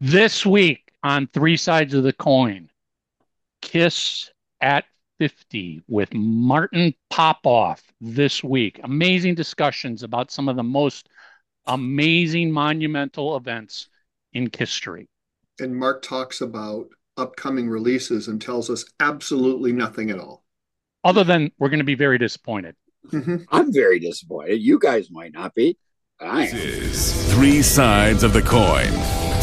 [0.00, 2.68] This week on Three Sides of the Coin,
[3.62, 4.30] Kiss
[4.60, 4.84] at
[5.20, 8.78] 50 with Martin Popoff this week.
[8.84, 11.08] Amazing discussions about some of the most
[11.66, 13.88] amazing monumental events
[14.34, 15.08] in history.
[15.60, 20.44] And Mark talks about upcoming releases and tells us absolutely nothing at all.
[21.04, 22.76] Other than we're going to be very disappointed.
[23.10, 23.44] Mm-hmm.
[23.50, 24.56] I'm very disappointed.
[24.56, 25.78] You guys might not be.
[26.20, 26.54] I am.
[26.54, 28.92] This is Three Sides of the Coin,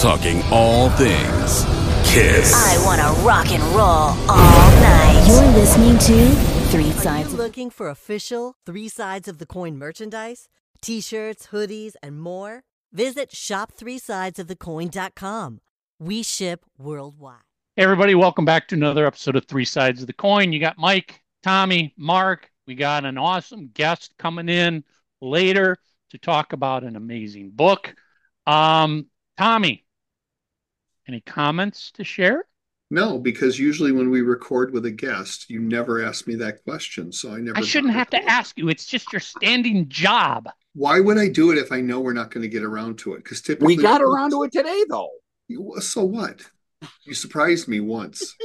[0.03, 1.63] talking all things
[2.11, 2.51] Kiss.
[2.53, 5.23] I want to rock and roll all night.
[5.25, 6.29] You're listening to
[6.71, 7.29] Three Sides.
[7.29, 10.49] Are you looking for official Three Sides of the Coin merchandise?
[10.81, 12.63] T-shirts, hoodies, and more?
[12.91, 15.61] Visit shop3sidesofthecoin.com.
[15.99, 17.39] We ship worldwide.
[17.77, 20.51] Hey everybody, welcome back to another episode of Three Sides of the Coin.
[20.51, 22.51] You got Mike, Tommy, Mark.
[22.67, 24.83] We got an awesome guest coming in
[25.21, 25.77] later
[26.09, 27.95] to talk about an amazing book.
[28.45, 29.05] Um,
[29.37, 29.85] Tommy,
[31.07, 32.45] any comments to share?
[32.91, 37.11] No, because usually when we record with a guest, you never ask me that question.
[37.11, 37.57] So I never.
[37.57, 38.69] I shouldn't have to ask you.
[38.69, 40.49] It's just your standing job.
[40.75, 43.13] Why would I do it if I know we're not going to get around to
[43.13, 43.23] it?
[43.23, 45.09] Because typically we got around to it today, though.
[45.79, 46.41] So what?
[47.05, 48.35] You surprised me once.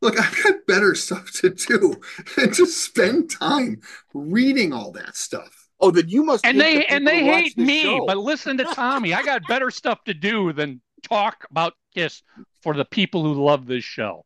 [0.00, 2.00] Look, I've got better stuff to do
[2.36, 3.80] than to spend time
[4.14, 5.57] reading all that stuff.
[5.80, 6.44] Oh, then you must.
[6.44, 8.06] And they and they hate me, show.
[8.06, 9.14] but listen to Tommy.
[9.14, 12.22] I got better stuff to do than talk about Kiss
[12.62, 14.24] for the people who love this show.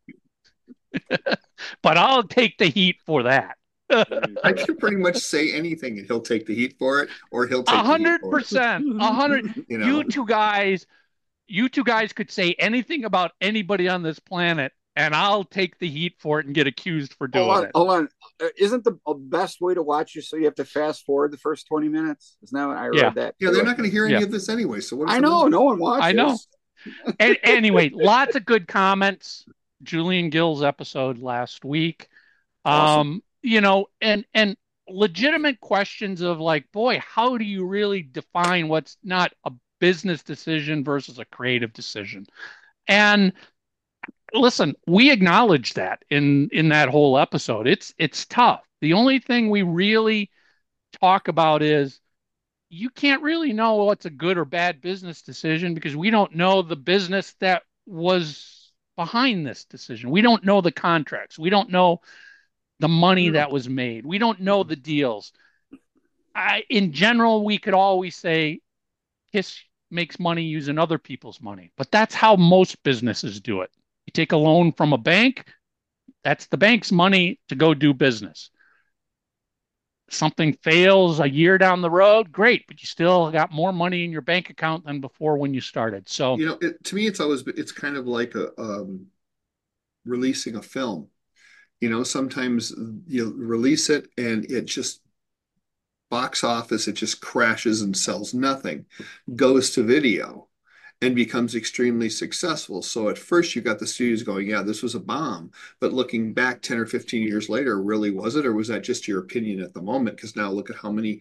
[1.08, 3.56] but I'll take the heat for that.
[4.42, 7.62] I can pretty much say anything, and he'll take the heat for it, or he'll
[7.62, 9.54] take a hundred percent, a hundred.
[9.68, 10.86] You two guys,
[11.46, 15.88] you two guys could say anything about anybody on this planet, and I'll take the
[15.88, 17.70] heat for it and get accused for doing hold on, it.
[17.74, 18.08] Hold on.
[18.42, 21.38] Uh, isn't the best way to watch you so you have to fast forward the
[21.38, 22.36] first 20 minutes?
[22.42, 23.10] Isn't that what I read yeah.
[23.10, 23.34] that?
[23.40, 24.22] Yeah, they're not going to hear any yeah.
[24.22, 24.80] of this anyway.
[24.80, 26.04] So what I know, no one watches.
[26.04, 26.38] I know.
[27.20, 29.46] and, anyway, lots of good comments.
[29.82, 32.08] Julian Gill's episode last week.
[32.64, 33.00] Awesome.
[33.00, 34.56] Um, you know, and and
[34.88, 40.84] legitimate questions of like, boy, how do you really define what's not a business decision
[40.84, 42.26] versus a creative decision?
[42.86, 43.32] And
[44.32, 47.66] listen, we acknowledge that in in that whole episode.
[47.66, 48.62] It's it's tough.
[48.80, 50.30] The only thing we really
[51.00, 52.00] talk about is
[52.68, 56.62] you can't really know what's a good or bad business decision because we don't know
[56.62, 60.10] the business that was behind this decision.
[60.10, 61.38] We don't know the contracts.
[61.38, 62.00] We don't know
[62.80, 64.06] the money that was made.
[64.06, 65.32] We don't know the deals.
[66.34, 68.60] I, in general, we could always say
[69.32, 69.60] Kiss
[69.90, 73.70] makes money using other people's money, but that's how most businesses do it.
[74.12, 75.46] You take a loan from a bank,
[76.22, 78.50] that's the bank's money to go do business.
[80.10, 84.12] Something fails a year down the road, great, but you still got more money in
[84.12, 86.08] your bank account than before when you started.
[86.08, 89.06] So you know, it, to me, it's always it's kind of like a um,
[90.04, 91.08] releasing a film.
[91.80, 92.74] You know, sometimes
[93.06, 95.00] you release it and it just
[96.10, 98.84] box office, it just crashes and sells nothing,
[99.34, 100.48] goes to video
[101.02, 102.80] and becomes extremely successful.
[102.80, 105.50] So at first you got the studios going, yeah, this was a bomb.
[105.80, 108.46] But looking back 10 or 15 years later, really was it?
[108.46, 110.16] Or was that just your opinion at the moment?
[110.16, 111.20] Because now look at how many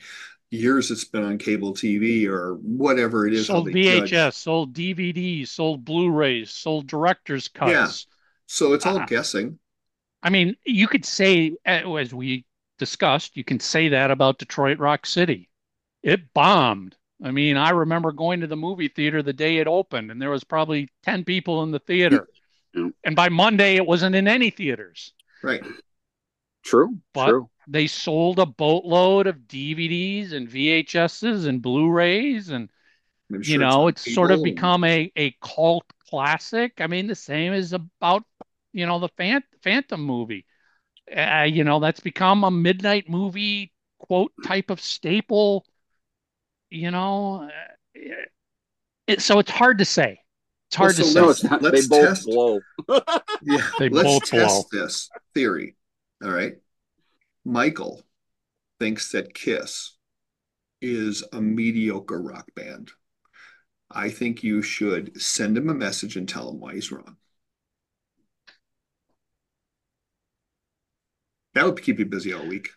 [0.52, 3.48] years it's been on cable TV or whatever it is.
[3.48, 4.34] Sold VHS, judge.
[4.36, 7.72] sold DVDs, sold Blu-rays, sold director's cuts.
[7.72, 7.90] Yeah.
[8.46, 9.58] So it's all uh, guessing.
[10.22, 12.46] I mean, you could say, as we
[12.78, 15.50] discussed, you can say that about Detroit Rock City.
[16.04, 20.10] It bombed I mean, I remember going to the movie theater the day it opened,
[20.12, 22.28] and there was probably 10 people in the theater.
[23.04, 25.14] And by Monday, it wasn't in any theaters.
[25.44, 25.64] Right.
[26.64, 26.98] True.
[27.14, 27.50] But True.
[27.68, 32.70] they sold a boatload of DVDs and VHSs and Blu-rays, and
[33.30, 36.80] sure you know, it's, it's sort of become a a cult classic.
[36.80, 38.24] I mean, the same is about
[38.74, 40.46] you know the Phant- Phantom movie.
[41.16, 45.66] Uh, you know, that's become a midnight movie quote type of staple
[46.72, 47.50] you know,
[47.96, 48.00] uh,
[49.08, 50.20] it, so it's hard to say.
[50.70, 51.48] It's hard well, so to say.
[51.50, 52.60] Let's, let's they both test, blow.
[53.44, 54.80] yeah, they let's both test blow.
[54.82, 55.76] this theory.
[56.24, 56.54] All right.
[57.44, 58.02] Michael
[58.80, 59.98] thinks that Kiss
[60.82, 62.92] is a mediocre rock band.
[63.90, 67.18] I think you should send him a message and tell him why he's wrong.
[71.54, 72.70] That would keep you busy all week.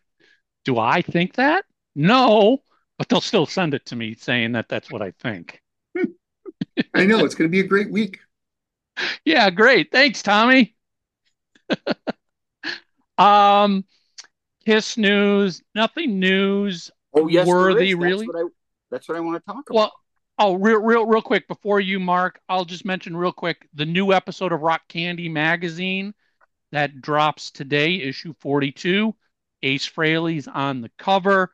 [0.65, 1.65] Do I think that?
[1.95, 2.59] No,
[3.05, 5.61] but they'll still send it to me saying that that's what I think.
[6.95, 8.21] I know it's going to be a great week.
[9.27, 9.93] Yeah, great.
[9.93, 10.75] Thanks, Tommy.
[13.19, 13.85] um,
[14.65, 18.27] Kiss news, nothing news oh, yes, worthy, that's really.
[18.27, 18.49] What I,
[18.91, 19.75] that's what I want to talk about.
[19.75, 19.93] Well,
[20.37, 24.13] Oh, real, real, real quick before you, Mark, I'll just mention real quick the new
[24.13, 26.13] episode of Rock Candy Magazine
[26.73, 29.15] that drops today, issue 42.
[29.63, 31.53] Ace Frehley's on the cover.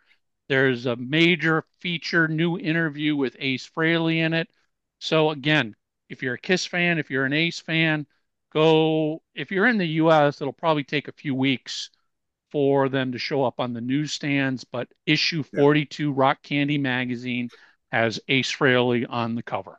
[0.51, 4.51] There's a major feature new interview with Ace Frehley in it.
[4.99, 5.77] So again,
[6.09, 8.05] if you're a Kiss fan, if you're an Ace fan,
[8.53, 9.23] go.
[9.33, 11.91] If you're in the U.S., it'll probably take a few weeks
[12.51, 14.65] for them to show up on the newsstands.
[14.65, 17.49] But issue 42, Rock Candy Magazine,
[17.93, 19.79] has Ace Frehley on the cover.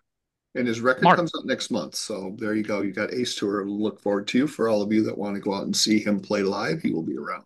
[0.55, 1.17] And his record Mark.
[1.17, 1.95] comes out next month.
[1.95, 2.81] So there you go.
[2.81, 4.47] You got Ace Tour to look forward to.
[4.47, 6.93] For all of you that want to go out and see him play live, he
[6.93, 7.43] will be around.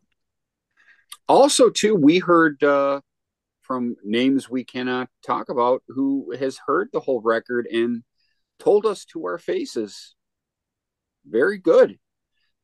[1.27, 3.01] Also, too, we heard uh,
[3.65, 8.03] from names we cannot talk about who has heard the whole record and
[8.59, 10.15] told us to our faces.
[11.25, 11.97] Very good.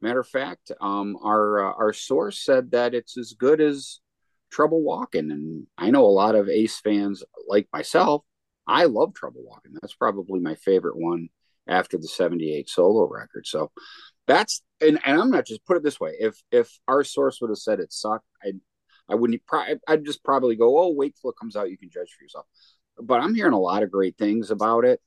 [0.02, 4.00] Matter of fact, um, our uh, our source said that it's as good as
[4.52, 8.24] Trouble Walking, and I know a lot of Ace fans like myself.
[8.68, 9.74] I love Trouble Walking.
[9.80, 11.30] That's probably my favorite one
[11.68, 13.46] after the '78 solo record.
[13.46, 13.72] So
[14.28, 16.14] that's and, and I'm not just put it this way.
[16.20, 18.54] If if our source would have said it sucked, I
[19.12, 19.46] I wouldn't.
[19.46, 21.70] Pro- I'd just probably go, oh, wait till it comes out.
[21.70, 22.46] You can judge for yourself.
[22.98, 25.02] But I'm hearing a lot of great things about it.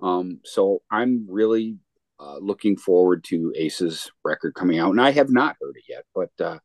[0.00, 1.76] Um, so I'm really
[2.20, 6.04] uh, looking forward to Ace's record coming out, and I have not heard it yet,
[6.14, 6.58] but uh,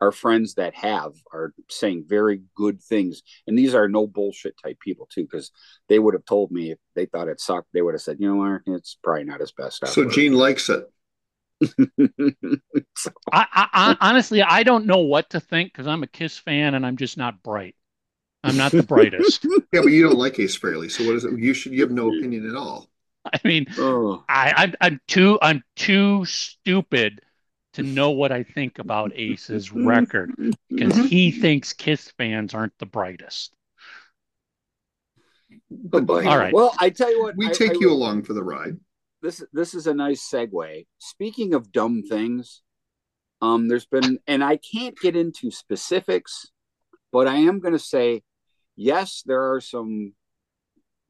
[0.00, 4.78] our friends that have are saying very good things, and these are no bullshit type
[4.80, 5.50] people too, because
[5.88, 8.28] they would have told me if they thought it sucked, they would have said, you
[8.28, 9.86] know, Mark, it's probably not his best.
[9.86, 10.08] So.
[10.08, 10.84] Gene likes it.
[12.00, 12.60] I,
[13.32, 16.86] I, I honestly, I don't know what to think because I'm a Kiss fan and
[16.86, 17.74] I'm just not bright.
[18.44, 19.44] I'm not the brightest.
[19.72, 20.90] Yeah, but you don't like Ace Frehley.
[20.90, 21.38] So what is it?
[21.38, 22.88] You should you have no opinion at all.
[23.32, 27.20] I mean, oh, I, I'm, I'm too, I'm too stupid
[27.74, 30.32] to know what I think about Ace's record
[30.70, 31.06] because mm-hmm.
[31.06, 33.54] he thinks Kiss fans aren't the brightest.
[35.92, 35.98] oh.
[36.08, 36.54] All right.
[36.54, 38.78] Well, I tell you what, We I- take I you will- along for the ride.
[39.22, 40.86] This this is a nice segue.
[40.98, 42.62] Speaking of dumb things,
[43.40, 46.50] um, there's been, and I can't get into specifics,
[47.12, 48.22] but I am going to say,
[48.76, 50.14] yes, there are some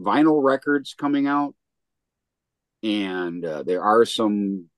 [0.00, 1.54] vinyl records coming out,
[2.82, 4.68] and uh, there are some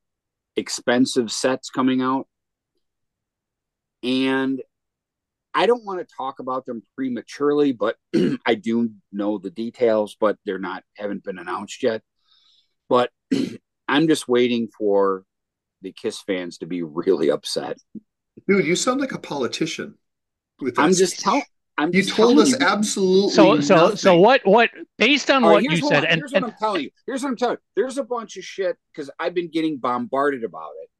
[0.56, 2.28] expensive sets coming out,
[4.02, 4.62] and
[5.52, 7.96] I don't want to talk about them prematurely, but
[8.46, 12.02] I do know the details, but they're not haven't been announced yet.
[12.90, 13.10] But
[13.88, 15.24] I'm just waiting for
[15.80, 17.78] the Kiss fans to be really upset.
[18.46, 19.94] Dude, you sound like a politician.
[20.60, 21.42] With I'm just telling.
[21.78, 22.58] I'm You told us you.
[22.60, 26.20] absolutely So, so, so what, what, based on All what you here's said, what, and,
[26.20, 26.90] here's what and I'm telling you.
[27.06, 27.62] Here's what I'm telling you.
[27.74, 30.90] There's a bunch of shit because I've been getting bombarded about it.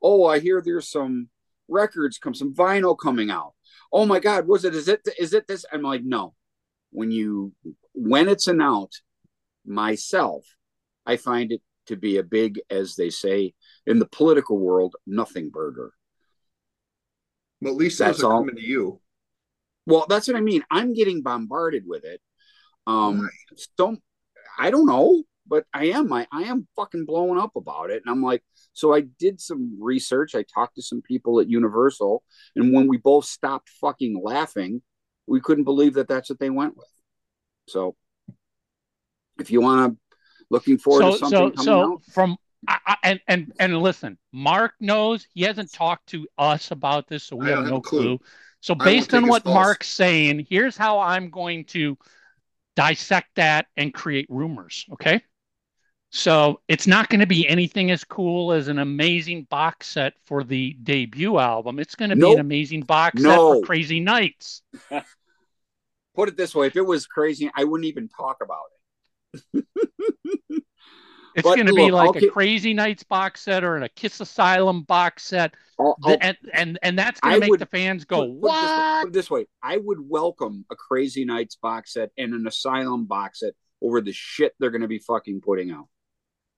[0.00, 1.28] Oh, I hear there's some
[1.66, 3.54] records come, some vinyl coming out.
[3.92, 4.76] Oh my God, was it?
[4.76, 5.00] Is it?
[5.18, 5.64] Is it this?
[5.72, 6.34] I'm like, no.
[6.92, 7.52] When you
[7.94, 9.02] when it's announced,
[9.66, 10.44] myself,
[11.08, 13.54] I find it to be a big, as they say
[13.86, 15.92] in the political world, nothing burger.
[17.60, 18.38] Well, at least That's all.
[18.38, 19.00] coming to you.
[19.86, 20.62] Well, that's what I mean.
[20.70, 22.20] I'm getting bombarded with it.
[22.86, 23.28] Um, Why?
[23.78, 23.96] so
[24.58, 26.12] I don't know, but I am.
[26.12, 28.44] I, I am fucking blowing up about it, and I'm like,
[28.74, 30.34] so I did some research.
[30.34, 32.22] I talked to some people at Universal,
[32.54, 34.82] and when we both stopped fucking laughing,
[35.26, 36.86] we couldn't believe that that's what they went with.
[37.66, 37.96] So,
[39.40, 40.07] if you want to,
[40.50, 42.02] looking forward so, to something so, so out.
[42.12, 47.08] from, I, I, and, and, and listen, Mark knows he hasn't talked to us about
[47.08, 48.00] this, so we have have no clue.
[48.00, 48.20] clue.
[48.60, 49.44] So based on what.
[49.44, 51.96] Mark's saying, here's how I'm going to
[52.74, 54.86] dissect that and create rumors.
[54.92, 55.22] Okay.
[56.10, 60.42] So it's not going to be anything as cool as an amazing box set for
[60.42, 61.78] the debut album.
[61.78, 63.30] It's going to be an amazing box No.
[63.30, 64.62] set for Crazy Nights.
[66.14, 68.77] Put it this way: if it was crazy, I wouldn't even talk about it.
[71.34, 74.20] It's going to be like I'll a get- Crazy Nights box set or a Kiss
[74.20, 78.04] Asylum box set, I'll- I'll- and and and that's going to make would the fans
[78.04, 81.54] go, put, put this way, "What?" put this way, I would welcome a Crazy Nights
[81.56, 85.40] box set and an Asylum box set over the shit they're going to be fucking
[85.42, 85.86] putting out.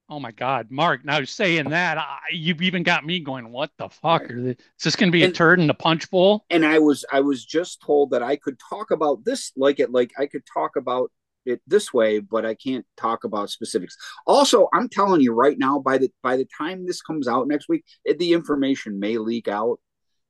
[0.08, 1.04] Oh my God, Mark!
[1.04, 4.26] Now saying that, I, you've even got me going, "What the fuck?
[4.28, 6.78] They, is this going to be a And- turd in the punch bowl?" And I
[6.78, 10.24] was I was just told that I could talk about this like it like I
[10.26, 11.12] could talk about
[11.44, 13.96] it this way, but I can't talk about specifics.
[14.26, 17.68] Also, I'm telling you right now, by the by the time this comes out next
[17.68, 19.78] week, it, the information may leak out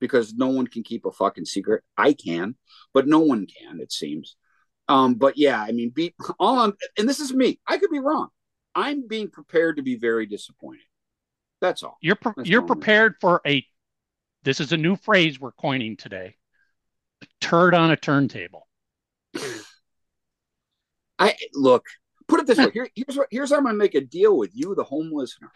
[0.01, 1.83] because no one can keep a fucking secret.
[1.97, 2.57] I can,
[2.95, 3.81] but no one can.
[3.81, 4.37] It seems.
[4.89, 7.61] Um, but yeah, I mean, be all on, and this is me.
[7.69, 8.29] I could be wrong.
[8.75, 10.83] I'm being prepared to be very disappointed.
[11.61, 11.99] That's all.
[12.01, 13.65] You're pre- That's you're prepared for a.
[14.43, 16.37] This is a new phrase we're coining today.
[17.41, 18.67] Turd on a turntable.
[21.21, 21.85] I look,
[22.27, 22.71] put it this way.
[22.73, 25.53] Here, here's what here's how I'm gonna make a deal with you, the home listener.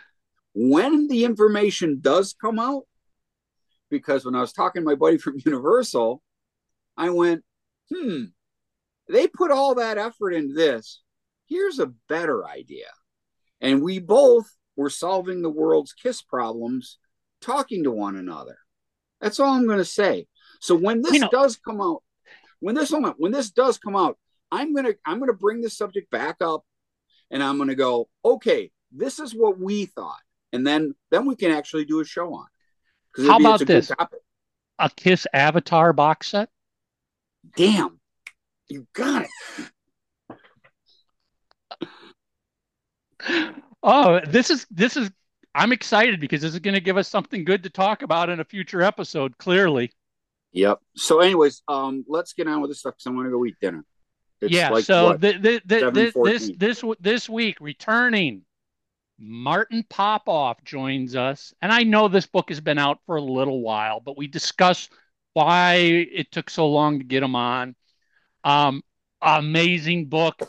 [0.54, 2.84] When the information does come out,
[3.90, 6.22] because when I was talking to my buddy from Universal,
[6.96, 7.42] I went,
[7.92, 8.24] hmm,
[9.08, 11.00] they put all that effort into this.
[11.46, 12.86] Here's a better idea.
[13.60, 16.98] And we both were solving the world's kiss problems,
[17.40, 18.58] talking to one another.
[19.20, 20.26] That's all I'm going to say.
[20.60, 22.02] So when this You know- does come out,
[22.60, 24.18] when this moment, when this does come out,
[24.50, 26.64] I'm gonna I'm gonna bring this subject back up,
[27.30, 30.20] and I'm gonna go, okay, this is what we thought,
[30.52, 32.46] and then then we can actually do a show on.
[33.18, 33.90] it'd How be- about this?
[34.78, 36.48] A Kiss Avatar box set.
[37.56, 38.00] Damn,
[38.68, 39.30] you got it.
[43.86, 45.10] Oh, this is this is
[45.54, 48.40] I'm excited because this is going to give us something good to talk about in
[48.40, 49.36] a future episode.
[49.38, 49.92] Clearly,
[50.52, 50.78] Yep.
[50.96, 53.56] So, anyways, um, let's get on with this stuff because I want to go eat
[53.60, 53.84] dinner.
[54.44, 54.70] It's yeah.
[54.70, 58.42] like, so what, the, the, the, this this this week returning,
[59.18, 63.60] Martin Popoff joins us, and I know this book has been out for a little
[63.60, 64.88] while, but we discuss
[65.32, 67.74] why it took so long to get him on.
[68.44, 68.82] Um,
[69.20, 70.42] amazing book,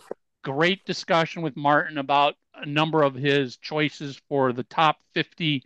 [0.44, 5.64] great discussion with Martin about a number of his choices for the top 50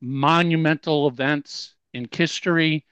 [0.00, 2.84] monumental events in history.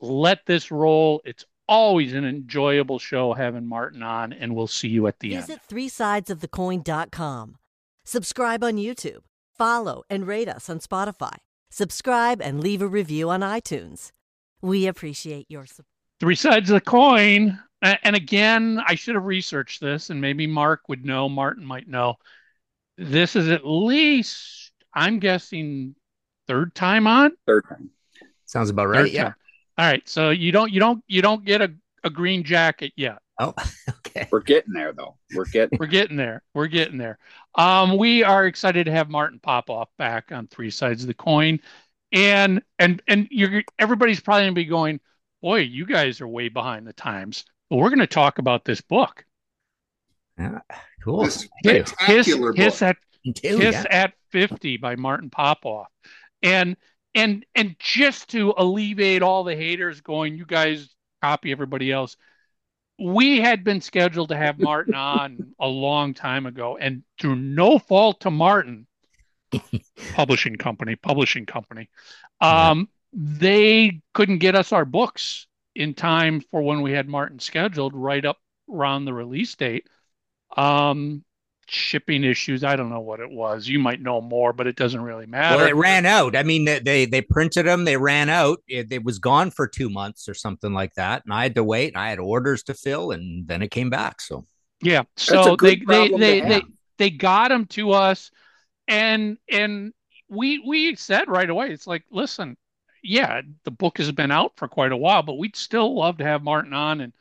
[0.00, 1.22] Let this roll.
[1.24, 5.46] It's always an enjoyable show having Martin on, and we'll see you at the end.
[5.46, 7.56] Visit threesidesofthecoin.com.
[8.04, 9.20] Subscribe on YouTube.
[9.56, 11.36] Follow and rate us on Spotify.
[11.70, 14.12] Subscribe and leave a review on iTunes.
[14.62, 15.86] We appreciate your support.
[16.20, 17.58] Three sides of the coin.
[17.82, 22.14] And again, I should have researched this, and maybe Mark would know, Martin might know.
[22.96, 25.94] This is at least, I'm guessing,
[26.46, 27.32] third time on.
[27.46, 27.90] third time.
[28.46, 29.12] Sounds about Third right.
[29.12, 29.22] Yeah.
[29.24, 29.34] time.
[29.78, 30.06] All right.
[30.08, 31.72] So you don't you don't you don't get a,
[32.04, 33.18] a green jacket yet.
[33.38, 33.54] Oh,
[33.90, 34.28] okay.
[34.30, 35.16] We're getting there, though.
[35.34, 35.78] We're getting.
[35.78, 36.42] We're getting there.
[36.54, 37.18] We're getting there.
[37.54, 41.60] Um, we are excited to have Martin Popoff back on Three Sides of the Coin,
[42.12, 45.00] and and and you're everybody's probably gonna be going,
[45.42, 47.44] boy, you guys are way behind the times.
[47.68, 49.24] But we're gonna talk about this book.
[50.38, 50.60] Yeah.
[51.04, 51.24] Cool.
[51.24, 52.88] This Kiss, spectacular Kiss book.
[52.88, 53.84] at You too, Kiss yeah.
[53.90, 55.88] at 50 by Martin Popoff.
[56.42, 56.76] And
[57.16, 62.16] and and just to alleviate all the haters going, you guys copy everybody else.
[62.98, 67.78] We had been scheduled to have Martin on a long time ago, and through no
[67.78, 68.86] fault to Martin,
[70.14, 71.88] publishing company, publishing company,
[72.40, 77.94] um, they couldn't get us our books in time for when we had Martin scheduled
[77.94, 78.38] right up
[78.70, 79.86] around the release date.
[80.54, 81.24] Um,
[81.68, 82.64] shipping issues.
[82.64, 83.66] I don't know what it was.
[83.68, 85.56] You might know more, but it doesn't really matter.
[85.56, 86.36] Well, it ran out.
[86.36, 87.84] I mean, they they, they printed them.
[87.84, 88.58] They ran out.
[88.68, 91.64] It, it was gone for two months or something like that, and I had to
[91.64, 91.88] wait.
[91.88, 94.20] And I had orders to fill, and then it came back.
[94.20, 94.44] So
[94.82, 95.02] yeah.
[95.16, 96.62] So they they they, they
[96.98, 98.30] they got them to us,
[98.88, 99.92] and and
[100.28, 102.56] we we said right away, it's like, listen,
[103.02, 106.24] yeah, the book has been out for quite a while, but we'd still love to
[106.24, 107.12] have Martin on and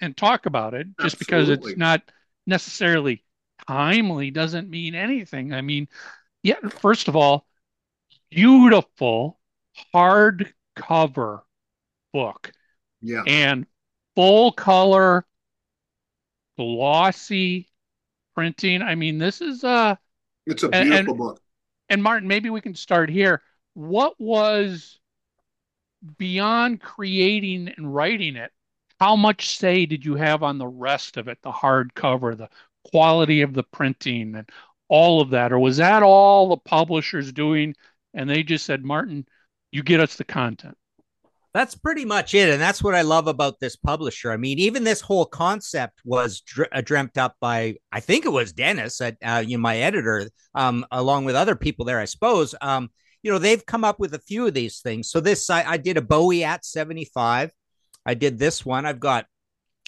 [0.00, 0.86] and talk about it.
[1.00, 2.02] Just because it's not
[2.46, 3.24] necessarily
[3.68, 5.52] timely doesn't mean anything.
[5.52, 5.88] I mean,
[6.42, 7.46] yeah, first of all,
[8.30, 9.38] beautiful
[9.94, 11.42] hardcover
[12.12, 12.52] book
[13.02, 13.22] Yeah.
[13.26, 13.66] and
[14.16, 15.26] full color,
[16.56, 17.68] glossy
[18.34, 18.82] printing.
[18.82, 19.96] I mean, this is uh
[20.46, 21.42] It's a And- beautiful book.
[21.90, 23.42] and Martin, maybe we can start here.
[23.74, 24.98] What was
[26.16, 28.52] beyond creating and writing it?
[28.98, 32.48] How much say did you have on the rest of it, the hardcover, the
[32.90, 34.48] quality of the printing, and
[34.88, 35.52] all of that?
[35.52, 37.74] Or was that all the publishers doing
[38.14, 39.26] and they just said, Martin,
[39.70, 40.76] you get us the content?
[41.54, 44.30] that's pretty much it, and that's what I love about this publisher.
[44.30, 48.30] I mean, even this whole concept was dr- uh, dreamt up by I think it
[48.30, 52.04] was Dennis, at uh, you know, my editor, um, along with other people there, I
[52.04, 52.54] suppose.
[52.60, 52.90] Um,
[53.22, 55.10] you know, they've come up with a few of these things.
[55.10, 57.50] So this, I, I did a Bowie at seventy five.
[58.04, 58.86] I did this one.
[58.86, 59.26] I've got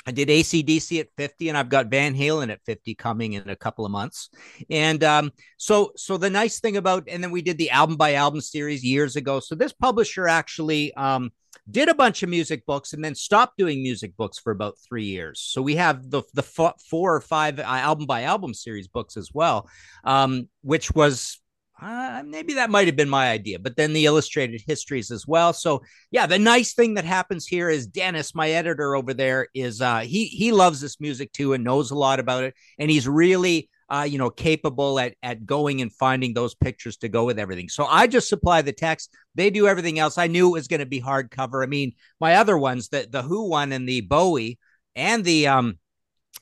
[0.06, 3.56] I did ACDC at 50 and I've got Van Halen at 50 coming in a
[3.56, 4.30] couple of months.
[4.70, 8.14] And um, so so the nice thing about and then we did the album by
[8.14, 9.40] album series years ago.
[9.40, 11.32] So this publisher actually um,
[11.70, 15.04] did a bunch of music books and then stopped doing music books for about 3
[15.04, 15.40] years.
[15.40, 19.30] So we have the the four or five uh, album by album series books as
[19.32, 19.68] well.
[20.04, 21.39] Um, which was
[21.80, 25.52] uh, maybe that might have been my idea, but then the illustrated histories as well.
[25.52, 29.80] So yeah, the nice thing that happens here is Dennis, my editor over there, is
[29.80, 33.08] uh, he he loves this music too and knows a lot about it, and he's
[33.08, 37.38] really uh, you know capable at at going and finding those pictures to go with
[37.38, 37.68] everything.
[37.68, 40.18] So I just supply the text; they do everything else.
[40.18, 41.62] I knew it was going to be hardcover.
[41.62, 44.58] I mean, my other ones, the the Who one and the Bowie
[44.94, 45.78] and the um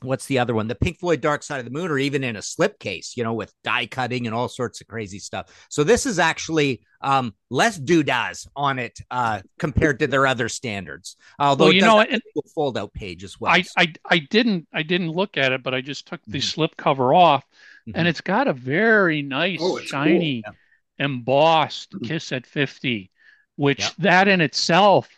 [0.03, 0.69] what's the other one?
[0.69, 3.35] The Pink Floyd Dark Side of the Moon, or even in a slipcase, you know,
[3.35, 5.67] with die cutting and all sorts of crazy stuff.
[5.71, 11.17] So this is actually um, less doodads on it uh, compared to their other standards.
[11.39, 13.53] Although Well, you it does know, have and- a fold out page as well.
[13.53, 16.77] I, I I didn't I didn't look at it, but I just took the slip
[16.77, 17.45] cover off,
[17.89, 17.93] Mhm.
[17.97, 20.01] and it's got a very nice, Oh, it's cool.
[20.05, 20.53] shiny, Yeah.
[20.99, 22.07] embossed Mhm.
[22.07, 23.11] Kiss at 50,
[23.57, 23.91] which Yeah.
[23.99, 25.09] that in itself,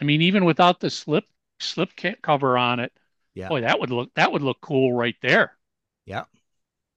[0.00, 1.24] I mean, even without the slip
[1.58, 1.90] slip
[2.22, 2.92] cover on it,
[3.36, 3.48] Yeah.
[3.48, 5.52] boy, that would look that would look cool right there.
[6.06, 6.24] Yeah.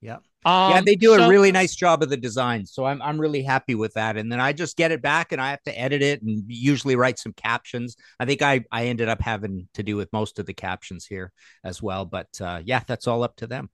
[0.01, 0.17] Yeah.
[0.46, 2.65] Um, yeah, they do so- a really nice job of the design.
[2.65, 4.15] So I'm I'm really happy with that.
[4.15, 6.96] And then I just get it back and I have to edit it and usually
[6.96, 7.98] write some captions.
[8.19, 11.34] I think I I ended up having to do with most of the captions here
[11.65, 12.05] as well.
[12.05, 13.69] But uh, yeah, that's all up to them.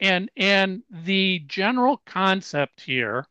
[0.00, 3.26] And and the general concept here,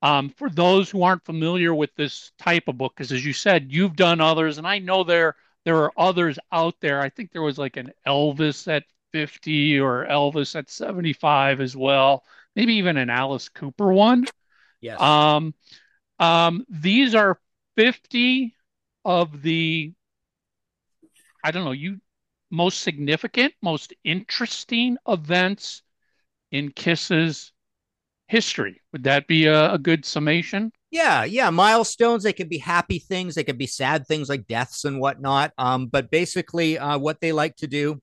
[0.00, 3.70] um, for those who aren't familiar with this type of book, because as you said,
[3.70, 7.00] you've done others, and I know there there are others out there.
[7.00, 12.24] I think there was like an Elvis at 50 or Elvis at 75 as well,
[12.56, 14.24] maybe even an Alice Cooper one.
[14.80, 15.00] Yes.
[15.00, 15.54] Um,
[16.18, 17.38] um, these are
[17.76, 18.54] 50
[19.04, 19.92] of the,
[21.44, 22.00] I don't know, you
[22.50, 25.82] most significant, most interesting events
[26.50, 27.52] in Kiss's
[28.26, 28.82] history.
[28.92, 30.72] Would that be a, a good summation?
[30.90, 32.24] Yeah, yeah, milestones.
[32.24, 33.36] They can be happy things.
[33.36, 35.52] They can be sad things like deaths and whatnot.
[35.56, 38.02] Um, but basically, uh, what they like to do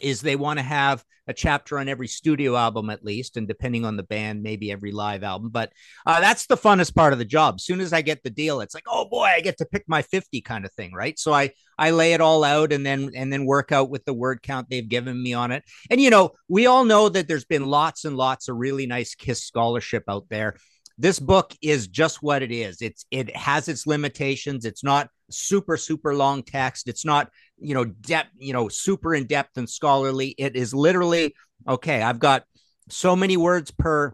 [0.00, 3.84] is they want to have a chapter on every studio album at least, and depending
[3.84, 5.50] on the band, maybe every live album.
[5.50, 5.70] But
[6.06, 7.56] uh, that's the funnest part of the job.
[7.56, 9.84] As soon as I get the deal, it's like, oh boy, I get to pick
[9.86, 11.18] my fifty kind of thing, right?
[11.18, 14.14] So I I lay it all out and then and then work out with the
[14.14, 15.64] word count they've given me on it.
[15.90, 19.14] And you know, we all know that there's been lots and lots of really nice
[19.14, 20.56] Kiss scholarship out there
[20.98, 22.82] this book is just what it is.
[22.82, 24.64] It's it has its limitations.
[24.64, 26.88] It's not super super long text.
[26.88, 30.34] It's not you know depth you know super in depth and scholarly.
[30.36, 31.34] It is literally
[31.66, 32.44] okay i've got
[32.88, 34.12] so many words per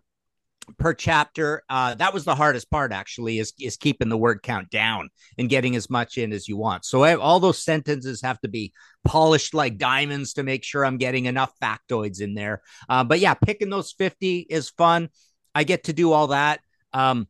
[0.79, 1.63] per chapter.
[1.71, 5.09] Uh that was the hardest part actually is is keeping the word count down
[5.39, 6.85] and getting as much in as you want.
[6.85, 8.73] So I, all those sentences have to be
[9.05, 12.61] polished like diamonds to make sure i'm getting enough factoids in there.
[12.91, 15.09] Uh, but yeah picking those 50 is fun.
[15.55, 16.61] I get to do all that
[16.95, 17.29] um,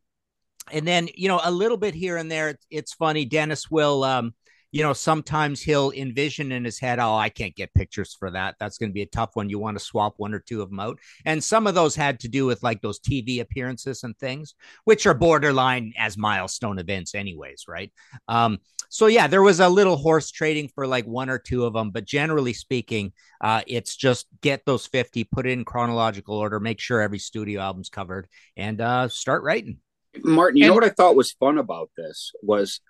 [0.71, 2.57] and then you know a little bit here and there.
[2.69, 3.25] It's, funny.
[3.25, 4.33] Dennis will, um,
[4.75, 8.55] you know, sometimes he'll envision in his head, "Oh, I can't get pictures for that.
[8.59, 9.49] That's going to be a tough one.
[9.49, 12.19] You want to swap one or two of them out." And some of those had
[12.19, 17.15] to do with like those TV appearances and things, which are borderline as milestone events,
[17.15, 17.89] anyways, right?
[18.27, 18.57] Um,
[18.89, 21.91] so yeah, there was a little horse trading for like one or two of them,
[21.91, 26.81] but generally speaking, uh, it's just get those 50, put it in chronological order, make
[26.81, 29.77] sure every studio album's covered, and uh, start writing.
[30.21, 32.81] Martin, you And- know what I thought was fun about this was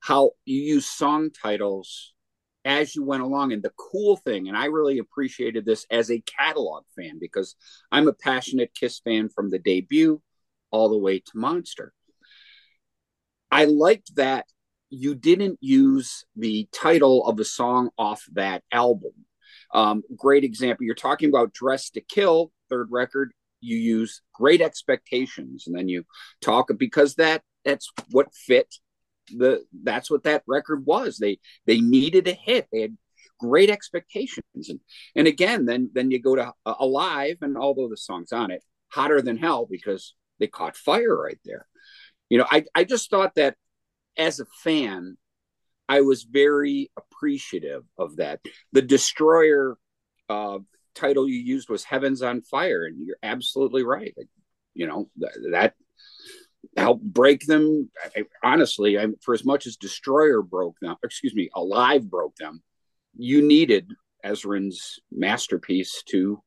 [0.00, 2.12] how you use song titles
[2.64, 3.52] as you went along.
[3.52, 7.56] And the cool thing, and I really appreciated this as a catalog fan because
[7.90, 10.20] I'm a passionate Kiss fan from the debut
[10.70, 11.92] all the way to Monster.
[13.50, 14.46] I liked that
[14.90, 19.12] you didn't use the title of a song off that album.
[19.72, 20.84] Um, great example.
[20.84, 23.32] You're talking about Dress to Kill, third record.
[23.60, 26.04] You use Great Expectations, and then you
[26.40, 28.72] talk because that that's what fit
[29.36, 31.18] the that's what that record was.
[31.18, 32.68] They they needed a hit.
[32.72, 32.96] They had
[33.38, 34.80] great expectations, and
[35.14, 38.62] and again, then then you go to uh, Alive, and although the song's on it,
[38.88, 41.66] hotter than hell because they caught fire right there.
[42.28, 43.56] You know, I I just thought that
[44.16, 45.16] as a fan,
[45.88, 48.40] I was very appreciative of that.
[48.72, 49.78] The Destroyer
[50.28, 50.58] uh,
[50.94, 54.14] title you used was Heavens on Fire, and you're absolutely right.
[54.74, 55.74] You know that, that
[56.76, 57.90] helped break them.
[58.16, 62.62] I, honestly, I, for as much as Destroyer broke them, excuse me, Alive broke them,
[63.16, 63.90] you needed
[64.24, 66.42] Ezrin's masterpiece to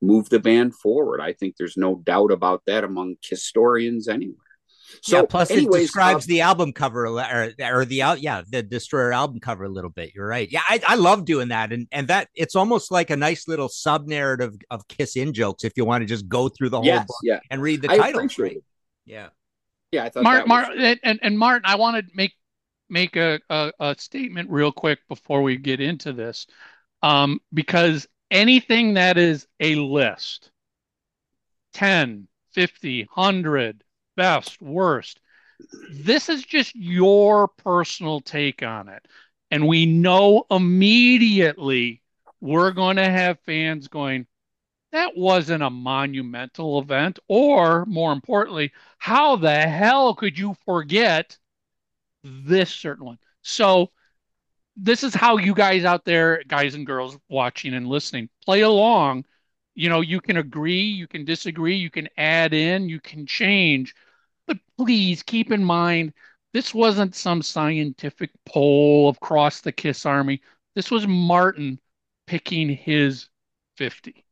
[0.00, 1.20] move the band forward.
[1.20, 4.36] I think there's no doubt about that among historians anywhere.
[5.00, 8.42] So, yeah, plus anyways, it describes uh, the album cover or, or the out, yeah,
[8.46, 10.12] the Destroyer album cover a little bit.
[10.14, 10.50] You're right.
[10.50, 13.70] Yeah, I, I love doing that, and and that it's almost like a nice little
[13.70, 16.84] sub narrative of Kiss in jokes if you want to just go through the whole
[16.84, 18.28] yes, book yeah, and read the I title.
[19.06, 19.28] Yeah.
[19.92, 22.34] Yeah, I thought Martin, that was- Martin, and, and Martin, I want to make
[22.88, 26.46] make a, a, a statement real quick before we get into this,
[27.02, 30.50] um, because anything that is a list,
[31.72, 33.84] 10, 50, 100,
[34.16, 35.20] best, worst,
[35.90, 39.06] this is just your personal take on it.
[39.50, 42.02] And we know immediately
[42.40, 44.26] we're going to have fans going,
[44.92, 47.18] that wasn't a monumental event.
[47.28, 51.38] Or more importantly, how the hell could you forget
[52.22, 53.18] this certain one?
[53.42, 53.90] So
[54.76, 59.24] this is how you guys out there, guys and girls watching and listening, play along.
[59.74, 63.94] You know, you can agree, you can disagree, you can add in, you can change,
[64.46, 66.12] but please keep in mind
[66.52, 70.42] this wasn't some scientific poll across the Kiss Army.
[70.74, 71.80] This was Martin
[72.26, 73.28] picking his
[73.78, 74.24] 50.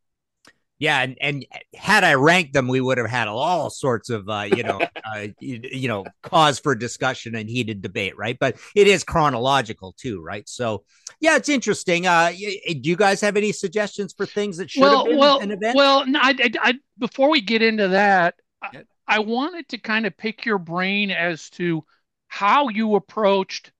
[0.80, 4.48] Yeah, and, and had I ranked them, we would have had all sorts of uh,
[4.56, 8.36] you know uh, you, you, know cause for discussion and heated debate, right?
[8.40, 10.48] But it is chronological too, right?
[10.48, 10.84] So
[11.20, 12.06] yeah, it's interesting.
[12.06, 15.40] Uh, do you guys have any suggestions for things that should well, have been well,
[15.40, 15.76] an event?
[15.76, 20.16] Well, I, I, I, before we get into that, I, I wanted to kind of
[20.16, 21.84] pick your brain as to
[22.28, 23.70] how you approached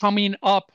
[0.00, 0.70] coming up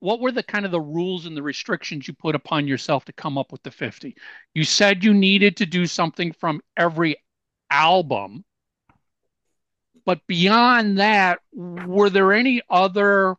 [0.00, 3.12] what were the kind of the rules and the restrictions you put upon yourself to
[3.12, 4.16] come up with the 50
[4.54, 7.16] you said you needed to do something from every
[7.70, 8.44] album
[10.04, 13.36] but beyond that were there any other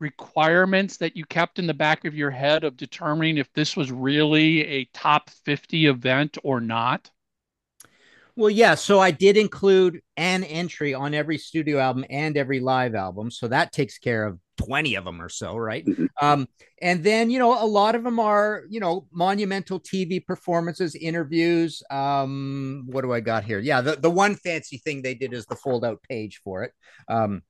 [0.00, 3.90] requirements that you kept in the back of your head of determining if this was
[3.90, 7.10] really a top 50 event or not
[8.36, 8.74] well, yeah.
[8.74, 13.30] So I did include an entry on every studio album and every live album.
[13.30, 15.84] So that takes care of 20 of them or so, right?
[15.84, 16.06] Mm-hmm.
[16.20, 16.48] Um,
[16.82, 21.82] and then, you know, a lot of them are, you know, monumental TV performances, interviews.
[21.90, 23.58] Um, what do I got here?
[23.58, 26.72] Yeah, the, the one fancy thing they did is the fold out page for it.
[27.08, 27.42] Um,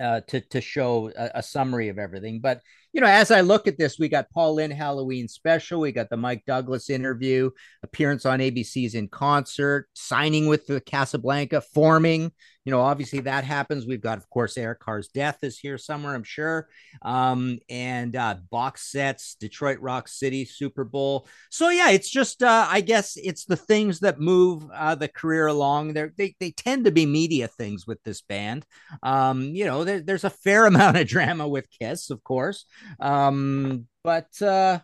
[0.00, 2.40] uh, to to show a, a, summary of everything.
[2.40, 5.92] But you know, as I look at this, we got Paul Lynde Halloween special, we
[5.92, 7.50] got the Mike Douglas interview,
[7.82, 12.32] appearance on ABC's in concert, signing with the Casablanca, forming.
[12.64, 13.86] You know, obviously that happens.
[13.86, 16.68] We've got, of course, Eric Carr's death is here somewhere, I'm sure,
[17.02, 21.26] um, and uh, box sets, Detroit Rock City, Super Bowl.
[21.50, 25.48] So yeah, it's just, uh, I guess, it's the things that move uh, the career
[25.48, 25.94] along.
[25.94, 28.64] They're, they they tend to be media things with this band.
[29.02, 32.66] Um, you know, there, there's a fair amount of drama with Kiss, of course.
[33.00, 34.80] Um, but uh,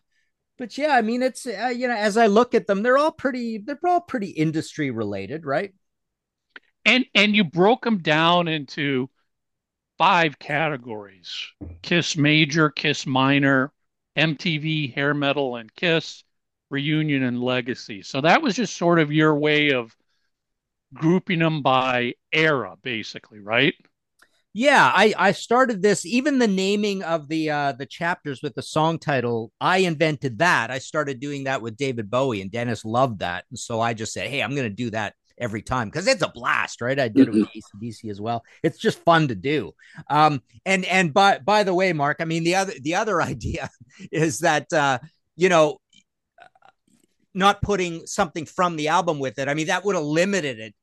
[0.59, 3.13] but yeah, I mean, it's uh, you know, as I look at them, they're all
[3.13, 5.73] pretty, they're all pretty industry related, right?
[6.85, 9.09] And and you broke them down into
[9.99, 11.31] five categories:
[11.83, 13.73] Kiss Major, Kiss Minor,
[14.17, 16.25] MTV, Hair Metal, and Kiss
[16.71, 18.03] Reunion and Legacy.
[18.03, 19.95] So that was just sort of your way of
[20.95, 23.75] grouping them by era, basically, right?
[24.59, 28.63] Yeah, I I started this even the naming of the uh the chapters with the
[28.63, 29.53] song title.
[29.61, 30.73] I invented that.
[30.73, 33.45] I started doing that with David Bowie and Dennis loved that.
[33.51, 36.23] And so I just said, "Hey, I'm going to do that every time because it's
[36.23, 36.99] a blast, right?
[36.99, 38.45] I did it with ACDC as well.
[38.65, 39.75] It's just fun to do.
[40.11, 43.71] Um and and by by the way, Mark, I mean the other the other idea
[44.11, 44.99] is that uh
[45.37, 45.79] you know
[47.33, 49.47] not putting something from the album with it.
[49.47, 50.75] I mean, that would have limited it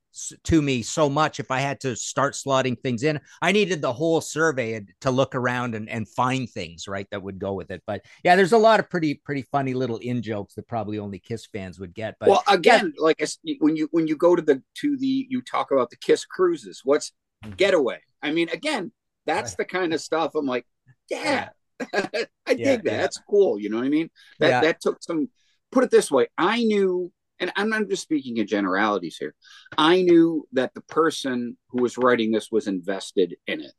[0.43, 3.19] to me so much if I had to start slotting things in.
[3.41, 7.39] I needed the whole survey to look around and, and find things right that would
[7.39, 7.83] go with it.
[7.85, 11.19] But yeah, there's a lot of pretty pretty funny little in jokes that probably only
[11.19, 12.15] Kiss fans would get.
[12.19, 13.03] But well, again, yeah.
[13.03, 13.27] like
[13.59, 16.81] when you when you go to the to the you talk about the Kiss cruises,
[16.83, 17.11] what's
[17.43, 17.55] mm-hmm.
[17.55, 17.99] getaway?
[18.21, 18.91] I mean, again,
[19.25, 19.57] that's right.
[19.57, 20.65] the kind of stuff I'm like,
[21.09, 21.49] yeah,
[21.81, 22.07] I
[22.47, 22.85] dig yeah, that.
[22.85, 22.97] Yeah.
[22.97, 23.59] That's cool.
[23.59, 24.09] You know what I mean?
[24.39, 25.29] That that took some.
[25.71, 29.35] Put it this way, I knew and I'm not just speaking in generalities here.
[29.77, 33.73] I knew that the person who was writing this was invested in it.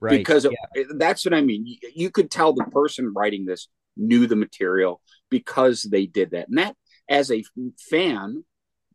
[0.00, 0.18] Right.
[0.18, 0.84] Because yeah.
[0.96, 1.66] that's what I mean.
[1.66, 6.48] You, you could tell the person writing this knew the material because they did that.
[6.48, 6.74] And that,
[7.08, 7.44] as a
[7.90, 8.44] fan,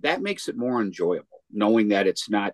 [0.01, 2.53] that makes it more enjoyable, knowing that it's not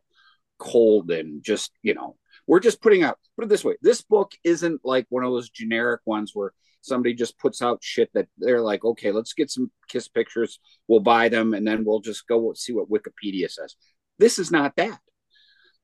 [0.59, 4.33] cold and just, you know, we're just putting out, put it this way this book
[4.43, 8.61] isn't like one of those generic ones where somebody just puts out shit that they're
[8.61, 12.53] like, okay, let's get some kiss pictures, we'll buy them, and then we'll just go
[12.53, 13.75] see what Wikipedia says.
[14.19, 14.99] This is not that.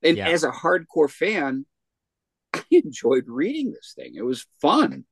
[0.03, 0.27] And yeah.
[0.27, 1.65] as a hardcore fan,
[2.53, 4.13] I enjoyed reading this thing.
[4.15, 5.05] It was fun.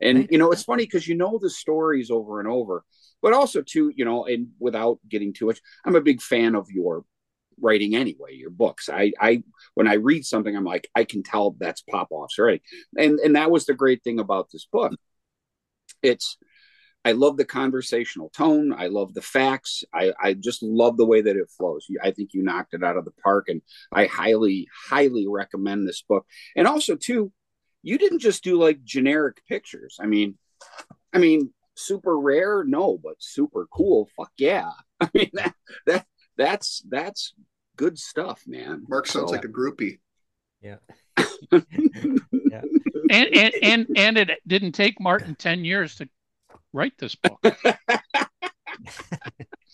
[0.00, 2.84] And you know, it's funny because you know the stories over and over,
[3.20, 6.70] but also too, you know, and without getting too much, I'm a big fan of
[6.70, 7.04] your
[7.60, 8.88] writing anyway, your books.
[8.88, 9.42] I I
[9.74, 12.62] when I read something, I'm like, I can tell that's Popoff's, right?
[12.96, 14.92] And and that was the great thing about this book
[16.02, 16.36] it's
[17.04, 18.72] I love the conversational tone.
[18.72, 19.82] I love the facts.
[19.92, 21.86] I, I just love the way that it flows.
[22.02, 23.60] I think you knocked it out of the park, and
[23.92, 26.26] I highly, highly recommend this book.
[26.54, 27.32] And also, too,
[27.82, 29.98] you didn't just do like generic pictures.
[30.00, 30.38] I mean,
[31.12, 34.08] I mean, super rare, no, but super cool.
[34.16, 34.70] Fuck yeah!
[35.00, 35.54] I mean that
[35.86, 37.34] that that's that's
[37.76, 38.84] good stuff, man.
[38.88, 39.98] Mark sounds so, like a groupie.
[40.60, 40.76] Yeah.
[41.50, 42.62] yeah
[43.10, 46.08] and, and and and it didn't take Martin ten years to
[46.72, 47.40] write this book.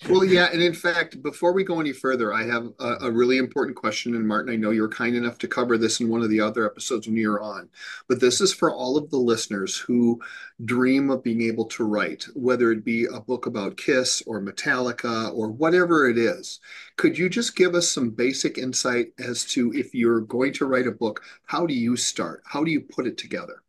[0.08, 3.36] Well, yeah, and in fact, before we go any further, I have a, a, really
[3.36, 4.14] important question.
[4.14, 6.40] And Martin, I know you were kind enough to cover this in one of the
[6.40, 7.68] other episodes when you were on,
[8.08, 10.18] but this is for all of the listeners who
[10.64, 15.30] dream of being able to write, whether it be a book about Kiss or Metallica
[15.34, 16.60] or whatever it is.
[16.96, 20.86] Could you just give us some basic insight as to if you're going to write
[20.86, 22.42] a book, how do you start?
[22.46, 23.62] How do you put it together?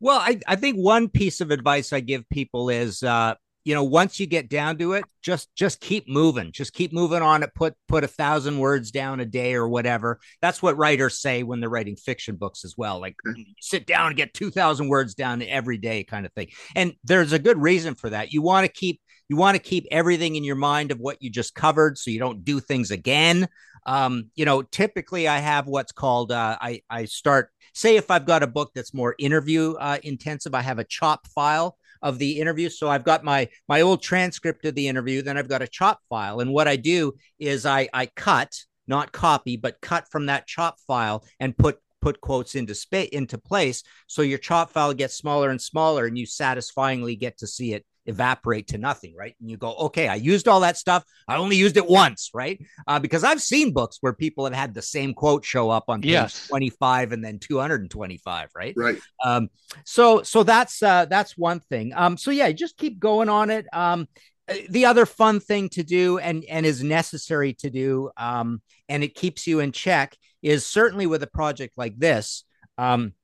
[0.00, 3.84] Well, I, I think one piece of advice I give people is uh, you know
[3.84, 7.54] once you get down to it just just keep moving just keep moving on it
[7.54, 10.18] put put a thousand words down a day or whatever.
[10.40, 13.16] That's what writers say when they're writing fiction books as well like
[13.60, 16.48] sit down and get 2000 words down every day kind of thing.
[16.74, 18.32] And there's a good reason for that.
[18.32, 21.30] You want to keep you want to keep everything in your mind of what you
[21.30, 23.48] just covered so you don't do things again.
[23.86, 28.26] Um, you know typically i have what's called uh, i i start say if i've
[28.26, 32.40] got a book that's more interview uh, intensive i have a chop file of the
[32.40, 32.68] interview.
[32.68, 36.00] So I've got my my old transcript of the interview, then I've got a chop
[36.08, 36.40] file.
[36.40, 38.54] And what I do is I I cut,
[38.86, 43.36] not copy, but cut from that chop file and put put quotes into space into
[43.36, 47.74] place so your chop file gets smaller and smaller and you satisfyingly get to see
[47.74, 49.34] it evaporate to nothing, right?
[49.40, 51.04] And you go, okay, I used all that stuff.
[51.26, 52.60] I only used it once, right?
[52.86, 56.02] Uh, because I've seen books where people have had the same quote show up on
[56.02, 56.48] page yes.
[56.48, 58.74] 25 and then 225, right?
[58.76, 58.98] Right.
[59.24, 59.48] Um,
[59.84, 61.92] so, so that's, uh, that's one thing.
[61.94, 63.66] Um, so yeah, just keep going on it.
[63.72, 64.06] Um,
[64.48, 69.02] uh, the other fun thing to do and, and is necessary to do, um, and
[69.02, 72.44] it keeps you in check is certainly with a project like this,
[72.78, 73.14] um,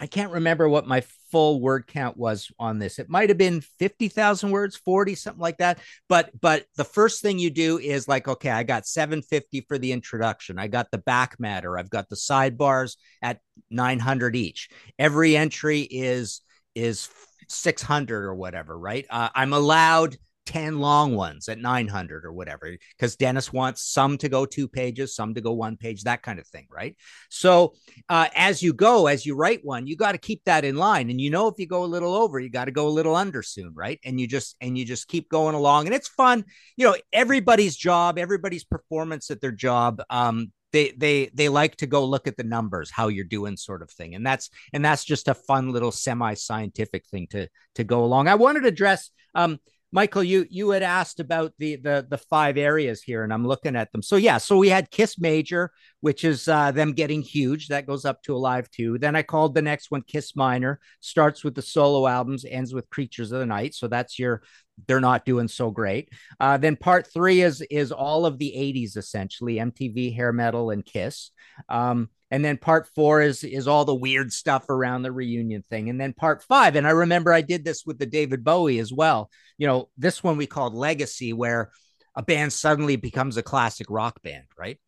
[0.00, 2.98] I can't remember what my full word count was on this.
[2.98, 5.78] It might have been 50,000 words, 40, something like that.
[6.08, 9.92] But but the first thing you do is like, okay, I got 750 for the
[9.92, 10.58] introduction.
[10.58, 11.78] I got the back matter.
[11.78, 14.68] I've got the sidebars at 900 each.
[14.98, 16.40] Every entry is
[16.74, 17.08] is
[17.48, 19.06] 600 or whatever, right?
[19.10, 20.16] Uh, I'm allowed
[20.48, 25.14] 10 long ones at 900 or whatever because dennis wants some to go two pages
[25.14, 26.96] some to go one page that kind of thing right?
[27.28, 27.74] So
[28.08, 31.10] uh, as you go as you write one you got to keep that in line
[31.10, 33.14] and you know if you go a little over you got to go a little
[33.14, 34.00] under soon right?
[34.06, 36.46] And you just and you just keep going along and it's fun.
[36.78, 41.86] You know everybody's job everybody's performance at their job um, they they they like to
[41.86, 45.04] go look at the numbers how you're doing sort of thing and that's and that's
[45.04, 48.28] just a fun little semi scientific thing to to go along.
[48.28, 49.58] I wanted to address um
[49.90, 53.74] Michael, you you had asked about the the the five areas here, and I'm looking
[53.74, 54.02] at them.
[54.02, 55.70] So yeah, so we had Kiss Major,
[56.00, 57.68] which is uh, them getting huge.
[57.68, 58.98] That goes up to Alive two.
[58.98, 60.78] Then I called the next one Kiss Minor.
[61.00, 63.74] Starts with the solo albums, ends with Creatures of the Night.
[63.74, 64.42] So that's your
[64.86, 66.10] they're not doing so great.
[66.38, 70.84] Uh, then part three is is all of the 80s essentially, MTV, hair metal, and
[70.84, 71.30] Kiss.
[71.68, 75.88] Um, and then part four is is all the weird stuff around the reunion thing.
[75.88, 78.92] And then part five and i remember i did this with the david bowie as
[78.92, 79.30] well.
[79.56, 81.70] You know this one we called legacy where
[82.14, 84.78] a band suddenly becomes a classic rock band right?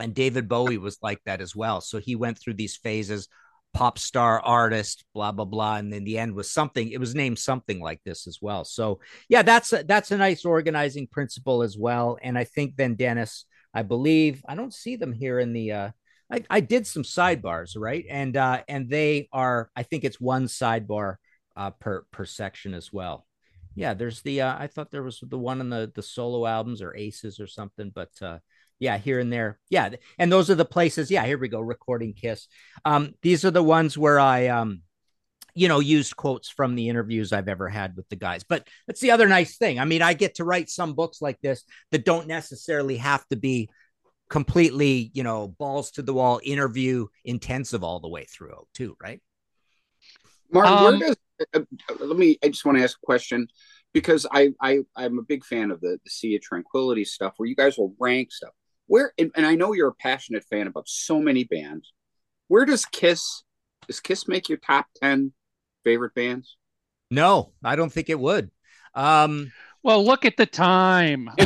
[0.00, 1.80] And david bowie was like that as well.
[1.80, 3.28] So he went through these phases
[3.74, 5.76] pop star artist blah blah blah.
[5.76, 8.64] And in the end was something it was named something like this as well.
[8.64, 12.18] So yeah that's a, that's a nice organizing principle as well.
[12.22, 15.90] And i think then dennis i believe i don't see them here in the uh
[16.32, 18.06] I, I did some sidebars, right?
[18.08, 21.16] And uh, and they are, I think it's one sidebar
[21.56, 23.26] uh, per per section as well.
[23.74, 26.80] Yeah, there's the uh, I thought there was the one in the the solo albums
[26.80, 28.38] or Aces or something, but uh,
[28.78, 31.10] yeah, here and there, yeah, and those are the places.
[31.10, 32.48] Yeah, here we go, recording Kiss.
[32.84, 34.82] Um, these are the ones where I um,
[35.54, 38.42] you know, used quotes from the interviews I've ever had with the guys.
[38.42, 39.78] But that's the other nice thing.
[39.78, 43.36] I mean, I get to write some books like this that don't necessarily have to
[43.36, 43.68] be
[44.32, 49.20] completely, you know, balls to the wall interview intensive all the way through too, right?
[50.50, 51.16] Mark, um, where does
[51.54, 53.46] uh, uh, let me I just want to ask a question
[53.92, 57.46] because I I I'm a big fan of the the Sea of Tranquility stuff where
[57.46, 58.52] you guys will rank stuff.
[58.86, 61.92] Where and, and I know you're a passionate fan about so many bands.
[62.48, 63.44] Where does Kiss
[63.86, 65.34] does Kiss make your top 10
[65.84, 66.56] favorite bands?
[67.10, 68.50] No, I don't think it would.
[68.94, 71.28] Um well, look at the time.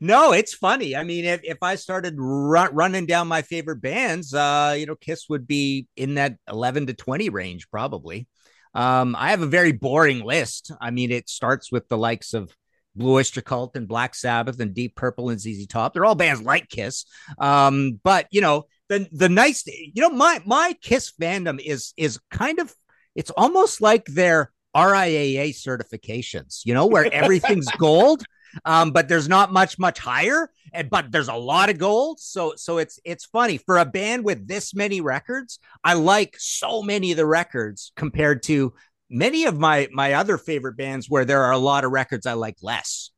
[0.00, 0.96] no, it's funny.
[0.96, 4.94] I mean, if, if I started run, running down my favorite bands, uh, you know,
[4.94, 8.26] Kiss would be in that 11 to 20 range, probably.
[8.74, 10.70] Um, I have a very boring list.
[10.80, 12.54] I mean, it starts with the likes of
[12.94, 15.94] Blue Oyster Cult and Black Sabbath and Deep Purple and ZZ Top.
[15.94, 17.04] They're all bands like Kiss.
[17.38, 22.18] Um, but you know, the the nice, you know, my my Kiss fandom is is
[22.30, 22.74] kind of
[23.14, 28.22] it's almost like they're RIAA certifications, you know, where everything's gold,
[28.64, 30.50] um, but there's not much, much higher.
[30.72, 32.20] And but there's a lot of gold.
[32.20, 35.58] So so it's it's funny for a band with this many records.
[35.82, 38.74] I like so many of the records compared to
[39.08, 42.34] many of my my other favorite bands where there are a lot of records I
[42.34, 43.10] like less.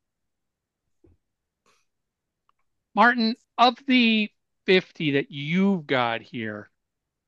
[2.95, 4.31] Martin, of the
[4.67, 6.71] 50 that you've got here,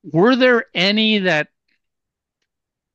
[0.02, 1.48] were there any that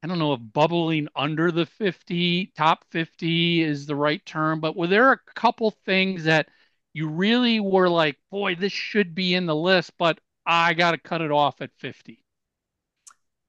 [0.03, 4.75] I don't know if bubbling under the 50, top 50 is the right term, but
[4.75, 6.47] were there a couple things that
[6.93, 10.97] you really were like, boy, this should be in the list, but I got to
[10.97, 12.23] cut it off at 50?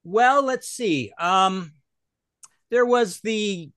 [0.05, 1.13] Well, let's see.
[1.19, 1.73] Um,
[2.71, 3.71] there was the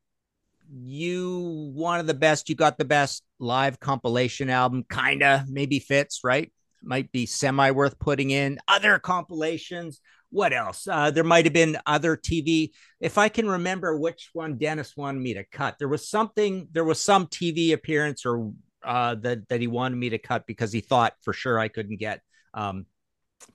[0.73, 6.51] you wanted the best, you got the best live compilation album, kinda maybe fits, right?
[6.81, 8.59] Might be semi worth putting in.
[8.67, 9.99] Other compilations,
[10.31, 10.87] what else?
[10.87, 12.71] Uh, there might have been other TV.
[12.99, 16.85] If I can remember which one Dennis wanted me to cut, there was something, there
[16.85, 18.51] was some TV appearance or
[18.83, 21.99] uh, that that he wanted me to cut because he thought for sure I couldn't
[21.99, 22.21] get
[22.53, 22.85] um,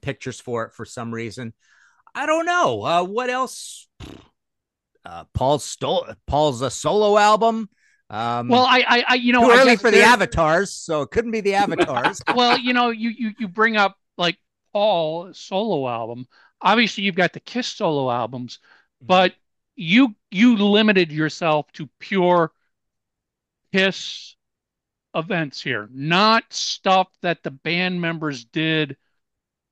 [0.01, 1.53] pictures for it for some reason.
[2.15, 2.83] I don't know.
[2.83, 3.89] Uh, what else?
[5.05, 7.69] Uh, Paul's stole Paul's a solo album.
[8.09, 11.33] Um, well, I, I, I you know, too early for the avatars, so it couldn't
[11.33, 12.21] be the avatars.
[12.35, 14.39] well, you know, you you you bring up like
[14.73, 16.27] Paul solo album.
[16.61, 18.59] Obviously, you've got the Kiss solo albums,
[19.03, 19.07] mm-hmm.
[19.07, 19.35] but
[19.77, 22.53] you you limited yourself to pure
[23.73, 24.37] Kiss
[25.15, 28.97] events here, not stuff that the band members did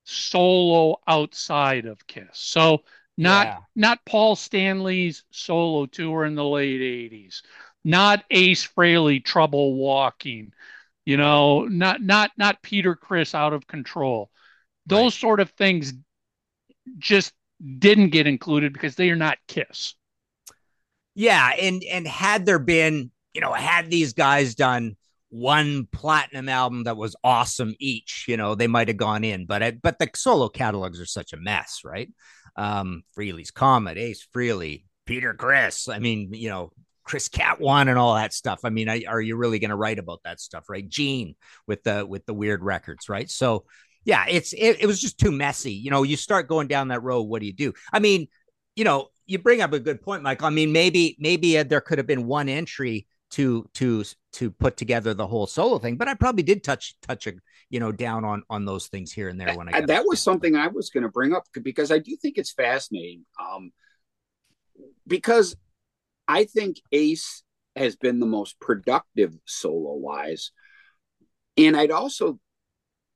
[0.04, 2.28] solo outside of Kiss.
[2.32, 2.84] So
[3.16, 3.60] not Yeah.
[3.76, 7.42] not Paul Stanley's solo tour in the late 80s,
[7.84, 10.52] not Ace Frehley trouble walking,
[11.04, 14.30] you know, not not not Peter Criss out of control.
[14.86, 15.92] Those sort of things
[16.98, 17.32] just
[17.78, 19.94] didn't get included because they are not Kiss.
[21.14, 24.96] Yeah, and and had there been, you know, had these guys done
[25.34, 29.46] one platinum album that was awesome each, you know, they might have gone in.
[29.46, 32.08] But I, but the solo catalogs are such a mess, right?
[32.54, 35.88] Um, Frehley's Comet, Ace Frehley, Peter Criss.
[35.88, 36.70] I mean, you know,
[37.02, 38.60] Chris Cat one and all that stuff.
[38.64, 40.88] I mean, I, are you really going to write about that stuff, right?
[40.88, 41.34] Gene
[41.66, 43.28] with the with the weird records, right?
[43.28, 43.64] So
[44.04, 45.72] yeah, it's it, it was just too messy.
[45.72, 47.22] You know, you start going down that road.
[47.22, 47.72] What do you do?
[47.92, 48.28] I mean,
[48.76, 50.46] you know, you bring up a good point, Michael.
[50.46, 54.76] I mean, maybe maybe uh, there could have been one entry to to to put
[54.76, 57.32] together the whole solo thing, but I probably did touch touch a
[57.70, 60.20] you know down on on those things here and there when I got that was
[60.20, 63.24] something I was going to bring up because I do think it's fascinating.
[63.40, 63.72] Um,
[65.06, 65.56] because
[66.28, 67.42] I think Ace
[67.76, 70.52] has been the most productive solo wise,
[71.56, 72.38] and I'd also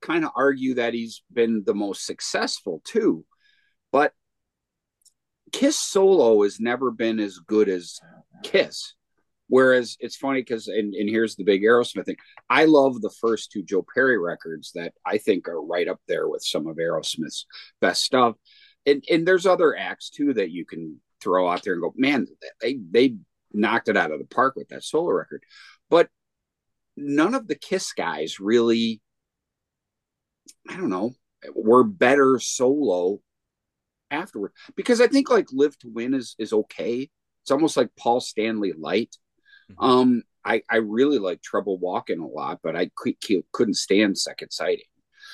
[0.00, 3.24] kind of argue that he's been the most successful too.
[3.92, 4.12] But
[5.52, 7.98] Kiss solo has never been as good as
[8.42, 8.94] Kiss.
[9.48, 12.18] Whereas it's funny because, and, and here's the big Aerosmith thing.
[12.50, 16.28] I love the first two Joe Perry records that I think are right up there
[16.28, 17.46] with some of Aerosmith's
[17.80, 18.36] best stuff.
[18.84, 22.26] And and there's other acts too that you can throw out there and go, man,
[22.60, 23.16] they they
[23.52, 25.42] knocked it out of the park with that solo record.
[25.88, 26.08] But
[26.96, 29.00] none of the Kiss guys really,
[30.68, 31.12] I don't know,
[31.54, 33.20] were better solo
[34.10, 34.52] afterward.
[34.76, 37.08] Because I think like Live to Win is is okay.
[37.42, 39.16] It's almost like Paul Stanley light.
[39.78, 43.14] Um, I I really like Trouble Walking a lot, but I could,
[43.52, 44.84] couldn't stand Second Sighting.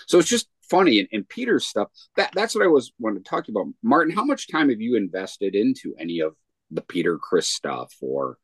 [0.07, 1.89] So it's just funny and, and Peter's stuff.
[2.17, 3.67] That that's what I was wanting to talk about.
[3.83, 6.35] Martin, how much time have you invested into any of
[6.71, 7.93] the Peter Criss stuff?
[8.01, 8.39] Or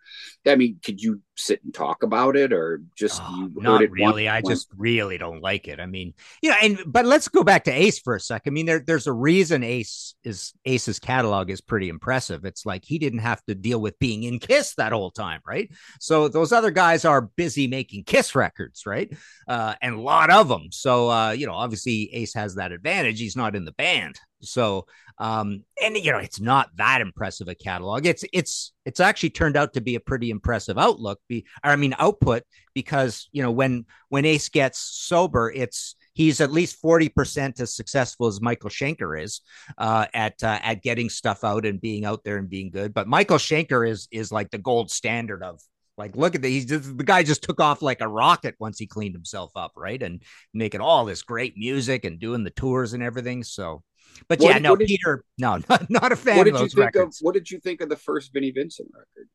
[0.46, 3.82] I mean, could you sit and talk about it, or just Oh, you heard not
[3.82, 4.24] it really.
[4.24, 5.80] once- I once- just really don't like it.
[5.80, 8.42] I mean, you know, and but let's go back to Ace for a sec.
[8.46, 12.44] I mean, there, there's a reason Ace is Ace's catalog is pretty impressive.
[12.44, 15.70] It's like he didn't have to deal with being in Kiss that whole time, right?
[15.98, 19.12] So those other guys are busy making Kiss records, right?
[19.48, 20.68] Uh, and a lot of them.
[20.70, 23.18] So uh, you know, obviously Ace has that advantage.
[23.18, 24.86] He's not in the band, so
[25.18, 28.06] um, and you know, it's not that impressive a catalog.
[28.06, 31.20] It's it's it's actually turned out to be a pretty impressive outlook.
[31.28, 32.42] Be I mean output
[32.74, 37.72] because you know when when Ace gets sober, it's he's at least forty percent as
[37.72, 39.42] successful as Michael Schenker is
[39.78, 42.92] uh, at uh, at getting stuff out and being out there and being good.
[42.92, 45.60] But Michael Schenker is is like the gold standard of
[45.96, 48.76] like look at the he's just, the guy just took off like a rocket once
[48.76, 50.02] he cleaned himself up, right?
[50.02, 50.20] And
[50.52, 53.44] making all this great music and doing the tours and everything.
[53.44, 53.84] So.
[54.28, 56.58] But What yeah, no, what did- Peter, no, not, not a fan what of did
[56.60, 57.20] you those think records.
[57.20, 57.24] of?
[57.24, 59.28] What did you think of the first Vinnie Vincent record?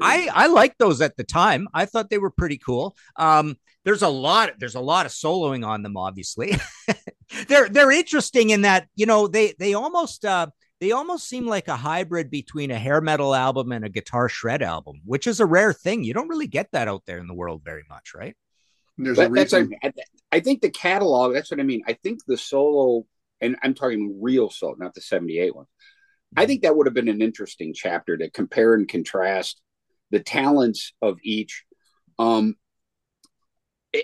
[0.00, 0.28] I?
[0.32, 1.68] I liked those at the time.
[1.74, 2.96] I thought they were pretty cool.
[3.16, 5.96] Um, there's a lot there's a lot of soloing on them.
[5.96, 6.56] Obviously,
[7.48, 10.46] they're they're interesting in that you know they they almost uh
[10.80, 14.62] they almost seem like a hybrid between a hair metal album and a guitar shred
[14.62, 16.02] album, which is a rare thing.
[16.04, 18.36] You don't really get that out there in the world very much, right?
[18.96, 19.74] There's a That- that's reason.
[19.82, 19.92] I,
[20.32, 21.34] I think the catalog.
[21.34, 21.82] That's what I mean.
[21.86, 23.06] I think the solo,
[23.40, 25.66] and I'm talking real solo, not the '78 one.
[26.36, 29.60] I think that would have been an interesting chapter to compare and contrast
[30.10, 31.64] the talents of each,
[32.18, 32.56] um,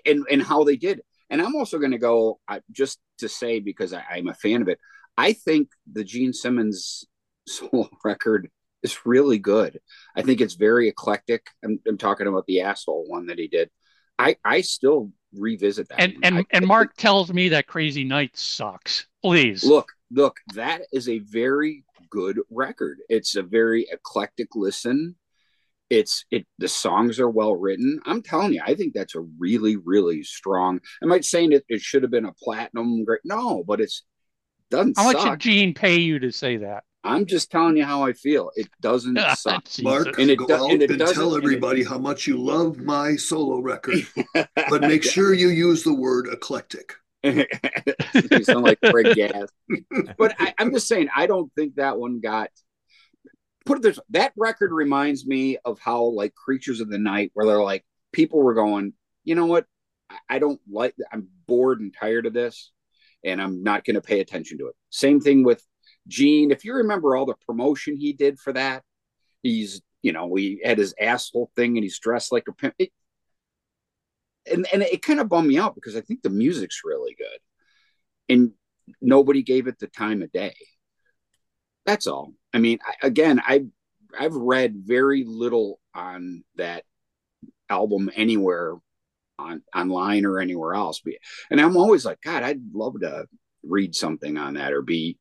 [0.06, 1.00] and and how they did.
[1.28, 4.62] And I'm also going to go uh, just to say because I, I'm a fan
[4.62, 4.78] of it.
[5.16, 7.04] I think the Gene Simmons
[7.46, 8.48] solo record
[8.82, 9.78] is really good.
[10.16, 11.46] I think it's very eclectic.
[11.64, 13.70] I'm, I'm talking about the asshole one that he did.
[14.20, 16.00] I I still revisit that.
[16.00, 19.06] And and I, and Mark tells me that Crazy Night sucks.
[19.22, 22.98] Please look look that is a very good record.
[23.08, 25.16] It's a very eclectic listen.
[25.88, 27.98] It's it the songs are well written.
[28.04, 30.80] I'm telling you, I think that's a really really strong.
[31.02, 33.20] Am I saying it, it should have been a platinum great?
[33.24, 34.04] No, but it's
[34.70, 34.98] doesn't.
[34.98, 36.84] How much did Gene pay you to say that?
[37.02, 38.50] I'm just telling you how I feel.
[38.56, 39.64] It doesn't ah, suck.
[39.82, 42.36] Mark, And it go do- out and it and doesn't- tell everybody how much you
[42.36, 46.94] love my solo record, but make sure you use the word eclectic.
[47.22, 47.44] you
[48.44, 49.48] sound like Craig Gass.
[50.16, 52.48] But I, I'm just saying, I don't think that one got
[53.66, 57.46] put it this that record reminds me of how like Creatures of the Night, where
[57.46, 58.94] they're like people were going,
[59.24, 59.66] you know what?
[60.08, 62.72] I- I don't like I'm bored and tired of this,
[63.24, 64.74] and I'm not gonna pay attention to it.
[64.88, 65.62] Same thing with
[66.08, 66.50] Gene.
[66.50, 68.82] If you remember all the promotion he did for that,
[69.42, 72.74] he's you know, he had his asshole thing and he's dressed like a pimp.
[72.78, 72.90] It,
[74.50, 78.34] and and it kind of bummed me out because I think the music's really good,
[78.34, 78.52] and
[79.00, 80.54] nobody gave it the time of day.
[81.86, 82.32] That's all.
[82.52, 83.66] I mean, I, again, I
[84.18, 86.84] I've read very little on that
[87.68, 88.76] album anywhere
[89.38, 91.02] on online or anywhere else,
[91.50, 93.26] and I'm always like, God, I'd love to
[93.62, 95.18] read something on that or be,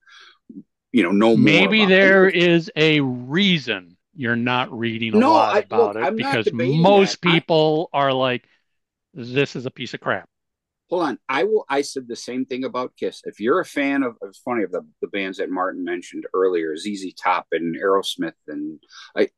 [0.91, 1.37] you know, know more.
[1.37, 2.35] Maybe there it.
[2.35, 6.51] is a reason you're not reading a No, lot I- about look, it I'm because
[6.53, 7.29] most that.
[7.29, 8.47] I- people are like,
[9.13, 10.27] "This is a piece of crap."
[10.89, 14.01] hold on i will i said the same thing about kiss if you're a fan
[14.01, 18.33] of it's funny of the, the bands that martin mentioned earlier zz top and aerosmith
[18.47, 18.79] and
[19.15, 19.29] i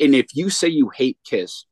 [0.00, 1.66] and if you say you hate kiss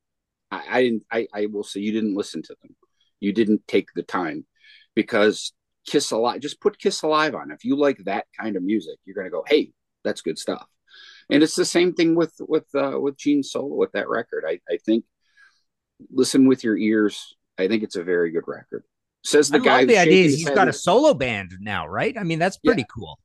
[0.53, 2.77] i, I didn't I, I will say you didn't listen to them
[3.18, 4.47] you didn't take the time
[4.95, 5.53] because
[5.87, 9.14] kiss alive just put kiss alive on if you like that kind of music you're
[9.14, 9.72] going to go hey
[10.05, 10.66] that's good stuff
[11.30, 14.59] and it's the same thing with with uh with gene solo with that record i
[14.70, 15.05] i think
[16.11, 18.84] listen with your ears i think it's a very good record
[19.24, 22.16] says the I guy love the idea is he's got a solo band now, right?
[22.16, 23.18] I mean, that's pretty cool.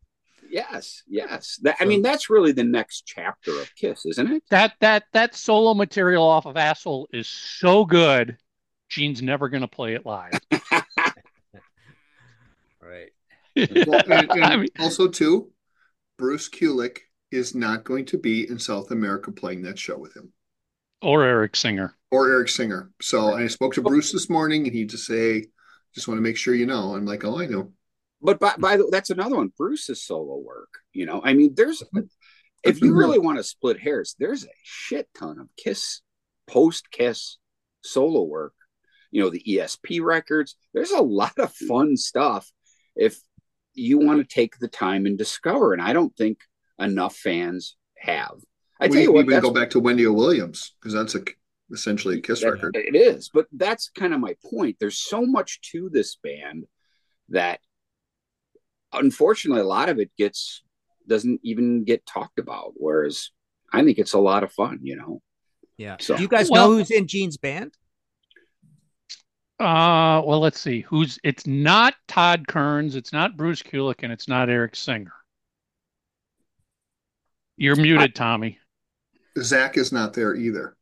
[0.49, 4.73] yes yes that, i mean that's really the next chapter of kiss isn't it That
[4.81, 8.37] that that solo material off of Asshole is so good.
[8.89, 10.33] Gene's never going to play it live.
[12.81, 13.09] Right.
[13.87, 15.51] Well, and, and I mean- also too,
[16.17, 16.99] Bruce Kulick
[17.31, 20.31] is not going to be in South America playing that show with him
[21.01, 21.97] or Eric Singer.
[22.11, 22.91] or Eric Singer.
[23.01, 25.47] So I spoke to Bruce this morning, and he just say,
[25.93, 27.73] "Just want to make sure you know." I'm like, "Oh, I know."
[28.21, 31.83] but by, by the that's another one bruce's solo work you know i mean there's
[32.63, 36.01] if you really want to split hairs there's a shit ton of kiss
[36.47, 37.37] post kiss
[37.83, 38.53] solo work
[39.09, 42.51] you know the esp records there's a lot of fun stuff
[42.95, 43.19] if
[43.73, 46.39] you want to take the time and discover and i don't think
[46.79, 48.33] enough fans have
[48.79, 50.11] i we tell you can what even that's go back to Wendy O.
[50.13, 51.23] Williams because that's a
[51.71, 52.75] essentially a Kiss That- record.
[52.75, 54.75] It is, but that's kind of my point.
[54.77, 56.65] There's so much to this band
[57.29, 57.61] that
[58.91, 60.63] unfortunately a lot of it gets
[61.07, 62.73] doesn't even get talked about.
[62.75, 63.29] Whereas
[63.71, 65.21] I think it's a lot of fun, you know.
[65.77, 65.95] Yeah.
[65.99, 67.73] So- Do you guys Well- know who's in Gene's band?
[69.61, 70.81] Uh, well, let's see.
[70.81, 71.19] Who's?
[71.23, 72.95] It's not Todd Kerns.
[72.95, 75.13] It's not Bruce Kulick, and it's not Eric Singer.
[77.57, 78.57] You're muted, Tommy.
[79.37, 80.75] Zach is not there either.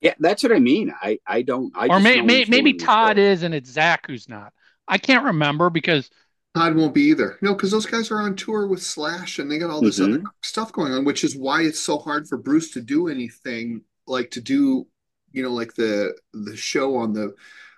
[0.00, 0.94] Yeah, that's what I mean.
[1.02, 1.72] I I don't.
[1.76, 3.22] I or just may, may, maybe Todd show.
[3.22, 4.52] is, and it's Zach who's not.
[4.86, 6.08] I can't remember because
[6.54, 7.36] Todd won't be either.
[7.42, 10.04] No, because those guys are on tour with Slash and they got all this Mhm.
[10.14, 13.82] other stuff going on, which is why it's so hard for Bruce to do anything
[14.06, 14.86] like to do,
[15.32, 17.34] you know, like the the show on the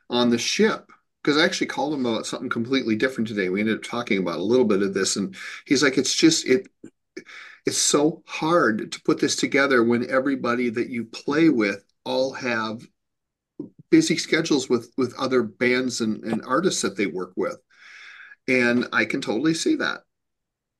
[0.08, 0.90] on the ship.
[1.22, 3.50] Because I actually called him about something completely different today.
[3.50, 5.36] We ended up talking about a little bit of this, and
[5.66, 6.68] he's like, "It's just it,
[7.66, 12.80] it's so hard to put this together when everybody that you play with all have
[13.90, 17.58] busy schedules with with other bands and, and artists that they work with."
[18.48, 20.00] And I can totally see that.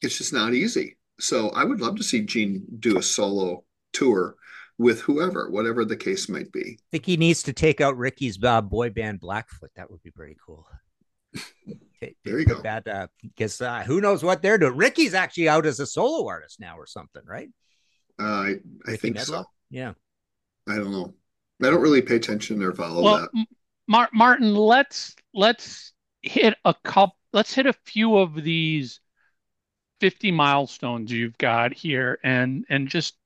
[0.02, 0.96] It's just not easy.
[1.20, 4.36] So I would love to see Gene do a solo tour
[4.80, 6.78] with whoever, whatever the case might be.
[6.80, 9.70] I think he needs to take out Ricky's uh, boy band Blackfoot.
[9.76, 10.66] That would be pretty cool.
[12.02, 12.62] Okay, There you put go.
[12.62, 14.74] That uh, because uh, who knows what they're doing.
[14.74, 17.50] Ricky's actually out as a solo artist now or something, right?
[18.18, 18.56] Uh, I I
[18.86, 19.26] Ricky think Medlocke?
[19.26, 19.44] so.
[19.68, 19.92] Yeah.
[20.66, 21.12] I don't know.
[21.62, 23.28] I don't really pay attention or follow well, that.
[23.36, 23.44] M-
[23.86, 27.18] Mar- Martin, let's let's hit a couple.
[27.34, 29.00] Let's hit a few of these
[30.00, 33.16] 50 milestones you've got here and and just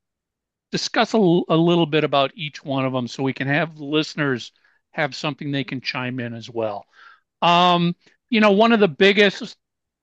[0.75, 4.51] discuss a, a little bit about each one of them so we can have listeners
[4.91, 6.85] have something they can chime in as well.
[7.43, 7.95] Um,
[8.29, 9.57] you know, one of the biggest,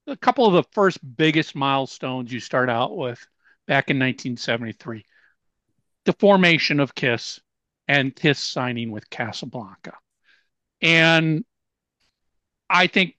[0.07, 3.19] a couple of the first biggest milestones you start out with
[3.67, 5.03] back in 1973,
[6.05, 7.41] the formation of KISS
[7.89, 9.97] and KISS signing with Casablanca.
[10.81, 11.43] And
[12.69, 13.17] I think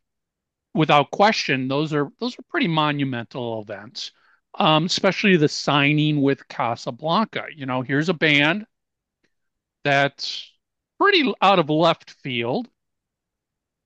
[0.72, 4.11] without question, those are those are pretty monumental events
[4.55, 7.46] um, especially the signing with Casablanca.
[7.55, 8.66] You know, here's a band
[9.84, 10.50] that's
[11.00, 12.68] pretty out of left field,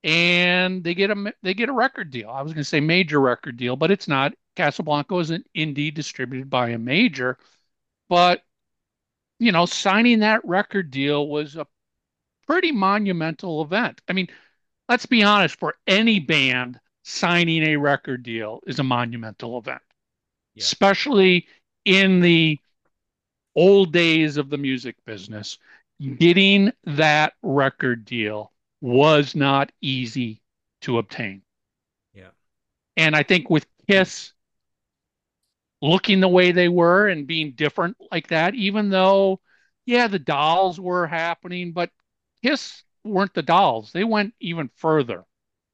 [0.04, 2.28] and they get a they get a record deal.
[2.30, 4.34] I was going to say major record deal, but it's not.
[4.56, 7.38] Casablanca is an indie distributed by a major,
[8.08, 8.42] but
[9.38, 11.66] you know, signing that record deal was a
[12.46, 14.00] pretty monumental event.
[14.08, 14.28] I mean,
[14.88, 19.82] let's be honest, for any band, signing a record deal is a monumental event
[20.56, 20.62] yeah.
[20.62, 21.46] especially
[21.84, 22.58] in the
[23.54, 25.58] old days of the music business.
[26.18, 28.52] Getting that record deal
[28.82, 30.42] was not easy
[30.82, 31.40] to obtain.
[32.12, 32.28] Yeah.
[32.98, 34.34] And I think with Kiss
[35.80, 39.40] looking the way they were and being different like that, even though,
[39.86, 41.90] yeah, the dolls were happening, but
[42.42, 43.90] Kiss weren't the dolls.
[43.92, 45.24] They went even further.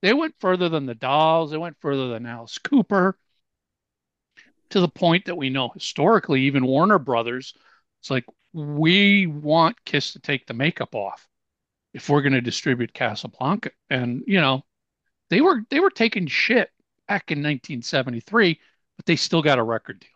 [0.03, 1.51] They went further than the dolls.
[1.51, 3.18] They went further than Alice Cooper
[4.72, 7.54] to the point that we know historically, even Warner Brothers,
[8.00, 11.28] it's like we want Kiss to take the makeup off
[11.92, 13.70] if we're going to distribute Casablanca.
[13.90, 14.64] And you know,
[15.28, 16.70] they were they were taking shit
[17.06, 18.58] back in 1973,
[18.96, 20.08] but they still got a record deal.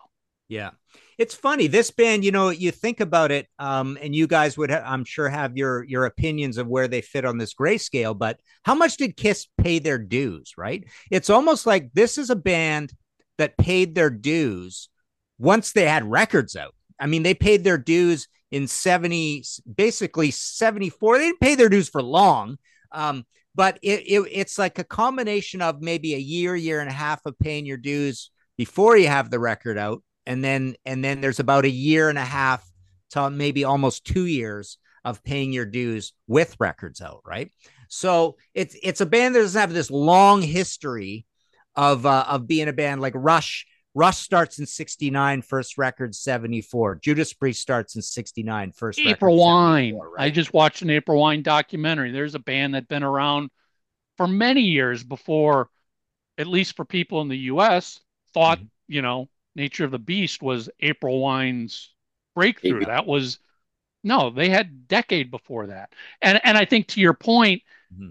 [0.48, 0.70] Yeah.
[1.18, 1.66] It's funny.
[1.66, 5.04] This band, you know, you think about it, um, and you guys would, ha- I'm
[5.04, 8.16] sure, have your your opinions of where they fit on this grayscale.
[8.16, 10.54] But how much did Kiss pay their dues?
[10.56, 10.84] Right?
[11.10, 12.92] It's almost like this is a band
[13.38, 14.88] that paid their dues
[15.38, 16.74] once they had records out.
[16.98, 21.18] I mean, they paid their dues in 70, basically 74.
[21.18, 22.58] They didn't pay their dues for long.
[22.92, 23.24] Um,
[23.54, 27.24] but it, it, it's like a combination of maybe a year, year and a half
[27.24, 30.02] of paying your dues before you have the record out.
[30.26, 32.68] And then, and then there's about a year and a half
[33.10, 37.22] to maybe almost two years of paying your dues with records out.
[37.24, 37.50] Right.
[37.88, 41.24] So it's, it's a band that doesn't have this long history
[41.76, 43.66] of uh, of being a band like Rush.
[43.94, 46.96] Rush starts in 69, first record 74.
[46.96, 49.96] Judas Priest starts in 69, first April Wine.
[49.96, 50.26] Right?
[50.26, 52.12] I just watched an April Wine documentary.
[52.12, 53.50] There's a band that's been around
[54.18, 55.70] for many years before,
[56.36, 58.00] at least for people in the US,
[58.34, 58.66] thought, mm-hmm.
[58.88, 61.94] you know, Nature of the Beast was April Wine's
[62.34, 62.80] breakthrough.
[62.80, 62.88] Yeah.
[62.88, 63.38] That was
[64.04, 65.94] no, they had decade before that.
[66.20, 67.62] And and I think to your point,
[67.94, 68.10] mm-hmm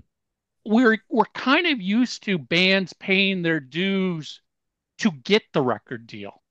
[0.65, 4.41] we're we're kind of used to bands paying their dues
[4.99, 6.41] to get the record deal.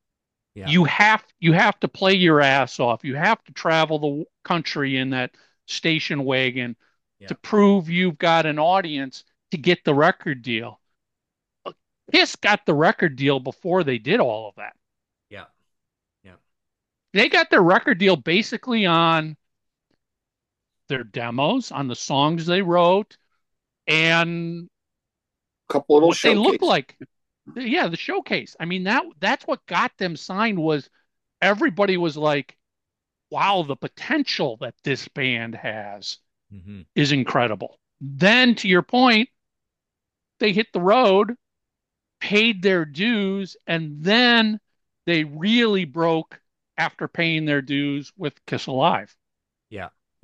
[0.55, 0.69] Yeah.
[0.69, 3.05] You have you have to play your ass off.
[3.05, 5.33] You have to travel the country in that
[5.67, 6.77] station wagon
[7.19, 7.29] yeah.
[7.29, 10.81] to prove you've got an audience to get the record deal.
[12.12, 14.77] Kiss got the record deal before they did all of that.
[15.31, 15.47] Yeah.
[16.23, 16.35] Yeah.
[17.15, 19.37] They got their record deal basically on
[20.89, 23.17] their demos, on the songs they wrote,
[23.87, 24.68] and
[25.68, 26.37] a couple little what showcase.
[26.37, 26.97] they look like.
[27.57, 28.57] Yeah, the showcase.
[28.59, 30.89] I mean that that's what got them signed was
[31.43, 32.57] everybody was like,
[33.30, 36.18] "Wow, the potential that this band has
[36.53, 36.82] mm-hmm.
[36.95, 39.28] is incredible." Then, to your point,
[40.41, 41.35] they hit the road,
[42.20, 44.59] paid their dues, and then
[45.07, 46.41] they really broke
[46.76, 49.14] after paying their dues with Kiss Alive.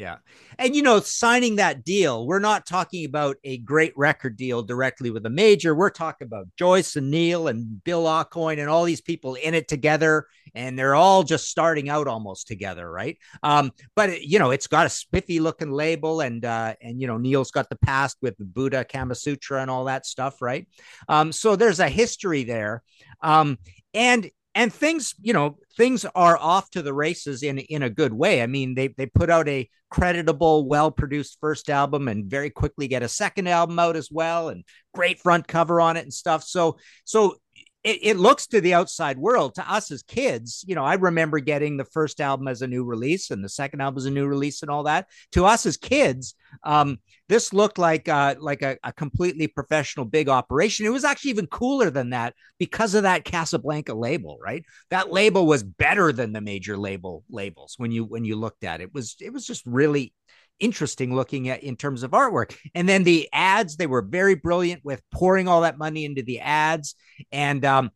[0.01, 0.17] Yeah.
[0.59, 5.11] And, you know, signing that deal, we're not talking about a great record deal directly
[5.11, 5.75] with a major.
[5.75, 9.69] We're talking about Joyce and Neil and Bill Aucoin and all these people in it
[9.69, 10.27] together.
[10.55, 12.91] And they're all just starting out almost together.
[12.91, 13.19] Right.
[13.43, 16.23] Um, but, you know, it's got a spiffy looking label.
[16.23, 19.71] And, uh, and, you know, Neil's got the past with the Buddah Kama Sutra and
[19.71, 20.41] all that stuff.
[20.41, 20.67] Right.
[21.11, 22.83] Um, so there's a history there.
[23.21, 23.59] Um,
[23.93, 24.31] and
[24.61, 28.43] and things you know things are off to the races in in a good way.
[28.43, 32.87] I mean they they put out a creditable well produced first album and very quickly
[32.87, 36.45] get a second album out as well and great front cover on it and stuff.
[36.45, 37.37] So so
[37.83, 41.39] it, it looks to the outside world to us as kids you know i remember
[41.39, 44.27] getting the first album as a new release and the second album as a new
[44.27, 48.77] release and all that to us as kids um, this looked like uh, like a,
[48.83, 50.85] a, completely professional big operation.
[50.85, 54.65] It was actually even cooler than that because of that Casablanca label, right?
[54.91, 58.81] That label was better than the major label labels when you when you looked at
[58.81, 58.85] it.
[58.85, 60.13] it was it was just really
[60.61, 62.57] interesting looking at in terms of artwork.
[62.75, 66.41] And then the ads, they were very brilliant with pouring all that money into the
[66.41, 66.95] ads.
[67.33, 67.91] And um,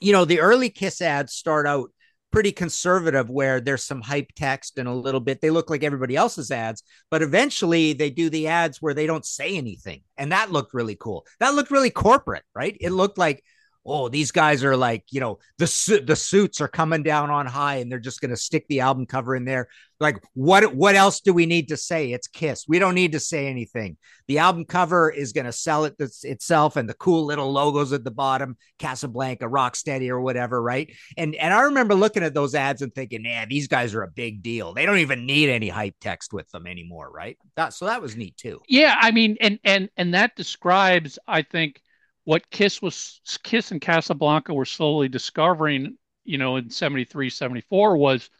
[0.00, 1.90] you know, the early Kiss ads start out
[2.34, 6.16] pretty conservative where there's some hype text and a little bit they look like everybody
[6.16, 10.50] else's ads but eventually they do the ads where they don't say anything and that
[10.50, 13.44] looked really cool that looked really corporate right it looked like
[13.86, 17.46] oh, these guys are like, you know, the su- the suits are coming down on
[17.46, 19.68] high, and they're just going to stick the album cover in there.
[20.00, 22.12] Like, what what else do we need to say?
[22.12, 22.64] It's Kiss.
[22.66, 23.96] We don't need to say anything.
[24.26, 28.04] The album cover is going to sell it itself, and the cool little logos at
[28.04, 30.92] the bottom, Casablanca, Rocksteady, or whatever, right?
[31.16, 34.10] And and I remember looking at those ads and thinking, man, these guys are a
[34.10, 34.72] big deal.
[34.72, 37.38] They don't even need any hype text with them anymore, right?
[37.56, 38.60] That so that was neat too.
[38.68, 41.80] Yeah, I mean, and and and that describes, I think
[42.24, 48.30] what Kiss was Kiss and Casablanca were slowly discovering, you know, in 73, 74 was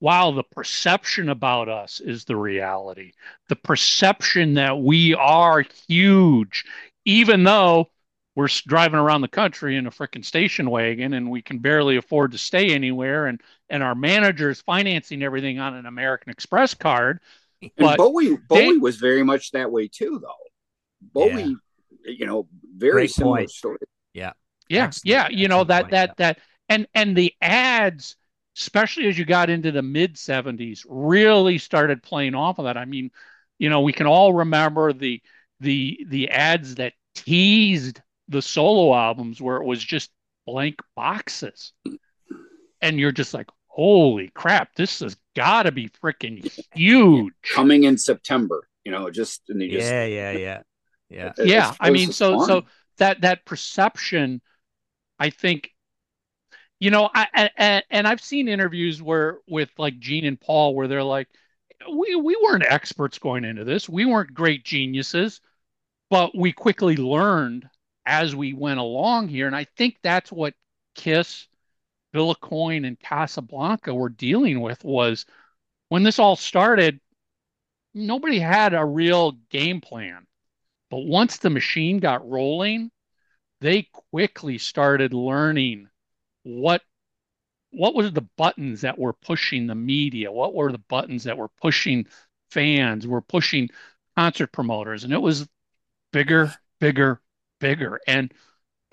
[0.00, 3.12] wow, the perception about us is the reality.
[3.48, 6.64] The perception that we are huge,
[7.04, 7.90] even though
[8.36, 12.30] we're driving around the country in a freaking station wagon and we can barely afford
[12.32, 17.20] to stay anywhere and and our manager is financing everything on an American Express card.
[17.60, 21.12] And but Bowie Bowie they, was very much that way too though.
[21.12, 21.54] Bowie yeah
[22.08, 22.46] you know,
[22.76, 23.50] very Great similar point.
[23.50, 23.78] story.
[24.14, 24.32] Yeah.
[24.68, 24.84] Yeah.
[24.84, 25.06] Excellent.
[25.06, 25.28] Yeah.
[25.30, 26.14] You know, that, point, that, yeah.
[26.18, 26.38] that,
[26.68, 28.16] and, and the ads,
[28.56, 32.76] especially as you got into the mid 70s, really started playing off of that.
[32.76, 33.10] I mean,
[33.58, 35.22] you know, we can all remember the,
[35.60, 40.10] the, the ads that teased the solo albums where it was just
[40.46, 41.72] blank boxes.
[42.80, 47.32] And you're just like, holy crap, this has got to be freaking huge.
[47.54, 50.62] Coming in September, you know, just, and they just, yeah, yeah, yeah
[51.08, 51.32] yeah.
[51.38, 52.46] Yeah i mean so fun.
[52.46, 52.64] so
[52.98, 54.40] that that perception
[55.18, 55.70] i think
[56.80, 60.88] you know i and, and i've seen interviews where with like gene and paul where
[60.88, 61.28] they're like
[61.92, 63.88] we we weren't experts going into this.
[63.88, 65.40] We weren't great geniuses
[66.10, 67.68] but we quickly learned
[68.06, 69.46] as we went along here.
[69.46, 70.54] And i think that's what
[70.94, 71.46] kiss
[72.12, 75.26] bill Aucoin and casablanca were dealing with was
[75.90, 77.00] when this all started
[77.94, 80.26] nobody had a real game plan
[80.90, 82.90] but once the machine got rolling,
[83.60, 85.88] they quickly started learning
[86.44, 86.82] what
[87.70, 90.32] what were the buttons that were pushing the media?
[90.32, 92.06] What were the buttons that were pushing
[92.50, 93.68] fans, were pushing
[94.16, 95.04] concert promoters?
[95.04, 95.46] And it was
[96.12, 97.20] bigger, bigger,
[97.60, 98.00] bigger.
[98.06, 98.32] And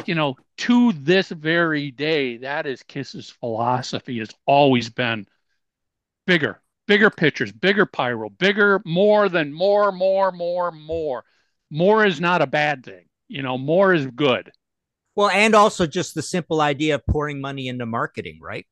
[0.06, 5.26] you know, to this very day, that is Kiss's philosophy has always been
[6.28, 11.24] bigger, bigger pictures, bigger pyro, bigger, more than more, more, more, more
[11.70, 13.06] more is not a bad thing.
[13.28, 14.52] You know, more is good.
[15.16, 18.66] Well, and also just the simple idea of pouring money into marketing, right?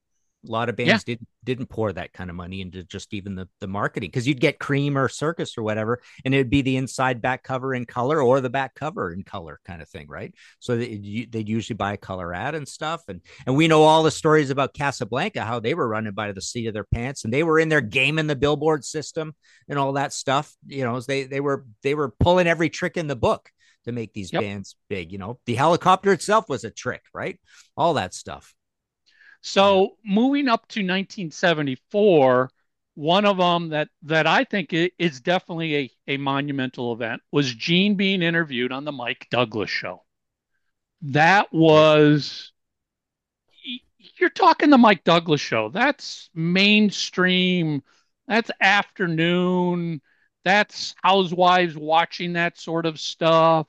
[0.47, 1.15] A lot of bands yeah.
[1.15, 4.39] didn't didn't pour that kind of money into just even the, the marketing because you'd
[4.39, 8.21] get Creem or circus or whatever, and it'd be the inside back cover in color
[8.21, 10.33] or the back cover in color kind of thing, right?
[10.59, 14.03] So they, they'd usually buy a color ad and stuff, and and we know all
[14.03, 17.33] the stories about Casablanca, how they were running by the seat of their pants, and
[17.33, 19.35] they were in their game in the billboard system
[19.69, 20.53] and all that stuff.
[20.67, 23.49] You know, they they were they were pulling every trick in the book
[23.85, 24.41] to make these yep.
[24.41, 25.11] bands big.
[25.11, 27.39] You know, the helicopter itself was a trick, right?
[27.77, 28.53] All that stuff.
[29.43, 32.49] So moving up to 1974,
[32.95, 37.95] one of them that that I think is definitely a, a monumental event was Gene
[37.95, 40.03] being interviewed on the Mike Douglas show.
[41.01, 42.53] That was
[44.17, 45.69] you're talking the Mike Douglas show.
[45.69, 47.83] That's mainstream.
[48.27, 50.01] That's afternoon.
[50.45, 53.67] That's housewives watching that sort of stuff.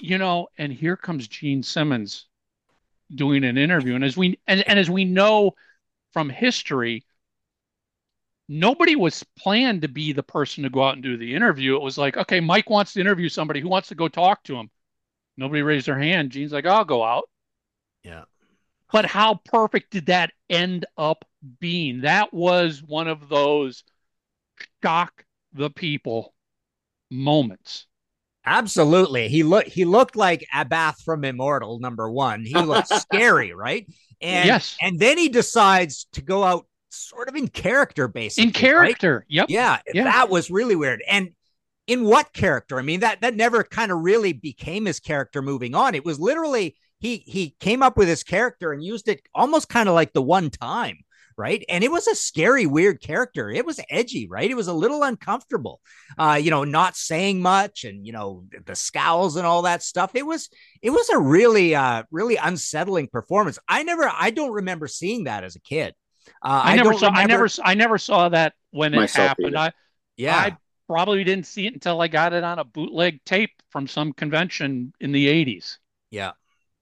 [0.00, 2.27] You know, and here comes Gene Simmons
[3.14, 3.94] doing an interview.
[3.94, 5.52] And as we and, and as we know
[6.12, 7.04] from history,
[8.48, 11.76] nobody was planned to be the person to go out and do the interview.
[11.76, 14.56] It was like, okay, Mike wants to interview somebody who wants to go talk to
[14.56, 14.70] him.
[15.36, 16.30] Nobody raised their hand.
[16.30, 17.28] Gene's like, I'll go out.
[18.02, 18.24] Yeah.
[18.90, 21.24] But how perfect did that end up
[21.60, 22.00] being?
[22.00, 23.84] That was one of those
[24.82, 26.34] shock the people
[27.10, 27.87] moments.
[28.48, 29.28] Absolutely.
[29.28, 32.44] He looked he looked like Abath from Immortal, number one.
[32.44, 33.86] He looked scary, right?
[34.20, 34.76] And yes.
[34.80, 38.48] and then he decides to go out sort of in character, basically.
[38.48, 39.16] In character.
[39.16, 39.24] Right?
[39.28, 39.46] Yep.
[39.50, 40.04] Yeah, yeah.
[40.04, 41.02] That was really weird.
[41.06, 41.30] And
[41.86, 42.78] in what character?
[42.78, 45.94] I mean, that that never kind of really became his character moving on.
[45.94, 49.88] It was literally he he came up with his character and used it almost kind
[49.88, 50.98] of like the one time
[51.38, 51.64] right?
[51.68, 53.48] And it was a scary, weird character.
[53.48, 54.50] It was edgy, right?
[54.50, 55.80] It was a little uncomfortable,
[56.18, 60.10] uh, you know, not saying much and you know the scowls and all that stuff.
[60.14, 60.50] It was
[60.82, 63.58] it was a really uh, really unsettling performance.
[63.68, 65.94] I never, I don't remember seeing that as a kid.
[66.42, 67.20] Uh, I, I never saw, remember...
[67.20, 69.56] I never, I never saw that when it happened.
[69.56, 69.68] Either.
[69.68, 69.72] I,
[70.16, 70.56] yeah, I
[70.88, 74.92] probably didn't see it until I got it on a bootleg tape from some convention
[75.00, 75.76] in the '80s.
[76.10, 76.32] Yeah.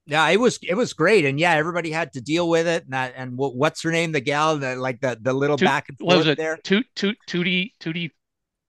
[0.08, 2.84] Yeah, it was it was great, and yeah, everybody had to deal with it.
[2.84, 4.12] And that, and what, what's her name?
[4.12, 6.56] The gal that like the the little Toot- back and was it there.
[6.58, 8.12] Toot Toot Tootie Tootie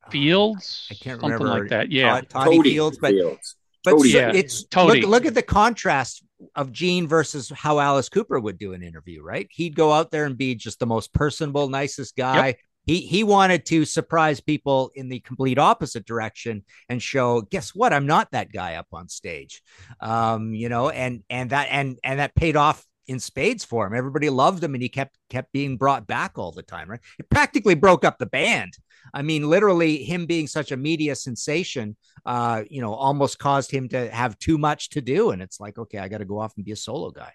[0.03, 0.87] ah, Fields?
[0.89, 1.91] I can't something remember like that.
[1.91, 3.55] Yeah, Todd- Toddy Toady Fields, but Fields.
[3.83, 4.31] but Toady so Yeah.
[4.33, 5.01] it's Toady.
[5.01, 6.23] look look at the contrast
[6.55, 9.21] of Gene versus how Alice Cooper would do an interview.
[9.21, 12.55] Right, he'd go out there and be just the most personable, nicest guy.
[12.87, 17.93] He he wanted to surprise people in the complete opposite direction and show, guess what?
[17.93, 19.61] I'm not that guy up on stage.
[19.99, 23.93] Um, you know, and and that and and that paid off in spades for him.
[23.93, 26.89] Everybody loved him, and he kept kept being brought back all the time.
[26.89, 28.77] Right, it practically broke up the band.
[29.13, 33.89] I mean, literally, him being such a media sensation, uh, you know, almost caused him
[33.89, 35.31] to have too much to do.
[35.31, 37.31] And it's like, okay, I got to go off and be a solo guy.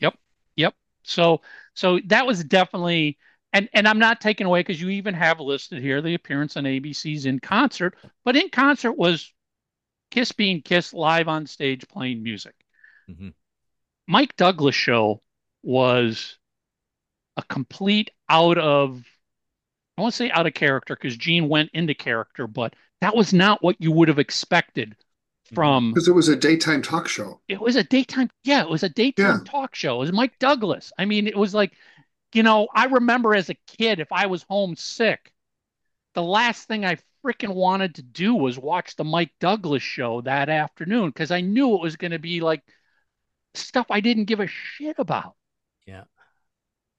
[0.00, 0.14] Yep.
[0.56, 0.74] Yep.
[1.02, 1.40] So
[1.74, 3.18] so that was definitely
[3.56, 6.64] and and I'm not taking away because you even have listed here the appearance on
[6.64, 9.32] ABC's in concert, but in concert was
[10.10, 12.54] Kiss being Kiss live on stage playing music.
[13.08, 13.34] Mhm.
[14.06, 15.22] Mike Douglas show
[15.62, 16.38] was
[17.36, 19.02] a complete out of
[19.98, 23.62] I won't say out of character because Gene went into character, but that was not
[23.62, 24.96] what you would have expected
[25.54, 27.40] from Because it was a daytime talk show.
[27.48, 29.44] it was a daytime yeah it was a daytime Yeah.
[29.44, 31.72] talk show it was mike douglas i mean it was like
[32.36, 35.32] you know i remember as a kid if i was homesick
[36.14, 40.48] the last thing i freaking wanted to do was watch the mike douglas show that
[40.48, 42.62] afternoon because i knew it was going to be like
[43.54, 45.34] stuff i didn't give a shit about
[45.86, 46.04] Yeah.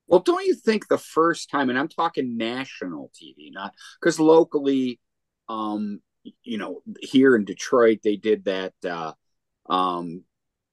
[0.08, 5.00] Well, don't you think the first time, and I'm talking national TV, not because locally,
[5.50, 6.02] um,
[6.44, 9.14] you know, here in Detroit, they did that uh,
[9.70, 10.24] um,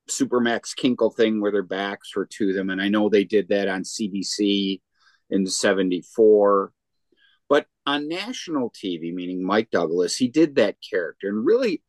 [0.08, 3.68] Supermax Kinkle thing where their backs were to them, and I know they did that
[3.68, 4.80] on CBC
[5.30, 6.72] in '74.
[7.48, 11.82] But on national TV, meaning Mike Douglas, he did that character, and really,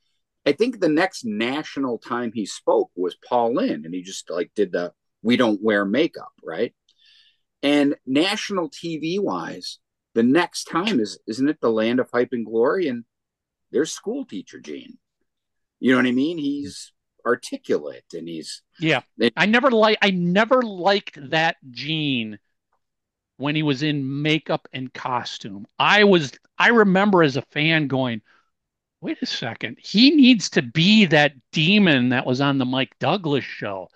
[0.46, 4.52] I think the next national time he spoke was Paul Lynde, and he just like
[4.56, 6.74] did the "We don't wear makeup," right?
[7.64, 9.80] And national TV wise,
[10.14, 12.88] the next time is isn't it the land of hype and glory?
[12.88, 13.06] And
[13.72, 14.98] there's school teacher Gene.
[15.80, 16.38] You know what I mean?
[16.38, 16.94] He's
[17.26, 19.02] articulate and he's yeah.
[19.18, 22.40] It- i never like i never liked that gene
[23.38, 25.66] when he was in makeup and costume.
[25.78, 28.22] I was i remember as a fan going
[29.02, 29.78] wait a second.
[29.80, 33.90] He needs to be that demon that was on the mike douglas show.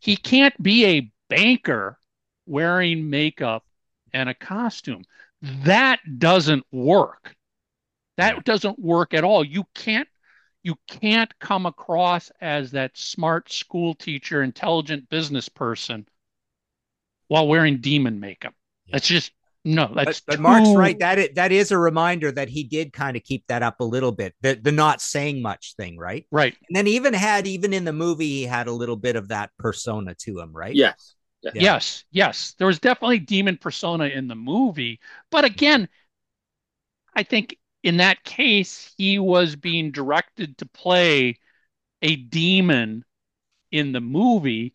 [0.00, 1.98] He can't be a banker
[2.46, 3.64] wearing makeup
[4.12, 5.02] and a costume.
[5.42, 7.34] That doesn't work.
[8.16, 9.44] That doesn't work at all.
[9.44, 10.08] You can't
[10.66, 16.04] you can't come across as that smart school teacher intelligent business person
[17.28, 18.52] while wearing demon makeup
[18.90, 19.30] that's just
[19.64, 20.98] no But, that's but Mark's too- right.
[20.98, 23.84] That is, that is a reminder that he did kind of keep that up a
[23.84, 24.34] little bit.
[24.40, 26.26] The the not saying much thing, right?
[26.32, 29.28] right And then even had even in the movie, he had a little bit of
[29.28, 30.74] that persona to him, right?
[30.74, 31.14] yes.
[31.42, 31.52] Yeah.
[31.54, 32.54] Yes, yes.
[32.58, 34.98] There was definitely demon persona in the movie.
[35.30, 35.88] But again,
[37.14, 37.56] I think
[37.86, 41.38] in that case, he was being directed to play
[42.02, 43.04] a demon
[43.70, 44.74] in the movie.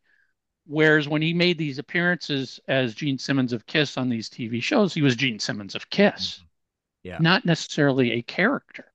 [0.66, 4.93] Whereas when he made these appearances as Gene Simmons of Kiss on these TV shows,
[4.93, 6.36] he was Gene Simmons of Kiss.
[6.36, 6.45] Mm-hmm.
[7.03, 7.18] Yeah.
[7.20, 8.91] Not necessarily a character.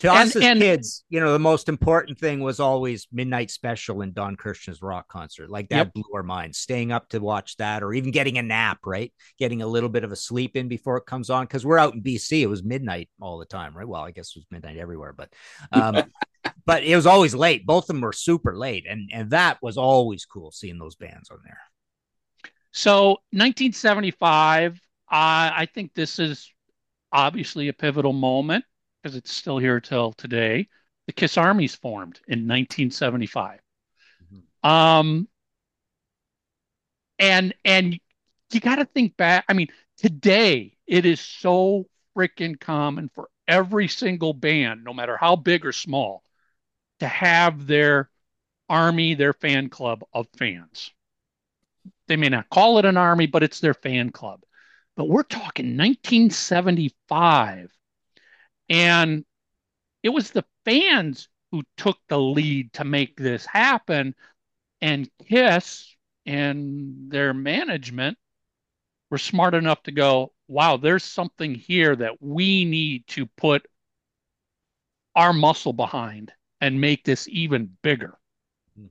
[0.00, 3.50] To And- us as and- kids, you know, the most important thing was always Midnight
[3.50, 5.50] Special and Don Kirshner's rock concert.
[5.50, 5.92] Like that Yep.
[5.94, 6.58] blew our minds.
[6.58, 9.12] Staying up to watch that, or even getting a nap, right?
[9.40, 11.46] Getting a little bit of a sleep in before it comes on.
[11.46, 13.88] Because we're out in BC, it was midnight all the time, right?
[13.88, 15.32] Well, I guess it was midnight everywhere, but
[15.72, 16.04] um,
[16.64, 17.66] but it was always late.
[17.66, 21.28] Both of them were super late, and and that was always cool seeing those bands
[21.30, 21.60] on there.
[22.70, 24.78] So 1975, uh,
[25.10, 26.52] I think this is
[27.10, 28.64] obviously a pivotal moment
[29.08, 30.68] because it's still here till today.
[31.06, 33.60] The Kiss Army's formed in 1975.
[34.62, 35.28] Um,
[37.18, 37.98] and and
[38.52, 39.46] you got to think back.
[39.48, 45.36] I mean, today it is so freaking common for every single band, no matter how
[45.36, 46.22] big or small,
[47.00, 48.10] to have their
[48.68, 50.90] army, their fan club of fans.
[52.08, 54.42] They may not call it an army, but it's their fan club.
[54.96, 57.72] But we're talking 1975.
[58.68, 59.24] And
[60.02, 64.14] it was the fans who took the lead to make this happen.
[64.80, 65.96] And Kiss
[66.26, 68.18] and their management
[69.10, 73.66] were smart enough to go, wow, there's something here that we need to put
[75.14, 78.18] our muscle behind and make this even bigger.
[78.76, 78.86] Hmm.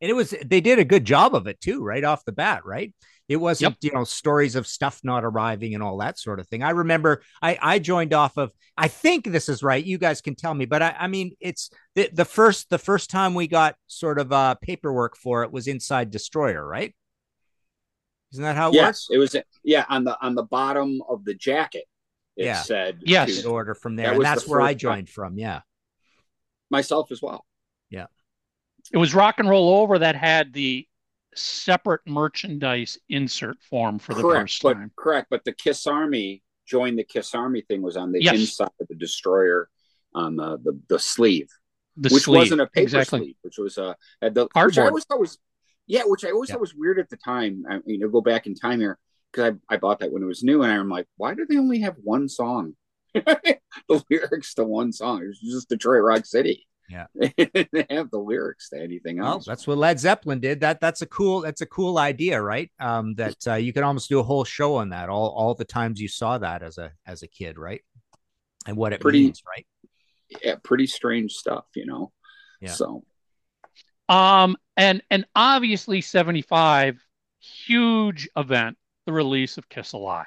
[0.00, 2.64] And it was they did a good job of it too, right off the bat,
[2.64, 2.94] right?
[3.32, 3.92] It wasn't, yep.
[3.92, 6.62] you know, stories of stuff not arriving and all that sort of thing.
[6.62, 9.84] I remember I, I joined off of, I think this is right.
[9.84, 13.10] You guys can tell me, but I, I mean, it's the, the first, the first
[13.10, 16.94] time we got sort of uh, paperwork for it was inside Destroyer, right?
[18.32, 19.08] Isn't that how it yes, works?
[19.10, 19.36] it was.
[19.62, 21.84] Yeah, on the on the bottom of the jacket,
[22.34, 22.62] it yeah.
[22.62, 24.06] said yes, to, order from there.
[24.06, 25.12] That and that's the where I joined time.
[25.12, 25.38] from.
[25.38, 25.60] Yeah,
[26.70, 27.44] myself as well.
[27.90, 28.06] Yeah,
[28.90, 30.88] it was Rock and Roll Over that had the
[31.34, 34.92] separate merchandise insert form for the correct, first but, time.
[34.96, 38.34] Correct, but the Kiss Army join the Kiss Army thing was on the yes.
[38.34, 39.68] inside of the destroyer
[40.14, 41.48] on the the, the sleeve,
[41.96, 42.38] the which sleeve.
[42.38, 43.18] wasn't a paper exactly.
[43.20, 44.66] sleeve, which was a uh, the Cardboard.
[44.66, 45.38] which I always thought was
[45.86, 46.54] yeah, which I always yeah.
[46.54, 47.64] thought was weird at the time.
[47.68, 48.98] I mean you know go back in time here
[49.32, 51.58] because I I bought that when it was new, and I'm like, why do they
[51.58, 52.74] only have one song?
[53.14, 53.58] the
[54.10, 55.22] lyrics to one song.
[55.24, 56.66] It's just Detroit Rock City.
[56.92, 59.46] Yeah, they have the lyrics to anything else.
[59.46, 60.60] Well, that's what Led Zeppelin did.
[60.60, 62.70] That that's a cool that's a cool idea, right?
[62.78, 65.08] Um, that uh, you can almost do a whole show on that.
[65.08, 67.80] All all the times you saw that as a as a kid, right?
[68.66, 69.66] And what it pretty, means, right?
[70.44, 72.12] Yeah, pretty strange stuff, you know.
[72.60, 72.72] Yeah.
[72.72, 73.04] So,
[74.08, 77.00] um, and and obviously seventy five,
[77.40, 78.76] huge event,
[79.06, 80.26] the release of Kiss Alive.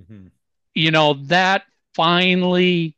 [0.00, 0.28] Mm-hmm.
[0.74, 1.64] You know that
[1.94, 2.96] finally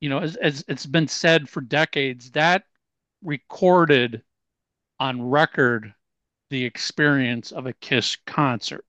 [0.00, 2.64] you know, as, as it's been said for decades, that
[3.22, 4.22] recorded
[4.98, 5.94] on record
[6.50, 8.84] the experience of a Kiss concert,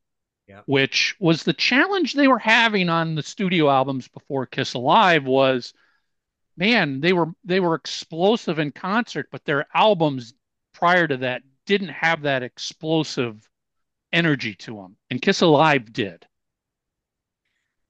[0.48, 0.62] yeah.
[0.66, 5.74] which was the challenge they were having on the studio albums before Kiss Alive was,
[6.58, 10.34] man, they were they were explosive in concert, but their albums
[10.74, 13.48] prior to that didn't have that explosive
[14.12, 16.26] energy to them, and Kiss Alive did.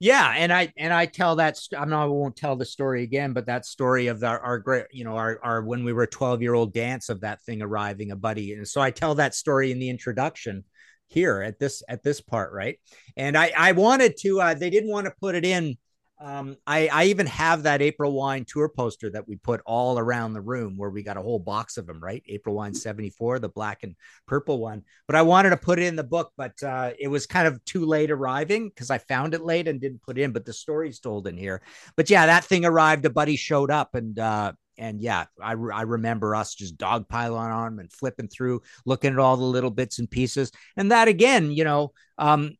[0.02, 3.32] Yeah, and I and I tell that I'm not I won't tell the story again,
[3.32, 6.42] but that story of our, our great you know our our when we were 12
[6.42, 9.70] year old dance of that thing arriving a buddy, and so I tell that story
[9.70, 10.64] in the introduction
[11.06, 12.80] here at this at this part right,
[13.16, 15.78] and I I wanted to uh, they didn't want to put it in
[16.22, 20.32] um, I, I even have that April Wine tour poster that we put all around
[20.32, 22.22] the room where we got a whole box of them, right?
[22.28, 23.96] April Wine 74, the black and
[24.28, 24.84] purple one.
[25.08, 27.64] But I wanted to put it in the book, but uh, it was kind of
[27.64, 31.00] too late arriving because I found it late and didn't put in, but the story's
[31.00, 31.60] told in here.
[31.96, 33.04] But yeah, that thing arrived.
[33.04, 37.64] A buddy showed up and, uh, and yeah, I, I remember us just dogpiling on
[37.64, 40.52] them and flipping through, looking at all the little bits and pieces.
[40.76, 42.56] And that again, you know, um,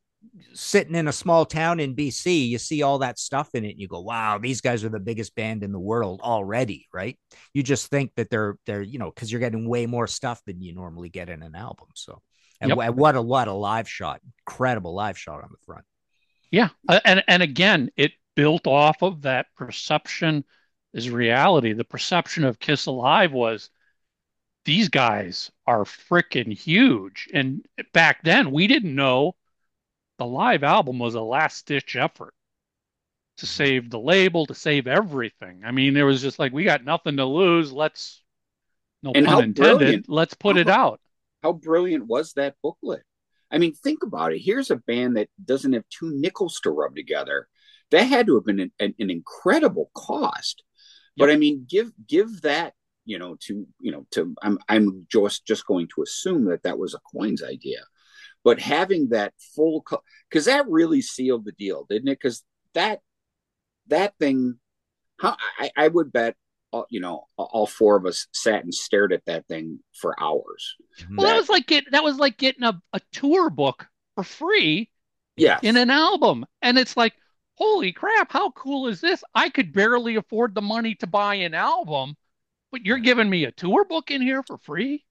[0.54, 3.80] sitting in a small town in BC, you see all that stuff in it, and
[3.80, 7.18] you go, "Wow, these guys are the biggest band in the world already." Right?
[7.54, 10.62] You just think that they're they're you know because you're getting way more stuff than
[10.62, 11.88] you normally get in an album.
[11.94, 12.22] So,
[12.60, 12.94] and yep.
[12.94, 15.84] what a what a live shot, incredible live shot on the front.
[16.50, 20.44] Yeah, uh, and and again, it built off of that perception
[20.94, 21.72] is reality.
[21.72, 23.70] The perception of Kiss Alive was
[24.64, 29.34] these guys are freaking huge, and back then we didn't know
[30.22, 32.32] the live album was a last ditch effort
[33.38, 33.64] to mm-hmm.
[33.64, 35.62] save the label, to save everything.
[35.64, 37.72] I mean, there was just like we got nothing to lose.
[37.72, 38.22] Let's
[39.02, 39.78] no and pun intended.
[39.78, 40.08] Brilliant.
[40.08, 41.00] Let's put how, it out.
[41.42, 43.02] How brilliant was that booklet?
[43.50, 44.38] I mean, think about it.
[44.38, 47.48] Here's a band that doesn't have two nickels to rub together.
[47.90, 50.62] That had to have been an, an, an incredible cost.
[51.16, 51.26] Yep.
[51.26, 55.44] But I mean, give give that you know to you know to I'm I'm just
[55.46, 57.80] just going to assume that that was a coin's idea
[58.44, 59.84] but having that full
[60.28, 62.18] because that really sealed the deal didn't it?
[62.20, 62.42] Because
[62.74, 63.00] that
[63.88, 64.58] that thing
[65.18, 66.36] how I, I would bet
[66.72, 70.76] uh, you know all four of us sat and stared at that thing for hours.
[71.10, 74.24] Well that, that was like get that was like getting a, a tour book for
[74.24, 74.90] free
[75.36, 76.46] yeah in an album.
[76.60, 77.14] And it's like
[77.54, 79.22] holy crap how cool is this?
[79.34, 82.16] I could barely afford the money to buy an album
[82.72, 85.04] but you're giving me a tour book in here for free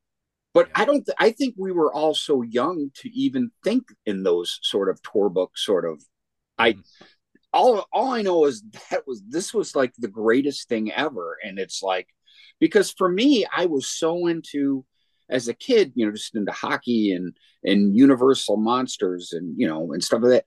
[0.54, 1.06] but I don't.
[1.06, 5.02] Th- I think we were all so young to even think in those sort of
[5.02, 6.04] tour book sort of.
[6.58, 6.82] I mm-hmm.
[7.54, 11.58] all all I know is that was this was like the greatest thing ever, and
[11.58, 12.08] it's like
[12.60, 14.86] because for me, I was so into
[15.30, 19.94] as a kid, you know, just into hockey and and Universal monsters and you know
[19.94, 20.46] and stuff like that.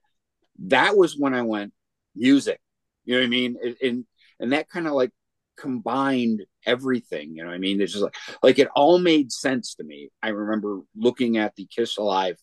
[0.67, 1.73] That was when I went
[2.15, 2.59] music.
[3.05, 3.57] You know what I mean?
[3.83, 4.05] And
[4.39, 5.11] and that kind of like
[5.57, 7.35] combined everything.
[7.35, 10.09] You know, I mean, it's just like like it all made sense to me.
[10.21, 12.37] I remember looking at the Kiss Alive,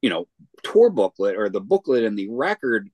[0.00, 0.26] you know,
[0.62, 2.88] tour booklet or the booklet and the record,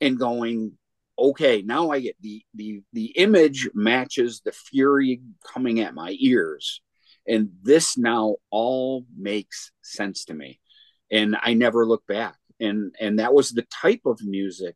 [0.00, 0.72] and going,
[1.18, 6.80] okay, now I get the the the image matches the fury coming at my ears,
[7.26, 10.60] and this now all makes sense to me,
[11.10, 12.36] and I never look back.
[12.60, 14.74] And and that was the type of music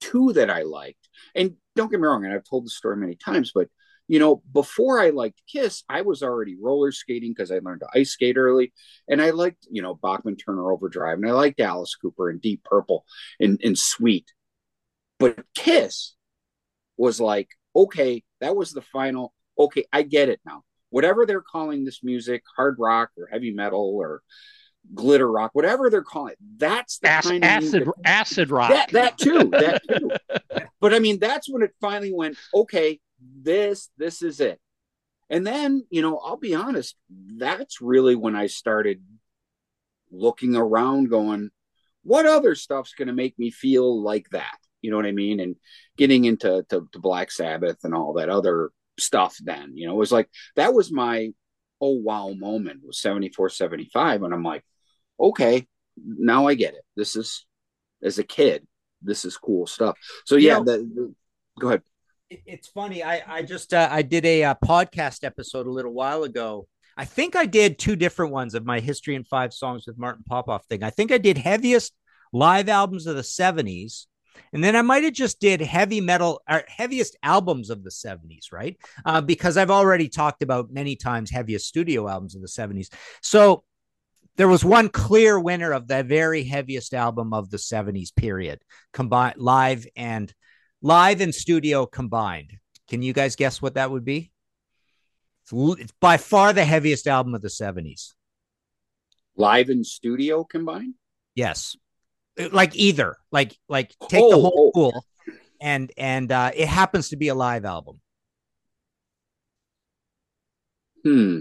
[0.00, 1.01] too that I liked.
[1.34, 3.68] And don't get me wrong, and I've told the story many times, but
[4.08, 7.98] you know, before I liked Kiss, I was already roller skating because I learned to
[7.98, 8.72] ice skate early.
[9.08, 11.18] And I liked, you know, Bachman Turner Overdrive.
[11.18, 13.04] And I liked Alice Cooper and Deep Purple
[13.40, 14.32] and, and Sweet.
[15.18, 16.14] But Kiss
[16.96, 19.32] was like, okay, that was the final.
[19.58, 20.62] Okay, I get it now.
[20.90, 24.20] Whatever they're calling this music, hard rock or heavy metal or
[24.94, 28.70] glitter rock, whatever they're calling it, that's the Ac- kind of acid acid rock.
[28.70, 29.48] that, that too.
[29.50, 30.10] That too.
[30.80, 34.60] but I mean, that's when it finally went, okay, this, this is it.
[35.30, 39.02] And then, you know, I'll be honest, that's really when I started
[40.10, 41.50] looking around going,
[42.02, 44.58] what other stuff's going to make me feel like that?
[44.82, 45.40] You know what I mean?
[45.40, 45.56] And
[45.96, 49.98] getting into to, to Black Sabbath and all that other stuff then, you know, it
[49.98, 51.30] was like, that was my,
[51.80, 54.22] oh, wow moment was 74, 75.
[54.24, 54.64] And I'm like,
[55.22, 55.66] okay,
[56.04, 56.82] now I get it.
[56.96, 57.46] This is,
[58.02, 58.66] as a kid,
[59.02, 59.96] this is cool stuff.
[60.26, 61.14] So You yeah, know- the, the-
[61.60, 61.82] go ahead.
[62.46, 63.02] It's funny.
[63.02, 66.66] I I just uh, I did a uh, podcast episode a little while ago.
[66.96, 70.24] I think I did two different ones of my history and five songs with Martin
[70.26, 70.82] Popoff thing.
[70.82, 71.92] I think I did heaviest
[72.32, 74.06] live albums of the '70s,
[74.54, 78.50] and then I might have just did heavy metal or heaviest albums of the '70s,
[78.50, 78.78] right?
[79.04, 82.88] Uh, because I've already talked about many times heaviest studio albums of the '70s.
[83.20, 83.62] So
[84.36, 88.60] there was one clear winner of the very heaviest album of the 70s period
[88.92, 90.32] combined live and
[90.80, 92.52] live and studio combined
[92.88, 94.30] can you guys guess what that would be
[95.42, 98.14] it's, it's by far the heaviest album of the 70s
[99.34, 100.94] Live and studio combined.
[101.34, 101.74] yes
[102.38, 104.72] Uh, like either like like take the Oh, whole oh.
[104.74, 105.04] pool
[105.60, 108.00] and and uh it happens to be a live album
[111.04, 111.40] Hmm.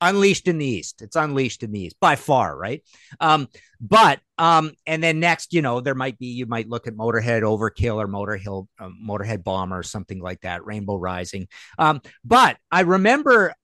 [0.00, 1.02] Unleashed in the east.
[1.02, 2.82] It's unleashed in the east by far right?
[3.20, 3.48] Um
[3.80, 7.42] but um and then next you know there might be you might look at motorhead
[7.42, 11.48] overkill or motorhill um, motorhead bomber or something like that rainbow rising.
[11.78, 13.54] Um but i remember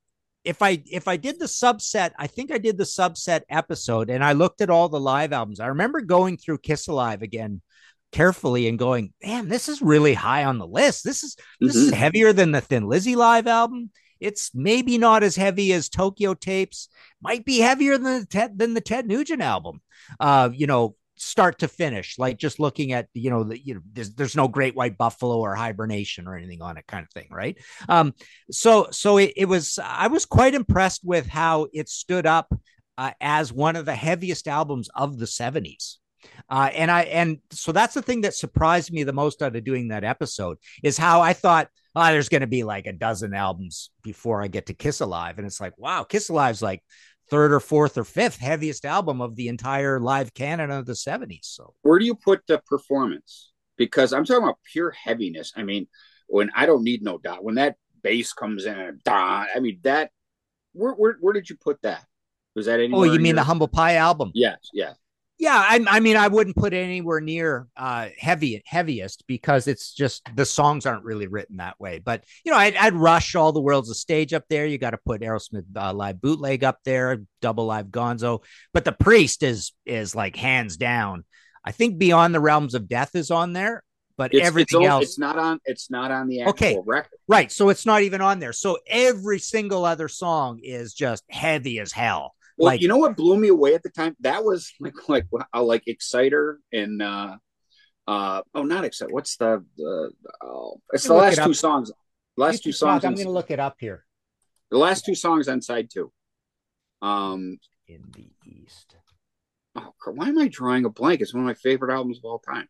[0.45, 4.25] if i if i did the subset i think i did the subset episode and
[4.25, 5.61] i looked at all the live albums.
[5.61, 7.61] I remember going through kiss alive again
[8.11, 11.05] carefully and going man this is really high on the list.
[11.05, 11.95] This is this is Mhm.
[11.95, 13.91] heavier than the thin lizzy live album
[14.23, 16.89] it's maybe not as heavy as Tokyo Tapes,
[17.21, 19.81] might be heavier than the Ted, than the Ted Nugent album.
[20.19, 23.81] Uh, you know, start to finish, like just looking at you know the you know
[23.93, 27.29] there's there's no Great White Buffalo or Hibernation or anything on it, kind of thing,
[27.31, 27.57] right?
[27.89, 28.15] Um,
[28.51, 32.53] so so it, it was I was quite impressed with how it stood up
[32.99, 35.97] uh, as one of the heaviest albums of the 70s.
[36.49, 39.65] Uh, and I and so that's the thing that surprised me the most out of
[39.65, 43.35] doing that episode is how I thought oh, there's going to be like a dozen
[43.35, 45.39] albums before I get to Kiss Alive.
[45.39, 46.83] And it's like, wow, Kiss Alive's like
[47.31, 51.45] third or fourth or fifth heaviest album of the entire live canon of the 70s.
[51.45, 53.53] So Where do you put the performance?
[53.77, 55.53] Because I'm talking about pure heaviness.
[55.57, 55.89] I mean,
[56.29, 59.81] when I don't need no dot, when that bass comes in and dot, I mean
[59.83, 60.11] that.
[60.75, 62.05] Where where where did you put that?
[62.55, 64.31] Was that Oh, you mean your- the Humble Pie album?
[64.35, 64.97] Yes, yes.
[65.43, 69.93] Yeah, I, I mean, I wouldn't put it anywhere near uh, heavy heaviest because it's
[69.93, 71.99] just the songs aren't really written that way.
[71.99, 74.67] But you know, I'd, I'd rush all the world's a stage up there.
[74.67, 78.45] You got to put Aerosmith uh, live bootleg up there, double live Gonzo.
[78.73, 81.25] But the Priest is is like hands down.
[81.65, 83.83] I think Beyond the Realms of Death is on there,
[84.17, 85.59] but It's, everything it's, else, it's not on.
[85.65, 86.79] It's not on the actual Okay.
[86.87, 87.19] record.
[87.27, 87.51] right?
[87.51, 88.53] So it's not even on there.
[88.53, 92.37] So every single other song is just heavy as hell.
[92.59, 94.17] Well, Like- you know what blew me away at the time?
[94.21, 97.37] That was like like uh, like Exciter and uh
[98.07, 99.13] uh oh not Exciter.
[99.13, 100.11] What's the the
[100.43, 101.91] oh it's the last it two songs.
[102.37, 103.05] Last two can talk, songs.
[103.05, 104.05] I'm going to look it up here.
[104.71, 106.13] the last two songs on side two.
[107.01, 108.97] Um In the East.
[109.77, 111.21] oh, why am I drawing a blank?
[111.21, 112.69] It's one of my favorite albums of all time.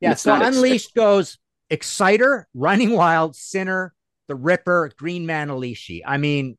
[0.00, 1.38] Yeah, so Unleashed goes
[1.68, 3.94] Exciter, Running Wild, Sinner,
[4.28, 6.00] The Ripper, Green Man, Manalishi.
[6.06, 6.56] I mean,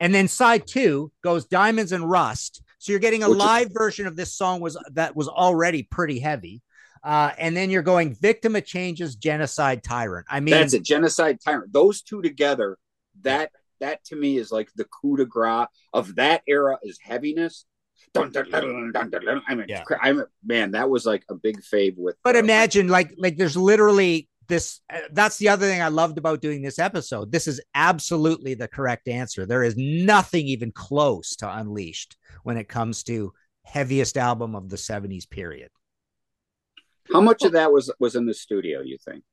[0.00, 2.62] and then side two goes Diamonds and Rust.
[2.78, 5.82] So you're getting a Which is- live version of this song was that was already
[5.82, 6.62] pretty heavy.
[7.04, 10.26] Uh, and then you're going Victim of Changes, Genocide Tyrant.
[10.28, 11.72] I mean, That's a Genocide Tyrant.
[11.72, 12.78] Those two together,
[13.22, 17.64] that that to me is like the coup de grace of that era is heaviness.
[18.12, 19.42] Dun, dun, dun.
[19.46, 19.84] I mean, Yeah.
[20.00, 22.16] I'm man, that was like a big fave with.
[22.24, 24.80] But uh, imagine, like, like there's literally this.
[24.92, 27.32] Uh, that's the other thing I loved about doing this episode.
[27.32, 29.46] This is absolutely the correct answer.
[29.46, 33.32] There is nothing even close to Unleashed when it comes to
[33.64, 35.70] heaviest album of the '70s period.
[37.12, 38.80] how much of that was was in the studio?
[38.80, 39.24] You think?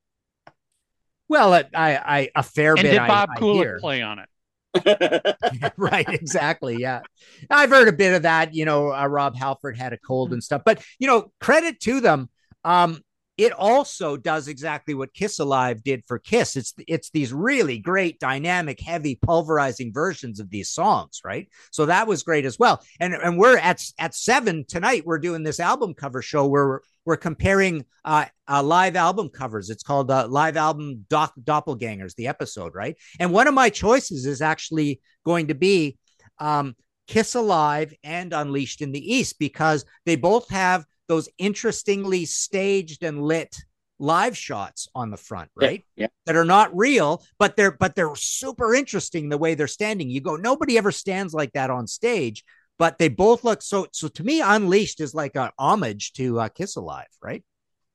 [1.28, 2.90] Well, it, I, I, a fair And bit.
[2.92, 3.78] did Bob I Kulick hear.
[3.80, 4.28] play on it?
[5.76, 6.76] right, exactly.
[6.76, 7.00] Yeah.
[7.48, 8.54] I've heard a bit of that.
[8.54, 12.00] You know, uh, Rob Halford had a cold and stuff, but you know, credit to
[12.00, 12.28] them.
[12.64, 13.00] Um,
[13.36, 16.56] it also does exactly what Kiss Alive did for Kiss.
[16.56, 21.48] It's it's these really great, dynamic, heavy, pulverizing versions of these songs, right?
[21.72, 22.82] So that was great as well.
[23.00, 25.04] And and we're at at seven tonight.
[25.04, 29.68] We're doing this album cover show where we're, we're comparing uh, uh, live album covers.
[29.68, 32.96] It's called uh, Live Album Doc- Doppelgangers, the episode, right?
[33.18, 35.98] And one of my choices is actually going to be
[36.38, 36.76] um,
[37.08, 43.22] Kiss Alive and Unleashed in the East because they both have those interestingly staged and
[43.22, 43.56] lit
[43.98, 45.84] live shots on the front, right?
[45.96, 46.08] Yeah, yeah.
[46.26, 50.10] That are not real, but they're but they're super interesting the way they're standing.
[50.10, 52.44] You go, nobody ever stands like that on stage,
[52.78, 56.48] but they both look so so to me, Unleashed is like an homage to uh,
[56.48, 57.44] Kiss Alive, right?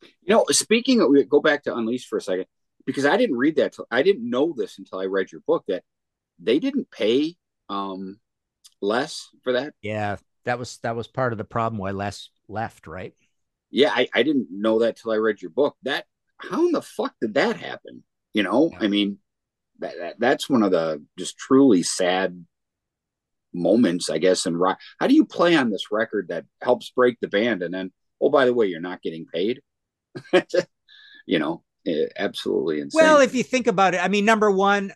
[0.01, 2.45] You know, speaking of go back to Unleashed for a second,
[2.85, 5.65] because I didn't read that till, I didn't know this until I read your book
[5.67, 5.83] that
[6.39, 7.35] they didn't pay
[7.67, 8.19] um
[8.81, 9.73] Les for that.
[9.81, 13.13] Yeah, that was that was part of the problem why Les left, right?
[13.71, 15.75] Yeah, I, I didn't know that till I read your book.
[15.83, 16.05] That
[16.37, 18.03] how in the fuck did that happen?
[18.33, 18.79] You know, yeah.
[18.81, 19.19] I mean,
[19.79, 22.45] that, that that's one of the just truly sad
[23.53, 24.45] moments, I guess.
[24.45, 27.73] And rock, how do you play on this record that helps break the band, and
[27.73, 27.91] then
[28.21, 29.61] oh by the way, you're not getting paid?
[31.25, 33.03] you know, eh, absolutely insane.
[33.03, 34.91] Well, if you think about it, I mean, number one,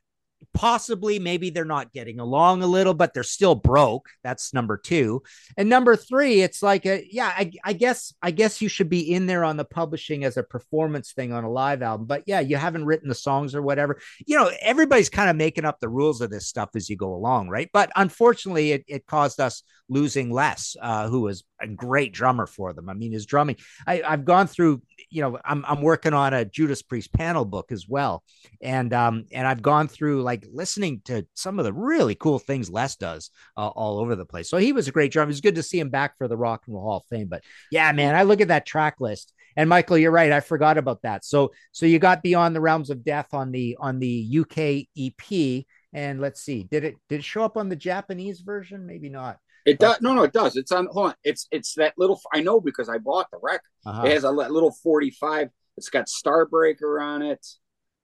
[0.54, 4.10] possibly maybe they're not getting along a little but they're still broke.
[4.24, 5.24] That's number two.
[5.58, 9.14] And number three it's like a yeah I, I, guess i guess you should be
[9.14, 12.08] in there on the publishing as a performance thing on a live album.
[12.08, 14.00] But yeah you haven't written the songs or whatever.
[14.26, 17.14] You know everybody's kind of making up the rules of this stuff as you go
[17.14, 17.70] along right?
[17.74, 22.74] But unfortunately it, it caused us losing Les uh, who was a great drummer for
[22.74, 22.90] them.
[22.90, 26.46] I mean his drumming I, i've gone through you know I'm, I'm working on a
[26.46, 28.24] judas priest panel book as well.
[28.62, 32.70] And um and i've gone through like listening to some of the really cool things
[32.70, 35.56] les does uh, all over the place so he was a great drummer it's good
[35.56, 38.16] to see him back for the rock and roll hall of fame but yeah man
[38.16, 41.52] i look at that track list and michael you're right i forgot about that so
[41.72, 46.20] so you got beyond the realms of death on the on the uk ep and
[46.20, 49.80] let's see did it did it show up on the japanese version maybe not it
[49.80, 50.02] does.
[50.02, 50.56] No, no, it does.
[50.56, 50.88] It's on.
[50.92, 51.16] Hold on.
[51.24, 52.20] It's it's that little.
[52.34, 53.62] I know because I bought the record.
[53.86, 54.04] Uh-huh.
[54.04, 55.50] It has a little forty-five.
[55.78, 57.46] It's got Starbreaker on it.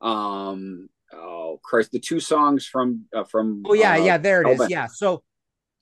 [0.02, 0.90] Um.
[1.14, 1.92] Oh Christ!
[1.92, 3.64] The two songs from uh, from.
[3.66, 4.18] Oh yeah, uh, yeah.
[4.18, 4.70] There it is.
[4.70, 4.88] Yeah.
[4.88, 5.24] So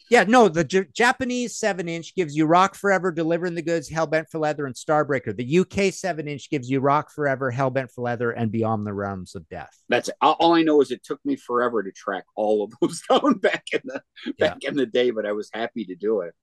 [0.10, 4.30] yeah, no, the J- Japanese seven inch gives you Rock Forever, Delivering the Goods, Hellbent
[4.30, 5.36] for Leather, and Starbreaker.
[5.36, 9.36] The UK seven inch gives you Rock Forever, Hellbent for Leather, and Beyond the Realms
[9.36, 9.76] of Death.
[9.90, 10.16] That's it.
[10.22, 13.66] all I know is it took me forever to track all of those down back
[13.74, 14.02] in the
[14.40, 14.70] back yeah.
[14.70, 16.34] in the day, but I was happy to do it.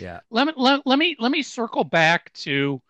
[0.00, 0.20] Yeah.
[0.30, 2.80] Let me let, let me let me circle back to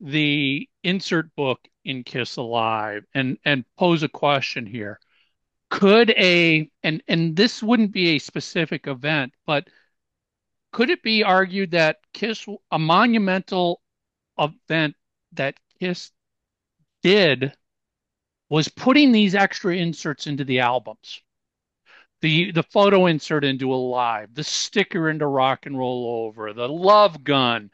[0.00, 5.00] the insert book in Kiss Alive and and pose a question here.
[5.70, 9.68] Could a and and this wouldn't be a specific event but
[10.72, 13.82] could it be argued that kiss a monumental
[14.38, 14.96] event
[15.32, 16.10] that kiss
[17.02, 17.52] did
[18.48, 21.20] was putting these extra inserts into the albums?
[22.20, 27.24] The the photo insert into alive the sticker into rock and roll over the love
[27.24, 27.70] gun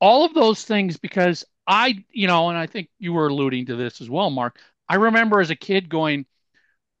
[0.00, 3.76] all of those things because i you know and i think you were alluding to
[3.76, 4.58] this as well mark
[4.88, 6.26] i remember as a kid going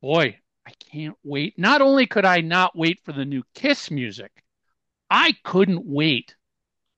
[0.06, 1.58] boy, I can't wait.
[1.58, 4.30] Not only could I not wait for the new Kiss music,
[5.10, 6.34] I couldn't wait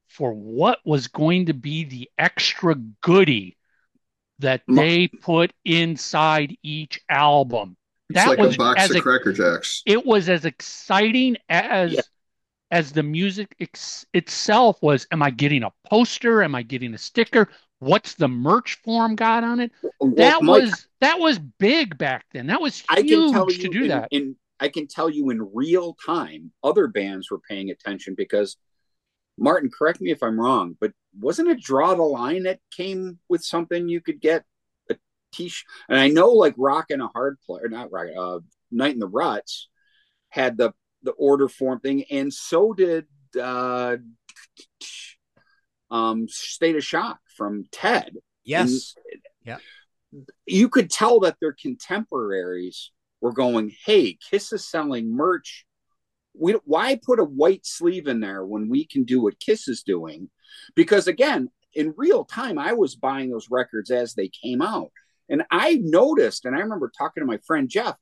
[0.09, 3.57] for what was going to be the extra goodie
[4.41, 7.77] that they put inside each album.
[8.09, 9.83] It's that like was a box of Cracker Jacks.
[9.85, 12.01] It was as exciting as yeah.
[12.71, 15.07] As the music ex- itself was.
[15.11, 16.43] Am I getting a poster?
[16.43, 17.49] Am I getting a sticker?
[17.81, 19.73] what's the merch form got on it.
[20.01, 22.47] Well, that Mike, was that was big back then.
[22.47, 24.09] That was huge I can tell you to do in, that.
[24.11, 28.57] In I can tell you in real time, other bands were paying attention because
[29.39, 33.45] Martin, correct me if I'm wrong, but wasn't it Draw the Line that came with
[33.45, 34.45] something you could get
[34.91, 34.97] a
[35.33, 35.65] t-shirt?
[35.89, 38.41] And I know like Rock and a Hard Player, not Rock, uh,
[38.73, 39.69] Night in the Ruts
[40.31, 40.73] had the
[41.03, 43.07] the order form thing, and so did
[43.41, 43.97] uh,
[45.91, 48.17] um, State of Shock from Ted.
[48.45, 48.95] Yes.
[49.13, 49.59] And yeah.
[50.47, 55.67] You could tell that their contemporaries were going, "Hey, Kiss is selling merch.
[56.35, 59.83] We why put a white sleeve in there when we can do what Kiss is
[59.83, 60.31] doing?"
[60.75, 64.91] Because again, in real time, I was buying those records as they came out,
[65.29, 67.97] and I noticed, and I remember talking to my friend Jeff.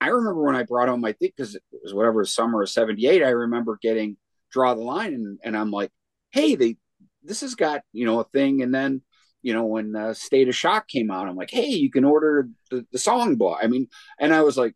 [0.00, 3.22] I remember when I brought home my thing because it was whatever summer of '78.
[3.22, 4.16] I remember getting
[4.50, 5.90] draw the line, and, and I'm like,
[6.30, 6.76] "Hey, they
[7.22, 9.02] this has got you know a thing and then
[9.42, 12.48] you know when uh, state of shock came out i'm like hey you can order
[12.70, 13.86] the, the song book i mean
[14.18, 14.74] and i was like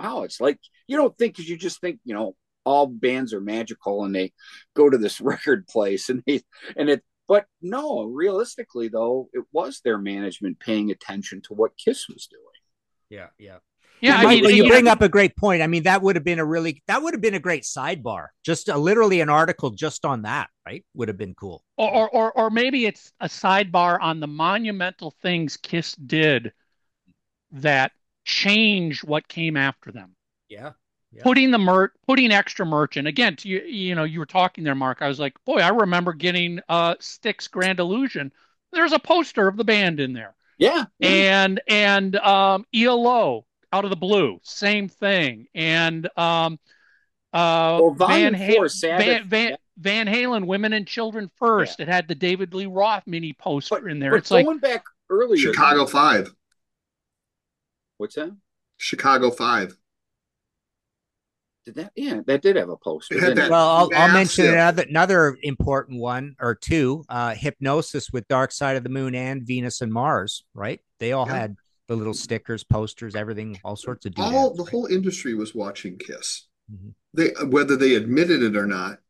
[0.00, 3.40] wow it's like you don't think because you just think you know all bands are
[3.40, 4.32] magical and they
[4.74, 6.42] go to this record place and they
[6.76, 12.08] and it But no, realistically though, it was their management paying attention to what Kiss
[12.08, 12.42] was doing.
[13.10, 13.58] Yeah, yeah.
[14.00, 15.62] Yeah, I mean, you yeah, bring up a great point.
[15.62, 18.28] I mean, that would have been a really that would have been a great sidebar.
[18.44, 20.84] Just a, literally an article just on that, right?
[20.94, 21.64] Would have been cool.
[21.76, 26.52] or, or or or maybe it's a sidebar on the monumental things Kiss did
[27.52, 27.92] that
[28.24, 30.14] changed what came after them.
[30.48, 30.72] Yeah.
[31.10, 31.22] Yeah.
[31.22, 33.06] Putting the merch, putting extra merch in.
[33.06, 34.98] Again, to you, you know, you were talking there, Mark.
[35.00, 38.30] I was like, boy, I remember getting uh Styx Grand Illusion.
[38.72, 40.34] There's a poster of the band in there.
[40.58, 40.84] Yeah.
[41.00, 46.58] and and um ELO out of the blue, same thing, and um
[47.32, 49.56] uh Well, Van, Four, Ha- Sabbath, Van, Van, yeah.
[49.78, 51.78] Van Halen, Women and Children First.
[51.80, 54.10] It had the David Lee Roth mini poster But, in there.
[54.12, 56.32] but It's like going back earlier, Chicago Five.
[57.98, 58.34] What's that?
[58.78, 59.76] Chicago Five.
[61.66, 61.92] Did that?
[61.94, 63.16] Yeah, that did have a poster.
[63.22, 67.04] It that- Well, I'll, I'll mention another another important one or two.
[67.10, 70.44] Uh, Hipgnosis with Dark Side of the Moon and Venus and Mars.
[70.54, 70.80] Right?
[70.98, 71.36] They all Yeah.
[71.36, 71.56] had
[71.88, 74.70] the little stickers, posters, everything, all sorts of doodads, All the right?
[74.70, 76.44] whole industry was watching Kiss.
[76.72, 76.94] Mhm.
[77.14, 79.00] They whether they admitted it or not,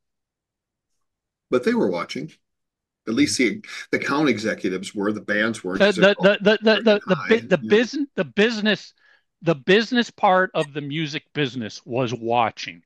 [1.50, 2.32] but they were watching.
[3.06, 5.12] At least the the count executives were.
[5.12, 5.80] The bands weren't.
[5.80, 7.68] the 'cause the the the the the, high, the, the yeah.
[7.68, 8.94] business the business
[9.42, 12.82] the business part of the music business was watching.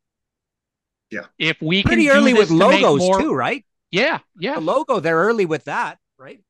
[1.10, 1.26] Yeah.
[1.38, 3.64] If we can Pretty do early this with logos more- too, right?
[3.90, 4.54] Yeah, yeah.
[4.54, 6.40] The logo, they're early with that, right?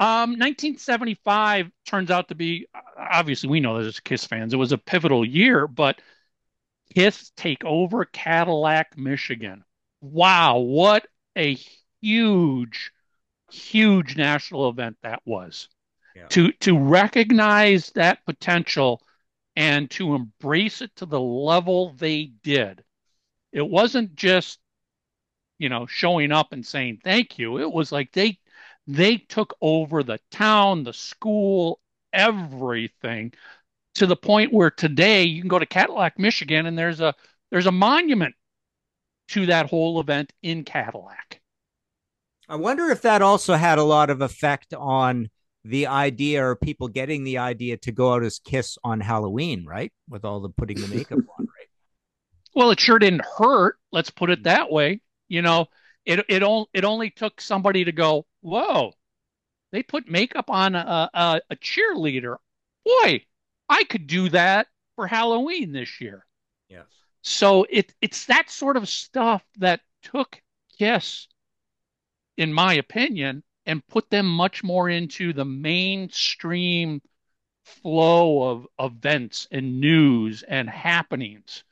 [0.00, 2.66] Um, 1975 turns out to be
[2.98, 4.54] obviously we know this as Kiss fans.
[4.54, 6.00] It was a pivotal year, but
[6.94, 9.62] Kiss take over Cadillac, Michigan.
[10.00, 11.06] Wow, what
[11.36, 11.58] a
[12.00, 12.92] huge,
[13.52, 15.68] huge national event that was.
[16.16, 16.28] Yeah.
[16.28, 19.02] To to recognize that potential
[19.54, 22.82] and to embrace it to the level they did.
[23.52, 24.60] It wasn't just,
[25.58, 27.58] you know, showing up and saying thank you.
[27.58, 28.38] It was like they
[28.86, 31.80] they took over the town, the school,
[32.12, 33.32] everything
[33.94, 37.14] to the point where today you can go to Cadillac, Michigan, and there's a
[37.50, 38.34] there's a monument
[39.28, 41.40] to that whole event in Cadillac.
[42.48, 45.30] I wonder if that also had a lot of effect on
[45.64, 49.92] the idea or people getting the idea to go out as Kiss on Halloween, right?
[50.08, 51.46] With all the putting the makeup on, right?
[52.52, 53.76] Well, it sure didn't hurt.
[53.92, 54.44] Let's put it mm-hmm.
[54.44, 55.02] that way.
[55.28, 55.66] You know,
[56.04, 58.92] it it only it only took somebody to go, whoa,
[59.72, 62.36] they put makeup on a, a, a cheerleader.
[62.84, 63.24] Boy,
[63.68, 66.26] I could do that for Halloween this year.
[66.68, 66.86] Yes.
[67.22, 70.40] So it it's that sort of stuff that took
[70.78, 71.28] Kiss,
[72.36, 77.02] in my opinion, and put them much more into the mainstream
[77.64, 81.64] flow of events and news and happenings.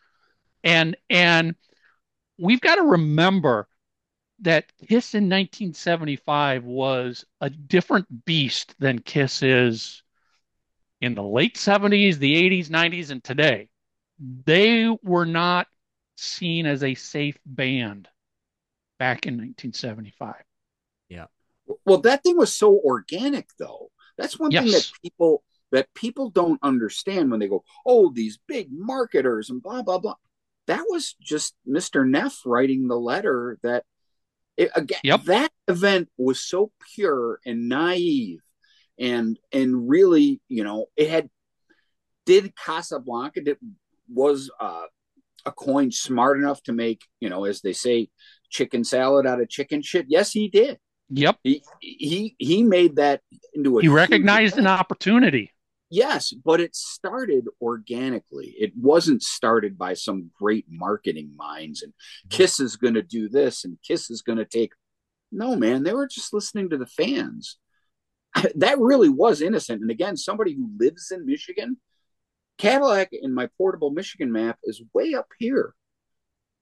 [0.63, 1.55] And and
[2.39, 3.69] we've got to remember
[4.41, 10.03] that Kiss in 1975 was a different beast than Kiss is
[11.01, 13.69] in the late 70s, the 80s, 90s, and today.
[14.19, 15.67] They were not
[16.17, 18.09] seen as a safe band
[18.99, 20.35] back in 1975.
[21.09, 21.27] Yeah.
[21.85, 23.91] Well, that thing was so organic, though.
[24.17, 28.69] That's one thing that people that people don't understand when they go, "Oh, these big
[28.73, 30.17] marketers and blah blah blah."
[30.67, 32.09] That was just Mr.
[32.09, 33.85] Neff writing the letter that
[34.59, 35.01] it, again.
[35.05, 35.25] Yep.
[35.25, 38.41] That event was so pure and naive,
[38.99, 41.31] and and really, you know, it had
[42.27, 43.57] did Casablanca did
[44.13, 44.87] was uh,
[45.47, 48.09] Aucoin smart enough to make you know, as they say,
[48.51, 50.07] chicken salad out of chicken shit?
[50.09, 50.79] Yes, he did.
[51.11, 51.39] Yep.
[51.45, 53.23] He he he made that
[53.55, 55.53] into a He recognized an opportunity.
[55.91, 58.55] Yes, but it started organically.
[58.59, 62.37] It wasn't started by some great marketing minds and mm-hmm.
[62.37, 64.73] Kiss is going to do this and Kiss is going to take.
[65.33, 67.59] No, man, they were just listening to the fans.
[68.57, 69.81] That really was innocent.
[69.81, 71.79] And again, somebody who lives in Michigan,
[72.59, 75.75] Cadillac in my portable Michigan map is way up here.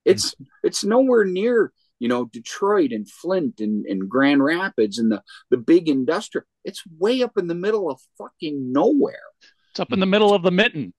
[0.05, 0.45] It's mm-hmm.
[0.63, 5.57] it's nowhere near you know Detroit and Flint and, and Grand Rapids and the the
[5.57, 6.47] big industrial.
[6.65, 9.19] It's way up in the middle of fucking nowhere.
[9.71, 10.93] It's up in the middle of the mitten.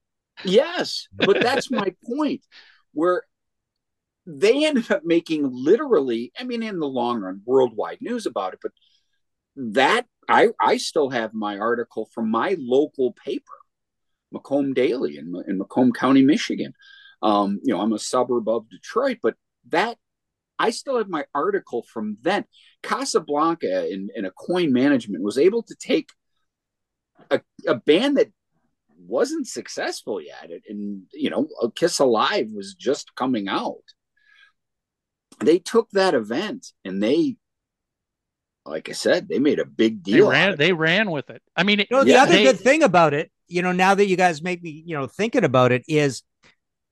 [0.43, 2.41] Yes, but that's my point.
[2.93, 3.23] Where
[4.25, 8.59] they ended up making literally, I mean, in the long run, worldwide news about it.
[8.61, 8.71] But
[9.55, 13.53] that I I still have my article from my local paper,
[14.31, 16.73] Macomb Daily in, in Macomb County, Michigan.
[17.21, 19.35] Um, you know, I'm a suburb of Detroit, but
[19.69, 19.97] that
[20.59, 22.45] I still have my article from then.
[22.83, 26.09] Casablanca in, in Aucoin management was able to take
[27.29, 28.31] a, a band that
[28.99, 30.49] wasn't successful yet.
[30.67, 33.83] And, you know, A Kiss Alive was just coming out.
[35.39, 37.37] They took that event and they
[38.65, 40.27] like I said, they made a big deal.
[40.27, 41.41] out ran they ran with it.
[41.55, 42.23] I mean, it, You know, the Yeah.
[42.23, 44.93] other they- good thing about it, you know, now that you guys make me, you
[44.97, 46.23] know, thinking about it is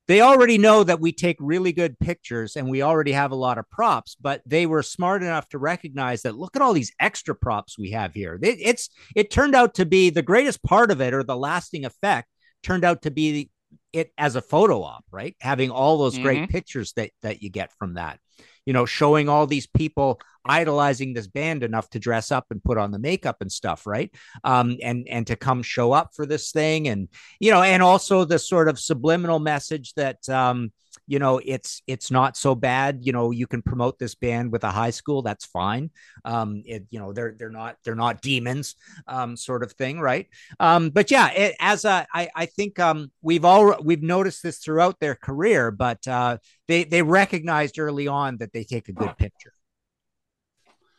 [0.08, 3.58] they already know that we take really good pictures and we already have a lot
[3.58, 7.36] of props, but they were smart enough to recognize that look at all these extra
[7.36, 8.40] props we have here.
[8.42, 11.86] It, it's it turned out to be the greatest part of it or the lasting
[11.86, 12.28] effect
[12.62, 13.50] turned out to be
[13.94, 15.36] it as a photo op, right?
[15.40, 16.52] Having all those great mm-hmm.
[16.52, 18.20] pictures that that you get from that.
[18.66, 22.78] You know, showing all these people idolizing this band enough to dress up and put
[22.78, 24.12] on the makeup and stuff, right?
[24.44, 27.10] um, and and to come show up for this thing, and
[27.40, 30.72] you know, and also the sort of subliminal message that um,
[31.08, 33.00] you know it's it's not so bad.
[33.02, 35.90] You know, you can promote this band with a high school, that's fine.
[36.24, 38.76] Um, it, you know, they're they're not they're not demons,
[39.08, 40.28] um, sort of thing, right?
[40.60, 44.60] Um, but yeah, it, as a, I I think um, we've all we've noticed this
[44.60, 49.18] throughout their career, but uh, they they recognized early on that they take a good
[49.18, 49.55] picture.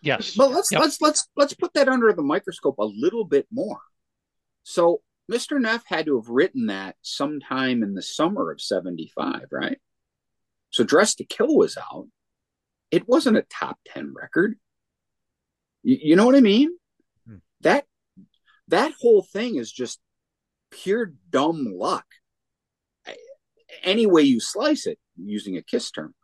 [0.07, 0.35] Yes.
[0.35, 0.81] But let's Yep.
[0.81, 3.81] let's let's let's put that under the microscope a little bit more.
[4.63, 5.61] So Mr.
[5.61, 9.79] Neff had to have written that sometime in the summer of 75, right?
[10.71, 12.07] So Dress to Kill was out.
[12.91, 14.57] It wasn't a top 10 record.
[15.83, 16.77] You, you know what I mean?
[17.27, 17.37] Hmm.
[17.63, 17.85] That
[18.69, 20.01] that whole thing is just
[20.71, 22.07] pure dumb luck.
[23.83, 26.15] Any way you slice it, using a kiss term.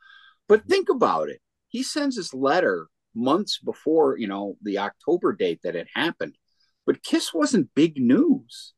[0.48, 1.40] But think about it.
[1.68, 6.36] He sends this letter months before, you know, the October date that it happened.
[6.86, 8.74] But Kiss wasn't big news.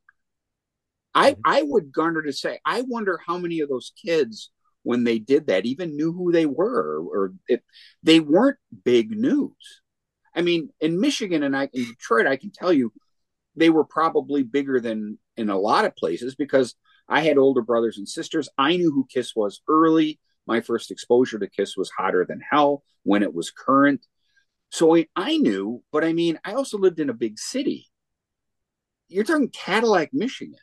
[1.13, 1.41] I mm-hmm.
[1.45, 4.51] I would garner to say, I wonder how many of those kids,
[4.83, 7.61] when they did that, even knew who they were, or if
[8.03, 9.81] they weren't big news.
[10.35, 12.91] I mean, in Michigan and I in Detroit, I can tell you,
[13.55, 16.75] they were probably bigger than in a lot of places because
[17.07, 18.49] I had older brothers and sisters.
[18.57, 20.19] I knew who Kiss was early.
[20.45, 24.05] My first exposure to Kiss was Hotter Than Hell when it was current.
[24.75, 27.87] So I, I knew, but I mean, I also lived in a big city.
[29.07, 30.59] You're talking Cadillac, Michigan.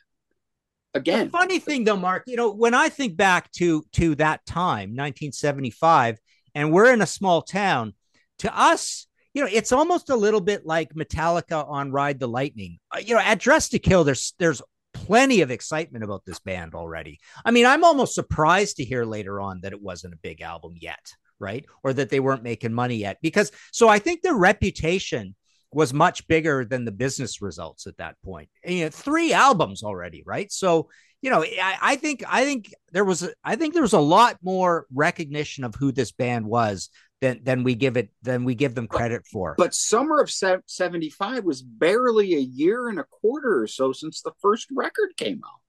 [0.93, 4.45] Again, The funny thing though, Mark, you know, when I think back to to that
[4.45, 6.19] time, 1975,
[6.53, 7.95] and we're in a small town,
[8.37, 12.77] to us, you know, it's almost a little bit like Metallica on Ride the Lightning.
[12.95, 14.61] Uh, you know, at Dress to Kill, there's there's
[14.93, 17.19] plenty of excitement about this band already.
[17.43, 20.75] I mean, I'm almost surprised to hear later on that it wasn't a big album
[20.79, 21.65] yet, right?
[21.83, 23.17] Or that they weren't making money yet.
[23.21, 25.35] Because so I think their reputation
[25.71, 28.49] was much bigger than the business results at that point.
[28.63, 30.51] And, you know, three albums already, right?
[30.51, 30.89] So,
[31.21, 33.99] you know, I, I think I think there was a, I think there was a
[33.99, 36.89] lot more recognition of who this band was
[37.21, 39.55] than than we give it than we give them credit for.
[39.57, 44.33] but summer of 75 was barely a year and a quarter or so since the
[44.41, 45.61] first record came out.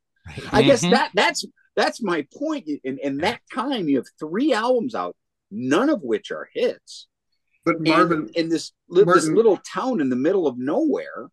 [0.52, 0.90] I guess Mhm.
[0.90, 1.44] that that's
[1.76, 2.68] that's my point.
[2.82, 5.14] In, in that time, you have three albums out,
[5.54, 7.06] none of which are hits.
[7.64, 11.28] But And Marvin, in this li- this little town in the middle of nowhere,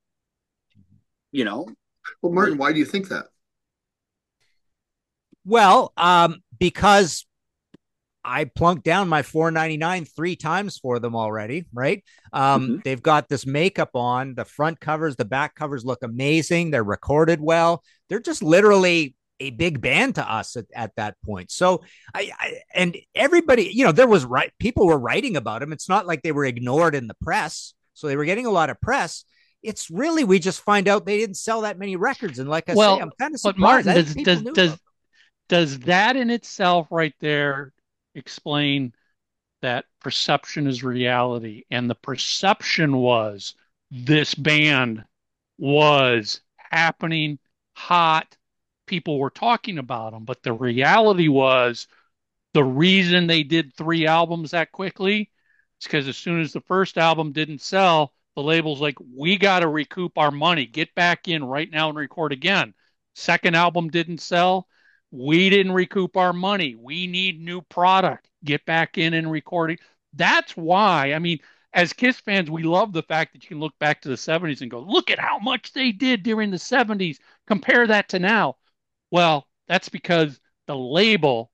[1.31, 1.67] you know,
[2.21, 3.27] well, Martin, why do you think that?
[5.43, 7.25] Well, um, because
[8.23, 12.03] I plunked down my 499 three times for them already, right?
[12.31, 12.83] Um, Mhm.
[12.83, 16.69] they've got this makeup on, the front covers, the back covers look amazing.
[16.69, 17.83] They're recorded well.
[18.07, 21.51] They're just literally a big band to us at, at that point.
[21.51, 21.81] So
[22.13, 25.73] I, I and everybody, you know, there was right people were writing about them.
[25.73, 27.73] It's not like they were ignored in the press.
[27.93, 29.25] So they were getting a lot of press.
[29.61, 32.39] It's really we just find out they didn't sell that many records.
[32.39, 33.85] And like I Well, say, I'm kind of surprised.
[33.85, 33.95] But.
[33.95, 34.77] Martin, does does does
[35.49, 37.73] does that in itself right there
[38.15, 38.93] explain
[39.61, 41.63] that perception is reality?
[41.69, 43.53] And the perception was
[43.91, 45.03] this band
[45.57, 47.37] was happening
[47.75, 48.35] hot.
[48.91, 51.87] People were talking about them, but the reality was
[52.53, 55.31] the reason they did three albums that quickly
[55.79, 59.61] is because as soon as the first album didn't sell, the label's like, we got
[59.61, 62.73] to recoup our money, get back in right now and record again.
[63.15, 64.67] Second album didn't sell.
[65.09, 66.75] We didn't recoup our money.
[66.75, 68.29] We need new product.
[68.43, 69.79] Get back in and record it.
[70.11, 71.39] That's why, I mean,
[71.71, 74.59] as Kiss fans, we love the fact that you can look back to the 70s
[74.59, 77.19] and go, look at how much they did during the 70s.
[77.47, 78.57] Compare that to now.
[79.11, 81.51] Well, that's because the label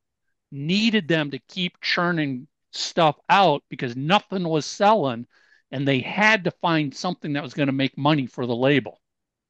[0.51, 5.25] needed them to keep churning stuff out because nothing was selling
[5.71, 9.01] and they had to find something that was going to make money for the label.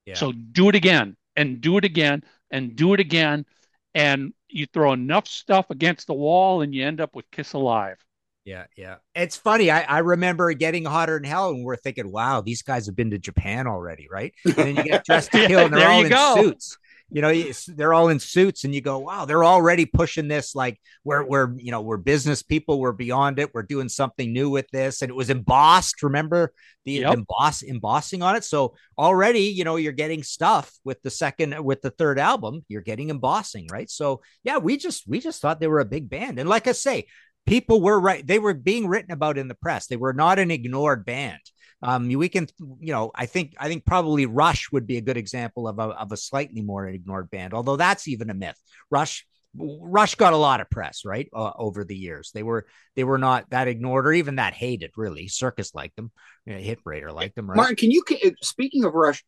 [0.05, 0.15] Yeah.
[0.15, 3.45] So do it again and do it again and do it again.
[3.93, 7.97] And you throw enough stuff against the wall and you end up with Kiss Alive.
[8.45, 8.95] Yeah, yeah.
[9.13, 9.69] It's funny.
[9.69, 13.09] I, I remember getting hotter than hell, and we're thinking, "Wow, these guys have been
[13.09, 16.09] to Japan already, right?" And then you get dressed to kill, and they're all in
[16.09, 16.35] go.
[16.37, 16.77] suits.
[17.09, 17.33] You know,
[17.69, 21.53] they're all in suits, and you go, wow, they're already pushing this like we're we're
[21.57, 25.09] you know we're business people, we're beyond it, we're doing something new with this, and
[25.09, 26.03] it was embossed.
[26.03, 26.51] Remember
[26.83, 27.13] the yep.
[27.13, 31.81] emboss embossing on it, so already you know you're getting stuff with the second with
[31.81, 33.89] the third album, you're getting embossing, right?
[33.89, 36.73] So yeah, we just we just thought they were a big band, and like I
[36.73, 37.05] say,
[37.45, 39.87] people were right; they were being written about in the press.
[39.87, 41.39] They were not an ignored band.
[41.81, 42.47] Um, we can,
[42.79, 45.83] you know, I think I think probably Rush would be a good example of a
[45.83, 48.59] of a slightly more ignored band, although that's even a myth.
[48.89, 49.25] Rush
[49.55, 52.31] Rush got a lot of press, right, uh, over the years.
[52.33, 55.27] They were they were not that ignored or even that hated, really.
[55.27, 56.11] Circus liked them,
[56.45, 57.49] you know, Hit Parader liked them.
[57.49, 57.57] Right?
[57.57, 58.03] Martin, can you
[58.41, 59.23] speaking of Rush,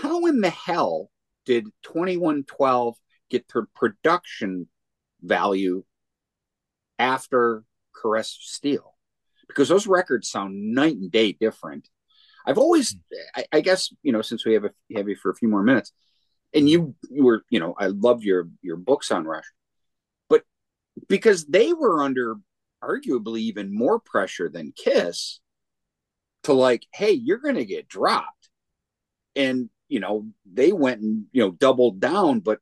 [0.00, 1.10] how in the hell
[1.44, 2.96] did Twenty One Twelve
[3.30, 4.68] get their production
[5.20, 5.84] value
[6.98, 7.64] after
[7.94, 8.89] Caress Steel?
[9.50, 11.88] Because those records sound night and day different.
[12.46, 13.40] I've always, hmm.
[13.40, 15.62] I, I guess, you know, since we have a have you for a few more
[15.62, 15.92] minutes,
[16.54, 16.68] and hmm.
[16.68, 19.44] you you were, you know, I loved your your books on Rush,
[20.28, 20.44] but
[21.08, 22.36] because they were under
[22.82, 25.40] arguably even more pressure than Kiss
[26.44, 28.48] to like, hey, you're going to get dropped,
[29.36, 32.60] and you know they went and you know doubled down, but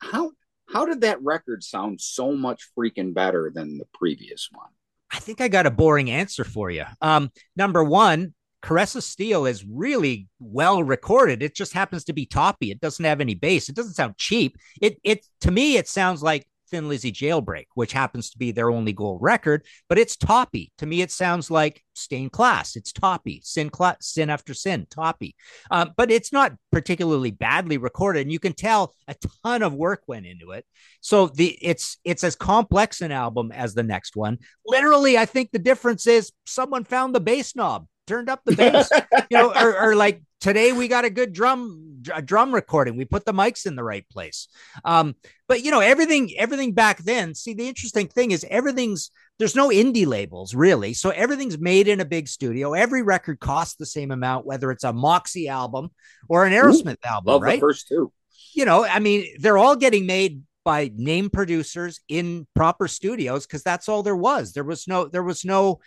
[0.00, 0.32] how
[0.68, 4.70] how did that record sound so much freaking better than the previous one?
[5.10, 6.84] I think I got a boring answer for you.
[7.00, 11.42] Um, number one, Caress of Steel is really well recorded.
[11.42, 12.70] It just happens to be toppy.
[12.70, 13.68] It doesn't have any bass.
[13.68, 14.56] It doesn't sound cheap.
[14.80, 18.70] It it to me it sounds like Thin Lizzy Jailbreak, which happens to be their
[18.70, 20.72] only gold record, but it's toppy.
[20.78, 22.76] To me, it sounds like Stained Class.
[22.76, 25.34] It's toppy, sin, cla- sin after sin, toppy.
[25.70, 30.02] Um, but it's not particularly badly recorded, and you can tell a ton of work
[30.06, 30.64] went into it.
[31.00, 34.38] So the it's it's as complex an album as the next one.
[34.66, 38.90] Literally, I think the difference is someone found the bass knob turned up the bass,
[39.30, 42.96] you know, or, or, like today we got a good drum a drum recording.
[42.96, 44.48] We put the mics in the right place.
[44.84, 45.14] Um,
[45.46, 47.34] but you know, everything everything back then.
[47.34, 52.00] See, the interesting thing is everything's there's no indie labels really, so everything's made in
[52.00, 52.74] a big studio.
[52.74, 55.90] Every record costs the same amount, whether it's a Moxy album
[56.28, 57.32] or an Aerosmith Ooh, album.
[57.32, 57.56] Love right?
[57.56, 58.12] the first two.
[58.54, 63.62] You know, I mean, they're all getting made by name producers in proper studios because
[63.62, 64.52] that's all there was.
[64.52, 65.80] There was no, there was no,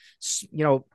[0.52, 0.86] you know,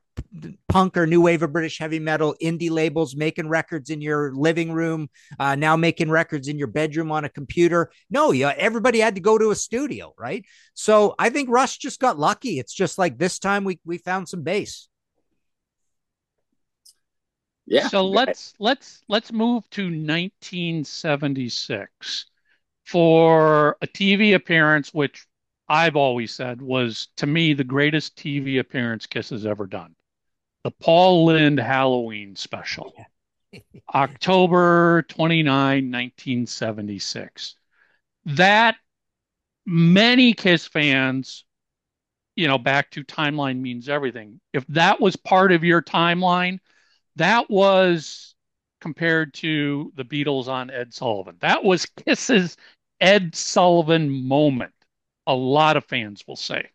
[0.68, 4.72] punk or new wave of British heavy metal, indie labels making records in your living
[4.72, 7.90] room, uh, now making records in your bedroom on a computer.
[8.10, 10.44] No, yeah, everybody had to go to a studio, right?
[10.74, 12.58] So I think Rush just got lucky.
[12.58, 14.88] It's just like this time we we found some bass.
[17.66, 17.88] Yeah.
[17.88, 22.26] So let's let's let's move to 1976
[22.84, 25.26] for a TV appearance, which
[25.68, 29.96] I've always said was to me the greatest TV appearance Kiss has ever done
[30.66, 32.92] the Paul Lynde Halloween special,
[33.94, 37.54] October 29, 1976.
[38.24, 38.74] That
[39.64, 41.44] many Kiss fans,
[42.34, 44.40] you know, back to timeline means everything.
[44.52, 46.58] If that was part of your timeline,
[47.14, 48.34] that was
[48.80, 51.36] compared to the Beatles on Ed Sullivan.
[51.42, 52.56] That was Kiss's
[53.00, 54.74] Ed Sullivan moment.
[55.28, 56.70] A lot of fans will say.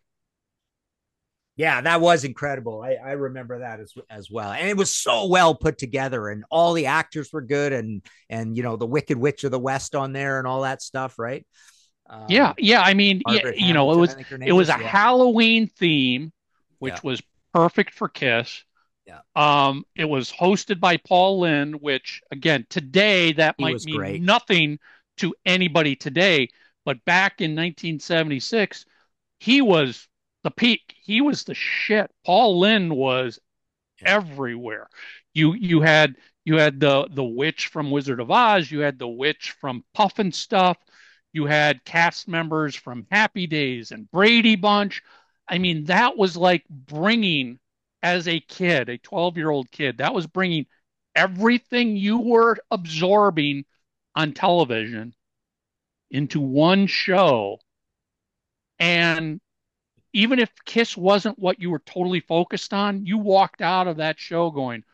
[1.62, 2.82] Yeah, that was incredible.
[2.82, 6.44] I, I remember that as as well, and it was so well put together, and
[6.50, 9.94] all the actors were good, and and you know the Wicked Witch of the West
[9.94, 11.46] on there, and all that stuff, right?
[12.10, 12.80] Um, yeah, yeah.
[12.80, 14.78] I mean, yeah, you know, it was it was a yeah.
[14.78, 16.32] Halloween theme,
[16.80, 17.00] which yeah.
[17.04, 17.22] was
[17.54, 18.64] perfect for Kiss.
[19.06, 19.20] Yeah.
[19.36, 24.20] Um, it was hosted by Paul Lynde, which again today that he might mean great.
[24.20, 24.80] nothing
[25.18, 26.48] to anybody today,
[26.84, 28.84] but back in 1976,
[29.38, 30.08] he was
[30.42, 30.94] the peak.
[31.02, 32.10] He was the shit.
[32.24, 33.38] Paul Lynde was
[34.04, 34.88] everywhere.
[35.34, 38.70] You you had you had the the witch from Wizard of Oz.
[38.70, 40.76] You had the witch from Pufnstuf.
[41.32, 45.02] You had cast members from Happy Days and Brady Bunch.
[45.48, 47.58] I mean, that was like bringing,
[48.02, 50.66] as a kid, a 12 year old kid, that was bringing
[51.14, 53.64] everything you were absorbing
[54.14, 55.14] on television
[56.10, 57.58] into one show.
[58.78, 59.40] And
[60.12, 64.18] even if Kiss wasn't what you were totally focused on, you walked out of that
[64.18, 64.84] show going,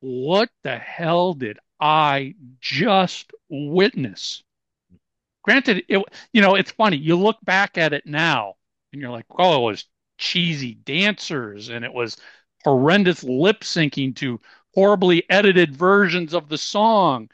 [0.00, 4.42] What the hell did I just witness?
[5.42, 8.56] Granted, it you know, it's funny, you look back at it now
[8.92, 9.84] and you're like, oh, it was
[10.18, 12.16] cheesy dancers and it was
[12.64, 14.40] horrendous lip syncing to
[14.74, 17.30] horribly edited versions of the song.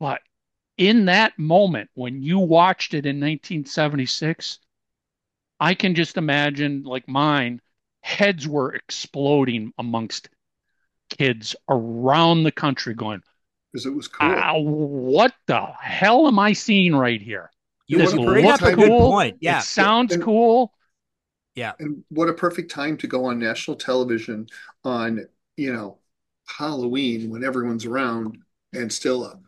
[0.00, 0.22] But
[0.76, 4.58] in that moment, when you watched it in 1976,
[5.60, 7.60] I can just imagine, like mine,
[8.02, 10.28] heads were exploding amongst
[11.10, 13.22] kids around the country going,
[13.72, 14.30] because it was cool.
[14.30, 17.50] Uh, what the hell am I seeing right here?
[17.88, 19.10] You This bring up a looks good cool.
[19.10, 19.36] point.
[19.40, 19.60] Yeah.
[19.60, 20.72] It sounds And- cool.
[21.54, 21.72] Yeah.
[21.78, 24.46] And what a perfect time to go on national television
[24.84, 25.26] on,
[25.56, 25.98] you know,
[26.46, 28.38] Halloween when everyone's around
[28.74, 29.40] and still up.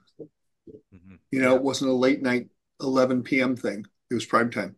[0.94, 1.18] Mhm.
[1.30, 2.48] You know, it wasn't a late night
[2.80, 3.56] 11 p.m.
[3.56, 3.84] thing.
[4.10, 4.76] It was prime time.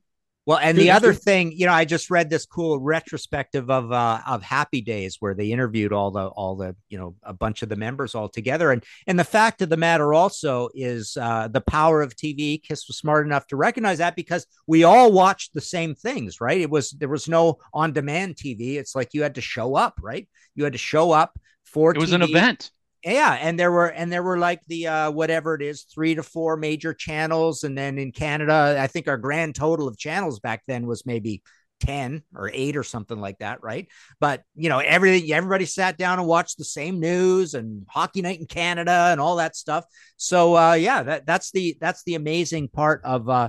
[0.50, 4.20] Well, and the other thing, you know, I just read this cool retrospective of uh
[4.26, 7.68] of Happy Days where they interviewed all the all the, you know, a bunch of
[7.68, 8.72] the members all together.
[8.72, 12.60] And and the fact of the matter also is uh the power of TV.
[12.60, 16.60] Kiss was smart enough to recognize that because we all watched the same things, right?
[16.60, 18.74] It was there was no on-demand TV.
[18.74, 20.28] It's like you had to show up, right?
[20.56, 22.72] You had to show up for It was an event.
[23.04, 26.22] Yeah, and there were and there were like the uh whatever it is, three to
[26.22, 30.62] four major channels, and then in Canada, I think our grand total of channels back
[30.66, 31.42] then was maybe
[31.80, 33.88] 10 or 8 or something like that, right?
[34.20, 38.38] But you know, everything everybody sat down and watched the same news and hockey night
[38.38, 39.86] in Canada and all that stuff.
[40.18, 43.48] So uh yeah, that that's the that's the amazing part of uh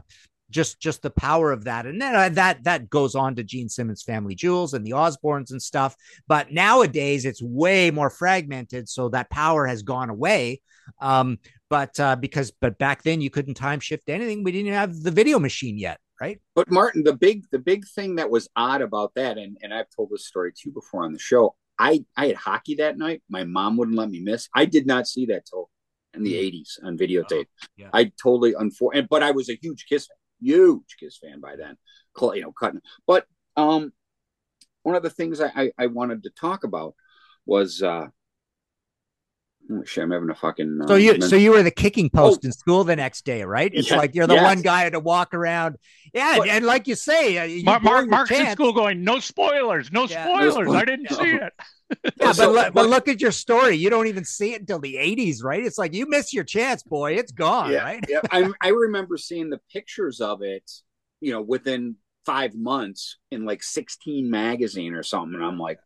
[0.52, 3.70] just just the power of that and then uh, that that goes on to Gene
[3.70, 5.96] Simmons family jewels and the Osbournes and stuff
[6.28, 10.62] but nowadays it's way more fragmented so that power has gone away
[11.00, 15.02] um but uh because but back then you couldn't time shift anything we didn't have
[15.02, 18.82] the video machine yet right But Martin, the big the big thing that was odd
[18.82, 21.56] about that, and, and I've told this story too before on the show.
[21.80, 23.24] I I had hockey that night.
[23.28, 24.48] My mom wouldn't let me miss.
[24.56, 25.70] I did not see that till
[26.14, 27.48] in the eighties on videotape.
[27.76, 27.90] yeah.
[27.94, 31.78] I totally unfor but I was a huge Kiss fan, huge Kiss fan by then.
[32.20, 32.82] You know, cutting.
[33.08, 33.94] But um,
[34.84, 36.96] one of the things I I, I wanted to talk about
[37.46, 38.08] was uh.
[39.72, 40.82] Oh, shit, I'm having a fucking.
[40.88, 43.44] so uh, you men- so you were the kicking post in school the next day
[43.44, 44.44] right it's Yeah, like you're the yes.
[44.44, 45.78] one guy to walk around
[46.14, 49.04] yeah But- and like you say uh, you Mark, Mark your Mark's in school going,
[49.04, 50.24] no spoilers, no Yeah.
[50.24, 50.68] spoilers.
[50.68, 51.54] No I didn't see it.
[52.04, 53.76] yeah, but, So- look- but but- look at your story.
[53.76, 55.64] You don't even see it until the 80s, right?
[55.66, 57.14] It's like you miss your chance, boy.
[57.14, 58.06] It's gone, yeah, right?
[58.08, 58.22] yeah.
[58.32, 60.70] I I remember seeing the pictures of it,
[61.20, 65.80] you know, within five months in like 16 magazine or something, and I'm like,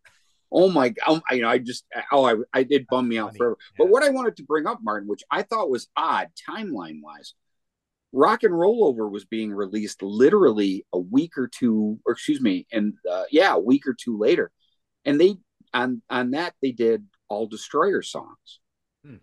[0.51, 3.30] oh my, god, um, you know, I just, oh, I, I did bum me out
[3.30, 3.38] funny.
[3.38, 3.57] forever.
[3.59, 3.76] Yeah.
[3.80, 7.34] But what I wanted to bring up, Martin, which I thought was odd timeline wise,
[8.15, 12.65] Rock and Roll Over was being released literally a week or two, or excuse me,
[12.72, 14.51] and uh, yeah, a week or two later,
[15.03, 15.35] and they
[15.73, 18.59] on on that they did all Destroyer songs.
[19.05, 19.17] Hmm.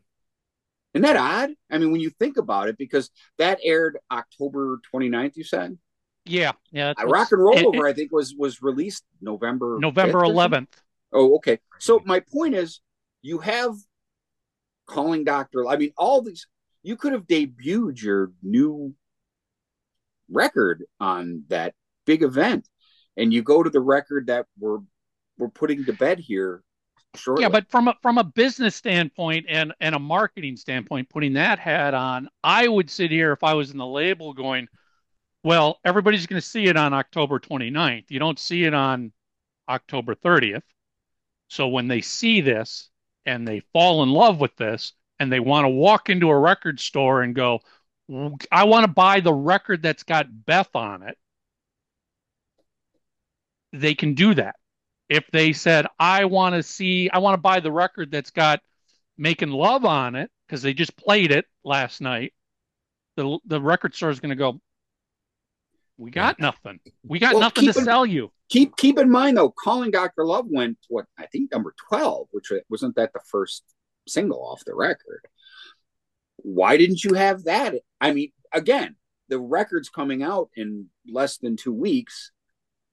[0.92, 1.50] Isn't that odd?
[1.70, 5.78] I mean, when you think about it, because that aired October 29th, you said?
[6.26, 6.92] Yeah, yeah.
[7.00, 10.68] Uh, Rock and Roll it- Over, I think, was was released November November 5th 11th.
[11.12, 11.58] Oh, okay.
[11.78, 12.80] So my point is,
[13.22, 13.74] you have
[14.86, 15.66] calling Doctor.
[15.66, 16.46] I mean, all these.
[16.82, 18.94] You could have debuted your new
[20.28, 21.74] record on that
[22.06, 22.68] big event,
[23.16, 24.80] and you go to the record that we're
[25.38, 26.62] we're putting to bed here.
[27.14, 27.42] Shortly.
[27.42, 31.58] Yeah, but from a from a business standpoint and and a marketing standpoint, putting that
[31.58, 34.66] hat on, I would sit here if I was in the label going,
[35.44, 38.06] well, everybody's going to see it on October 29th.
[38.08, 39.12] You don't see it on
[39.68, 40.62] October 30th.
[41.52, 42.88] So when they see this
[43.26, 46.80] and they fall in love with this and they want to walk into a record
[46.80, 47.60] store and go,
[48.50, 51.18] I want to buy the record that's got Beth on it,
[53.74, 54.56] they can do that
[55.10, 58.62] if they said, I want to see, I want to buy the record that's got
[59.18, 62.32] Making Love on it, because they just played it last night,
[63.16, 64.58] the, the record store is going to go,
[65.98, 66.80] We got nothing.
[67.06, 68.32] We got Well, nothing to in- sell you.
[68.52, 72.52] Keep keep in mind though, calling Doctor Love went what I think number twelve, which
[72.68, 73.64] wasn't that the first
[74.06, 75.26] single off the record.
[76.36, 77.74] Why didn't you have that?
[78.00, 78.96] I mean, again,
[79.28, 82.30] the record's coming out in less than two weeks.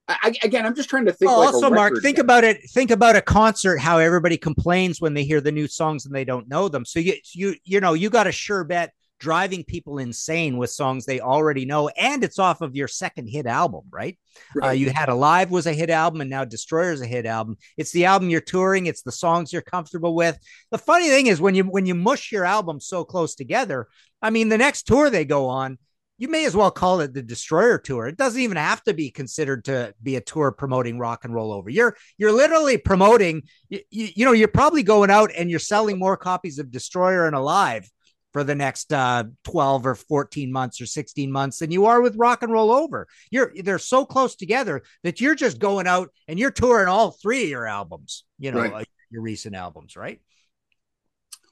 [0.07, 1.29] I, again, I'm just trying to think.
[1.29, 2.21] Well, like also, Mark, think guy.
[2.21, 2.67] about it.
[2.71, 3.77] Think about a concert.
[3.77, 6.85] How everybody complains when they hear the new songs and they don't know them.
[6.85, 11.05] So you you you know you got a sure bet driving people insane with songs
[11.05, 14.17] they already know, and it's off of your second hit album, right?
[14.63, 17.57] Uh, you had Alive was a hit album, and now Destroyer's a hit album.
[17.77, 18.85] It's the album you're touring.
[18.85, 20.39] It's the songs you're comfortable with.
[20.71, 23.87] The funny thing is when you when you mush your albums so close together.
[24.21, 25.77] I mean, the next tour they go on,
[26.17, 28.07] you may as well call it the Destroyer tour.
[28.07, 31.53] It doesn't even have to be considered to be a tour promoting rock and roll
[31.53, 31.69] over.
[31.69, 33.43] You're you're literally promoting.
[33.69, 37.25] You, you, you know, you're probably going out and you're selling more copies of Destroyer
[37.25, 37.89] and Alive
[38.31, 42.15] for the next uh, 12 or 14 months or 16 months than you are with
[42.15, 43.07] rock and roll over.
[43.31, 47.43] You're they're so close together that you're just going out and you're touring all three
[47.43, 48.73] of your albums, you know, Right.
[48.73, 50.21] uh, your recent albums, right?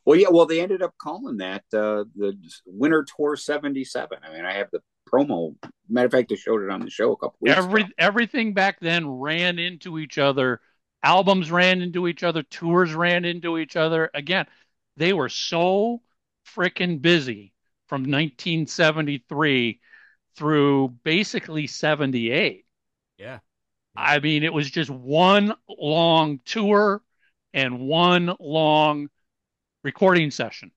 [0.06, 0.28] Well, yeah.
[0.30, 4.20] Well, they ended up calling that uh, the Winter Tour '77.
[4.24, 4.80] I mean, I have the
[5.12, 5.56] promo.
[5.90, 7.92] Matter of fact, I showed it on the show a couple weeks Every ago.
[7.98, 10.62] everything back then ran into each other.
[11.04, 12.44] Albums ran into each other.
[12.44, 14.10] Tours ran into each other.
[14.14, 14.46] Again,
[14.96, 16.02] they were so
[16.56, 17.54] freaking busy
[17.88, 19.80] from 1973
[20.36, 22.66] through basically 78.
[23.18, 23.40] Yeah.
[23.96, 27.02] I mean, it was just one long tour
[27.54, 29.10] and one long
[29.84, 30.72] recording session.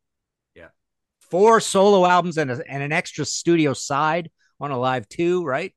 [0.54, 0.68] Yeah.
[1.30, 5.74] Four solo albums and, a, and an extra studio side on Alive 2, right?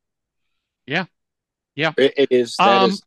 [0.86, 1.06] Yeah.
[1.76, 1.92] Yeah.
[1.98, 2.56] It, it is.
[2.58, 3.04] That Um, is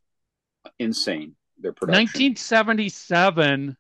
[0.79, 1.37] insane.
[1.59, 2.03] Their production.
[2.05, 3.77] 1977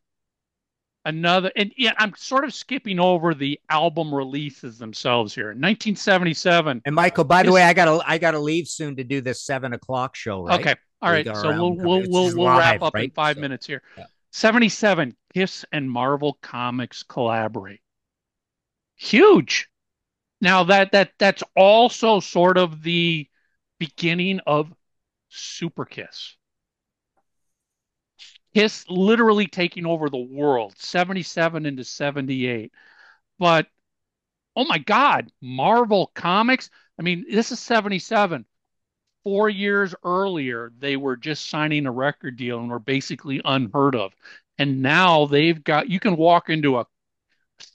[1.06, 5.52] another and yeah i'm sort of skipping over the album releases themselves here.
[5.52, 9.20] in 1977 And Michael, by the way, I gotta I gotta leave soon to do
[9.22, 10.60] this seven o'clock show, right?
[10.60, 13.40] okay all right so um, we'll we'll we'll, we'll live, wrap up in five So,
[13.40, 13.82] minutes here.
[13.96, 14.04] yeah.
[14.32, 17.80] 77 kiss and marvel comics collaborate.
[18.96, 19.68] Huge.
[20.40, 23.28] Now that that that's also sort of the
[23.78, 24.72] beginning of
[25.28, 26.36] super kiss
[28.56, 32.72] Kiss literally taking over the world, 77 into 78.
[33.38, 33.66] But
[34.56, 36.70] oh my God, Marvel Comics.
[36.98, 38.46] I mean, this is 77.
[39.24, 44.14] Four years earlier, they were just signing a record deal and were basically unheard of.
[44.56, 46.86] And now they've got, you can walk into a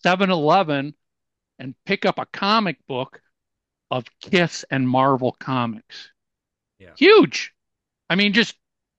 [0.01, 0.95] 7 Eleven
[1.59, 3.21] and pick up a comic book
[3.91, 6.09] of Kiss and Marvel Comics.
[6.79, 6.93] Yeah.
[6.97, 7.53] Huge.
[8.09, 8.55] I mean, just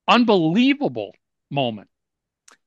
[0.07, 1.17] unbelievable
[1.53, 1.89] moment.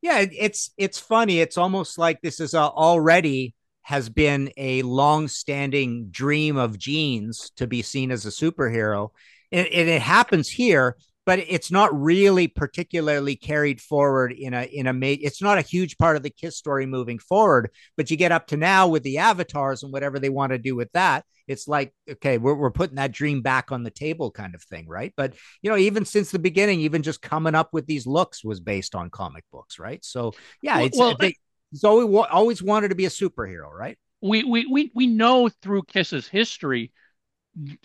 [0.01, 1.41] Yeah, it's it's funny.
[1.41, 7.67] It's almost like this is a, already has been a long-standing dream of Gene's to
[7.67, 9.09] be seen as a superhero,
[9.51, 10.95] and, and it happens here.
[11.25, 15.61] But it's not really particularly carried forward in a in a ma- It's not a
[15.61, 17.71] huge part of the Kiss story moving forward.
[17.97, 20.75] But you get up to now with the avatars and whatever they want to do
[20.75, 21.25] with that.
[21.47, 24.87] It's like okay, we're we're putting that dream back on the table, kind of thing,
[24.87, 25.13] right?
[25.17, 28.59] But you know, even since the beginning, even just coming up with these looks was
[28.59, 30.03] based on comic books, right?
[30.03, 31.35] So yeah, it's well, uh, they,
[31.71, 33.97] he's always wa- always wanted to be a superhero, right?
[34.21, 36.91] we we we we know through Kiss's history,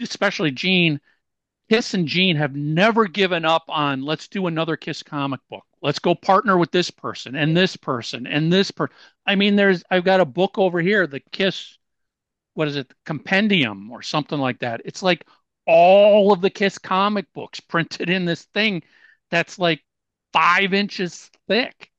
[0.01, 1.01] especially Gene,
[1.71, 5.65] Kiss and Gene have never given up on let's do another Kiss comic book.
[5.81, 8.97] Let's go partner with this person and this person and this person.
[9.25, 11.79] I mean, there's I've got a book over here, the Kiss,
[12.55, 14.83] what is it, compendium or something like that.
[14.85, 15.25] It's like
[15.65, 18.83] all of the Kiss comic books printed in this thing
[19.31, 19.81] that's like
[20.33, 21.93] five inches thick.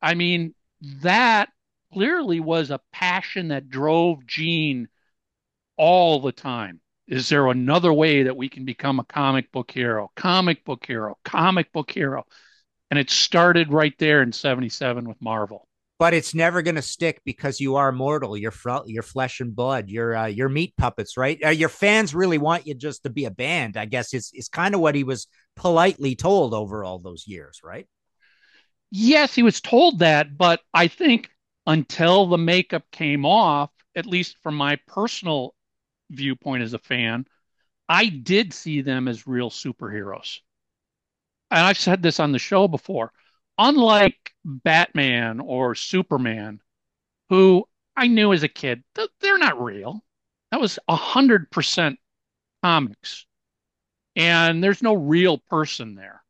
[0.00, 0.54] I mean,
[1.02, 1.50] that
[1.92, 4.88] clearly was a passion that drove Gene
[5.76, 6.80] all the time.
[7.08, 10.10] Is there another way that we can become a comic book hero?
[10.16, 12.24] Comic book hero, comic book hero.
[12.90, 15.68] And it started right there in 77 with Marvel.
[15.98, 18.36] But it's never going to stick because you are mortal.
[18.36, 19.88] You're fr- you're flesh and blood.
[19.88, 21.42] You're uh, you're meat puppets, right?
[21.42, 23.76] Uh, your fans really want you just to be a band.
[23.78, 27.60] I guess it's it's kind of what he was politely told over all those years,
[27.64, 27.86] right?
[28.90, 31.30] Yes, he was told that, but I think
[31.66, 35.54] until the makeup came off, at least from my personal
[36.10, 37.26] viewpoint as a fan,
[37.88, 40.40] I did see them as real superheroes.
[41.50, 43.12] And I've said this on the show before.
[43.58, 46.60] Unlike Batman or Superman,
[47.28, 50.04] who I knew as a kid, th- they're not real.
[50.50, 51.98] That was 100%
[52.62, 53.26] comics.
[54.14, 56.22] And there's no real person there.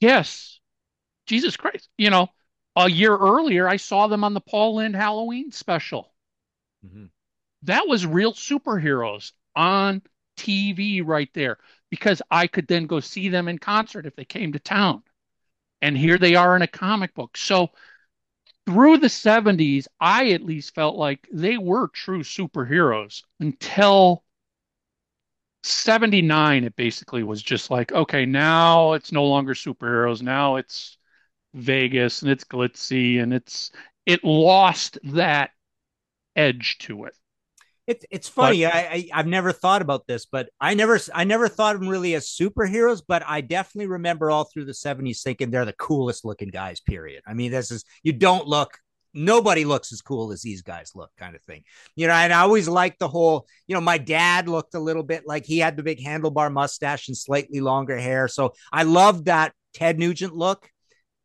[0.00, 0.60] Yes,
[1.26, 1.88] Jesus Christ.
[1.96, 2.28] You know,
[2.76, 6.12] a year earlier, I saw them on the Paul Lynde Halloween special.
[6.86, 7.06] Mm-hmm.
[7.62, 10.02] That was real superheroes on
[10.36, 11.58] TV right there
[11.90, 15.02] because I could then go see them in concert if they came to town.
[15.82, 17.36] And here they are in a comic book.
[17.36, 17.70] So
[18.66, 24.24] through the 70s, I at least felt like they were true superheroes until
[25.62, 26.64] 79.
[26.64, 30.22] It basically was just like, okay, now it's no longer superheroes.
[30.22, 30.98] Now it's
[31.54, 33.72] Vegas and it's glitzy and it's
[34.06, 35.52] it lost that
[36.36, 37.16] edge to it.
[37.88, 38.66] It's it's funny.
[38.66, 41.88] I, I I've never thought about this, but I never I never thought of them
[41.88, 43.00] really as superheroes.
[43.06, 46.80] But I definitely remember all through the seventies thinking they're the coolest looking guys.
[46.80, 47.22] Period.
[47.26, 48.78] I mean, this is you don't look.
[49.14, 51.64] Nobody looks as cool as these guys look, kind of thing.
[51.96, 53.46] You know, and I always liked the whole.
[53.66, 57.08] You know, my dad looked a little bit like he had the big handlebar mustache
[57.08, 58.28] and slightly longer hair.
[58.28, 60.70] So I loved that Ted Nugent look,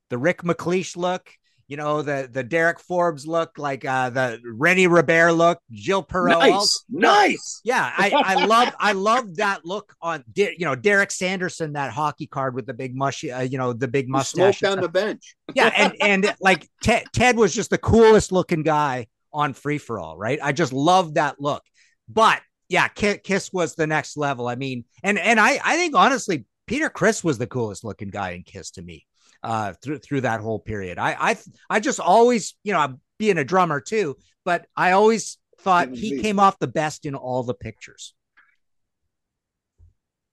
[0.10, 1.30] the Rick MacLeish look
[1.68, 6.40] you know the the Derek Forbes look, like uh, the Rene Robert look, Gil Perreault.
[6.40, 7.62] Nice, nice.
[7.64, 12.28] Yeah, I I love I love that look on you know Derek Sanderson, that hockey
[12.28, 14.64] card with the big mushy, uh, you know the big mustache.
[14.64, 15.36] On the bench.
[15.56, 20.00] yeah, and and like Ted, Ted was just the coolest looking guy on Free for
[20.00, 20.40] All, right?
[20.42, 21.64] I just love that look.
[22.10, 24.48] But yeah, Kiss was the next level.
[24.48, 28.32] I mean, and and I I think honestly, Peter Criss was the coolest looking guy
[28.32, 29.06] in Kiss to me
[29.44, 30.98] uh, through through that whole period.
[31.00, 31.38] I I
[31.70, 34.18] I just always, you know, being a drummer too.
[34.46, 36.22] But I always thought he we?
[36.22, 38.14] came off the best in all the pictures.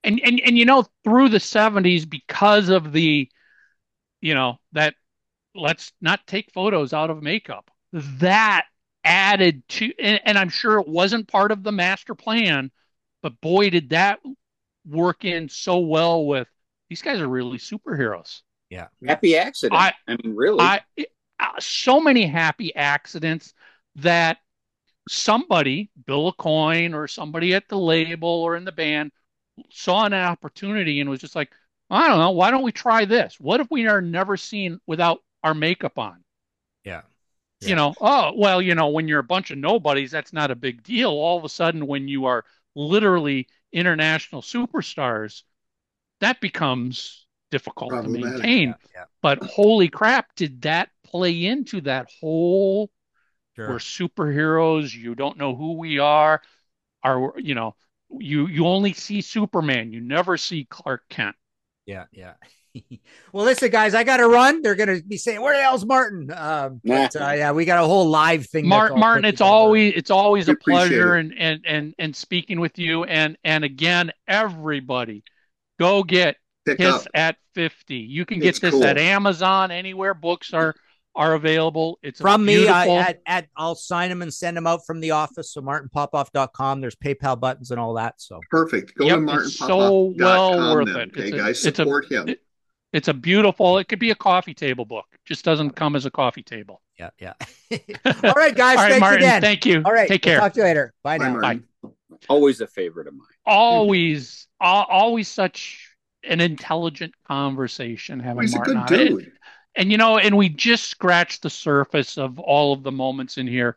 [0.05, 3.29] and and and you know through the 70s because of the
[4.21, 4.95] you know that
[5.55, 8.67] let's not take photos out of makeup that
[9.05, 12.71] added to and, and i'm sure it wasn't part of the master plan
[13.23, 14.21] but boy did that
[14.87, 16.49] work in so well with
[16.89, 18.43] these guys are really superheroes
[19.07, 19.81] Happy accident.
[19.81, 20.61] I- I, mean, really.
[20.61, 20.81] I
[21.39, 23.55] uh, so many happy accidents
[23.97, 24.39] that
[25.09, 29.11] somebody, Bill Aucoin or somebody at the label or in the band,
[29.71, 31.51] saw an opportunity and was just like,
[31.89, 33.41] I don't know, why don't we try this?
[33.41, 36.23] What if we are never seen without our makeup on?
[37.61, 37.69] Yeah.
[37.69, 40.57] You know, oh, well, you know, when you're a bunch of nobodies, that's not a
[40.57, 41.11] big deal.
[41.11, 42.45] All of a sudden, when you are
[42.75, 45.43] literally international superstars,
[46.21, 48.75] that becomes difficult to maintain.
[48.95, 49.05] Yeah.
[49.23, 52.91] But holy crap, did that play into that whole
[53.69, 56.41] we're superheroes, you don't know who we are,
[57.03, 57.75] are you know,
[58.11, 61.37] you you only see Superman, you never see Clark Kent.
[61.87, 62.35] Yeah, yeah.
[63.33, 64.63] well, listen, guys, I got to run.
[64.63, 67.83] They're going to be saying, "Where the hell's Martin?" Um, but, uh, yeah, we got
[67.83, 68.67] a whole live thing.
[68.67, 69.51] Martin, Martin, it's together.
[69.51, 71.21] always it's always We a pleasure it.
[71.21, 75.25] and and and and speaking with you and and again, everybody,
[75.79, 76.37] go get
[76.67, 77.07] Pick Kiss up.
[77.15, 77.97] at 50.
[77.97, 78.85] You can get It's this cool.
[78.85, 80.75] at Amazon, anywhere books are
[81.17, 81.99] are available.
[82.03, 82.69] It's a from me.
[82.69, 85.53] I, at, at, I'll sign them and send them out from the office.
[85.53, 86.81] So martinpopoff.com.
[86.81, 88.15] There's PayPal buttons and all that.
[88.21, 88.95] So Perfect.
[88.97, 91.09] Go Yep, to it's so well worth then, it.
[91.11, 92.29] Okay, It's a- guys, it's a- support him.
[92.29, 92.43] it-
[92.93, 95.07] It's a beautiful, it could be a coffee table book.
[95.25, 96.81] Just doesn't come as a coffee table.
[96.99, 97.33] yeah, yeah.
[97.73, 98.77] all right, guys.
[98.79, 99.41] All right, thanks Martin, again.
[99.41, 99.83] thank you.
[99.85, 100.41] all right, Take we'll care.
[100.41, 100.93] talk to you later.
[101.03, 101.33] Bye, Bye, now.
[101.41, 101.65] Martin.
[102.29, 103.27] Always a favorite of mine.
[103.47, 105.90] always, al- always such
[106.25, 109.23] an intelligent conversation having He's a good dude.
[109.25, 109.33] And,
[109.77, 113.47] and you know, and we just scratched the surface of all of the moments in
[113.47, 113.77] here,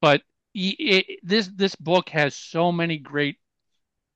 [0.00, 0.22] but
[0.54, 3.36] it, this this book has so many great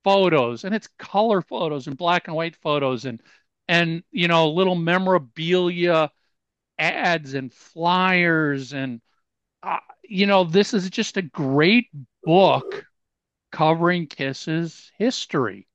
[0.04, 3.22] photos, and it's color photos and black and white photos, and
[3.68, 6.10] and you know, little memorabilia
[6.78, 9.00] ads and flyers, and
[9.62, 11.86] uh, you know, this is just a great
[12.24, 12.84] book
[13.52, 15.68] covering Kiss's history.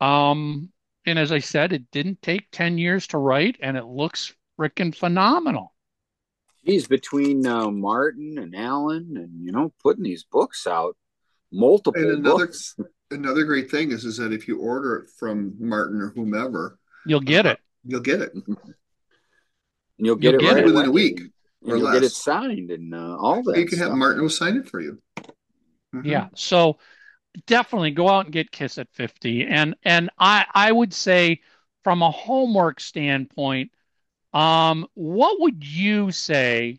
[0.00, 0.70] Um,
[1.06, 4.94] and as I said, it didn't take 10 years to write, and it looks freaking
[4.94, 5.74] phenomenal.
[6.62, 10.96] He's between uh, Martin and Alan, and you know, putting these books out,
[11.50, 12.76] multiple And another books.
[13.10, 17.20] another great thing is is that if you order it from Martin or whomever, You'll
[17.20, 17.58] get it.
[17.82, 18.34] you'll get it.
[18.34, 18.56] And
[19.96, 22.12] you'll get You'll it get right it within a week and or you'll get it
[22.12, 23.56] signed and uh, all that.
[23.58, 23.92] you can have.
[23.92, 25.00] Martin will sign it for you.
[25.94, 26.04] Mhm.
[26.04, 26.28] Yeah.
[26.34, 26.76] So
[27.46, 29.46] definitely go out and get Kiss at 50.
[29.46, 31.40] And and I I would say
[31.84, 33.70] from a homework standpoint,
[34.32, 36.78] um, what would you say,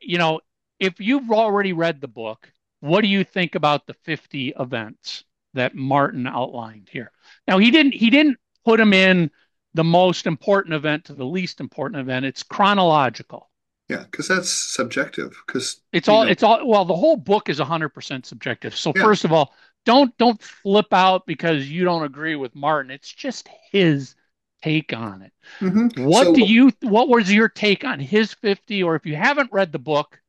[0.00, 0.40] you know,
[0.78, 2.50] if you've already read the book,
[2.80, 5.24] what do you think about the 50 events
[5.54, 7.10] that Martin outlined here?
[7.46, 9.30] Now he didn't he didn't put them in
[9.74, 12.26] the most important event to the least important event.
[12.26, 13.47] It's chronological.
[13.88, 15.40] Yeah, because that's subjective.
[15.46, 16.30] Because It's all know.
[16.30, 18.76] it's all well, the whole book is 100% subjective.
[18.76, 19.02] So Yeah.
[19.02, 19.54] first of all,
[19.84, 22.90] don't don't flip out because you don't agree with Martin.
[22.90, 24.14] It's just his
[24.62, 25.32] take on it.
[25.60, 26.04] Mm-hmm.
[26.04, 29.52] What So- do you what was your take on his 50 or if you haven't
[29.52, 30.20] read the book,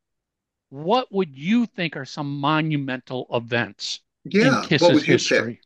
[0.70, 5.56] what would you think are some monumental events yeah, in what Kiss's would you history?
[5.56, 5.64] pick?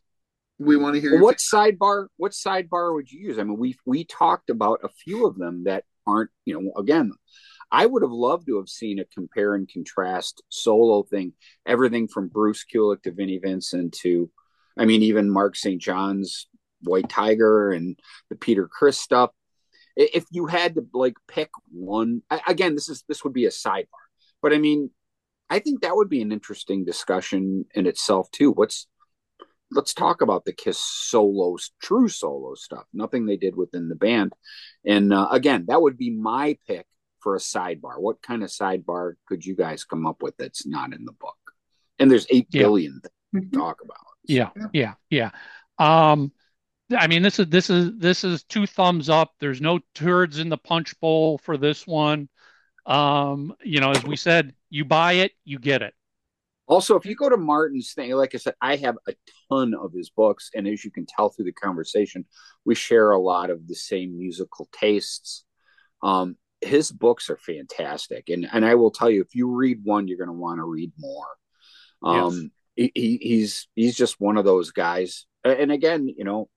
[0.60, 2.08] We want to hear Well, your what sidebar?
[2.18, 3.40] What sidebar would you use?
[3.40, 6.30] I mean, we we talked about a few of them that aren't.
[6.46, 7.12] You know, again,
[7.74, 11.34] I would have loved to have seen a compare and contrast solo thing.
[11.66, 14.30] Everything from Bruce Kulick to Vinnie Vincent to,
[14.78, 15.82] I mean, even Mark St.
[15.82, 16.48] John's
[16.84, 17.98] White Tiger and
[18.30, 19.32] the Peter Criss stuff.
[19.96, 23.86] If you had to like pick one, again, this is this would be a sidebar,
[24.42, 24.92] but I mean,
[25.50, 28.52] I think that would be an interesting discussion in itself too.
[28.52, 28.88] What's
[29.72, 34.34] let's talk about the Kiss solos, true solo stuff, nothing they did within the band.
[34.86, 36.86] And uh, again, that would be my pick
[37.24, 38.00] for a sidebar.
[38.00, 41.38] What kind of sidebar could you guys come up with that's not in the book?
[41.98, 42.64] And there's eight Yeah.
[42.64, 43.02] billion
[43.32, 43.98] things to talk about.
[44.26, 44.68] Yeah, Yeah.
[45.10, 45.30] yeah,
[45.80, 46.10] yeah.
[46.12, 46.32] Um,
[46.96, 49.34] I mean, this is this is this is two thumbs up.
[49.40, 52.30] There's no turds in the punch bowl for this one.
[52.86, 55.94] Um, you know, as we said, you buy it, you get it.
[56.66, 59.14] Also, if you go to Martin's thing, like I said, I have a
[59.50, 62.26] ton of his books, and as you can tell through the conversation,
[62.66, 65.46] we share a lot of the same musical tastes.
[66.02, 70.08] Um, his books are fantastic, and and I will tell you, if you read one,
[70.08, 71.28] you're going to want to read more.
[72.04, 76.50] Um, he, he, he's he's just one of those guys, and again, you know,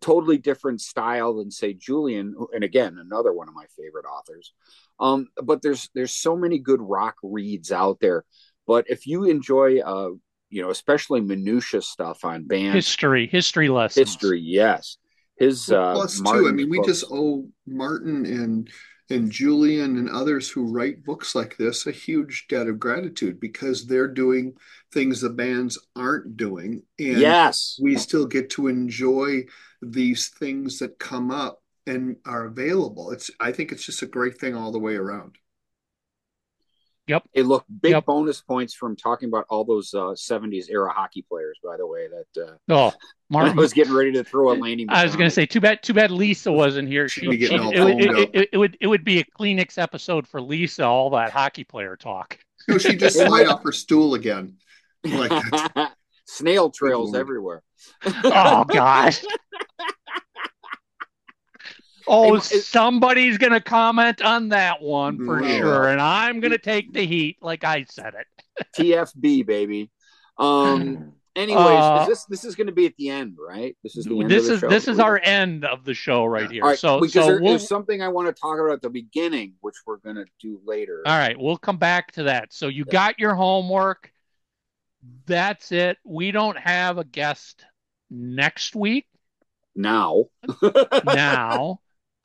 [0.00, 4.52] totally different style than say Julian, and again another one of my favorite authors.
[5.00, 8.24] Um, but there's there's so many good rock reads out there.
[8.66, 10.10] But if you enjoy, uh,
[10.50, 14.98] you know, especially minutia stuff on band history, history lessons, history, yes,
[15.38, 18.70] his uh, Plus, Martin too, I mean, we books- just owe Martin and
[19.10, 23.86] and Julian and others who write books like this a huge debt of gratitude because
[23.86, 24.54] they're doing
[24.92, 29.44] things the bands aren't doing, and yes, we still get to enjoy
[29.82, 33.10] these things that come up and are available.
[33.10, 35.36] It's I think it's just a great thing all the way around.
[37.32, 38.06] Hey, look, big Yep.
[38.06, 42.08] bonus points from talking about all those uh, 70s era hockey players, by the way.
[42.08, 42.92] That uh, Oh, I
[43.30, 43.56] Martin.
[43.56, 44.88] was getting ready to throw a landing.
[44.90, 47.08] I was going to say, too bad, too bad Lisa wasn't here.
[47.08, 49.76] She'd She, be she, it, would- it, it, it would, it would be a Kleenex
[49.78, 50.84] episode for Lisa.
[50.84, 52.38] All that hockey player talk.
[52.68, 54.56] No, she just slide off her stool again.
[55.04, 55.30] Like
[56.26, 57.62] snail trails everywhere.
[58.24, 59.22] Oh gosh.
[62.08, 65.58] Oh, Hey, it- somebody's going to comment on that one for Yeah.
[65.58, 68.26] sure, and I'm going to take the heat, like I said it.
[68.76, 69.90] TFB, baby.
[70.38, 71.12] Um.
[71.36, 73.76] Anyways, Uh, is this this is going to be at the end, right?
[73.84, 74.28] This is the end.
[74.28, 74.68] This of the is show?
[74.70, 76.64] this is our end of the show right here.
[76.64, 78.82] All right, so, because so there- we'll, there's something I want to talk about at
[78.82, 81.00] the beginning, which we're going to do later.
[81.06, 82.52] All right, we'll come back to that.
[82.52, 84.10] So you got your homework.
[85.26, 85.98] That's it.
[86.04, 87.64] We don't have a guest
[88.10, 89.06] next week.
[89.76, 90.24] Now,
[91.04, 91.78] Now,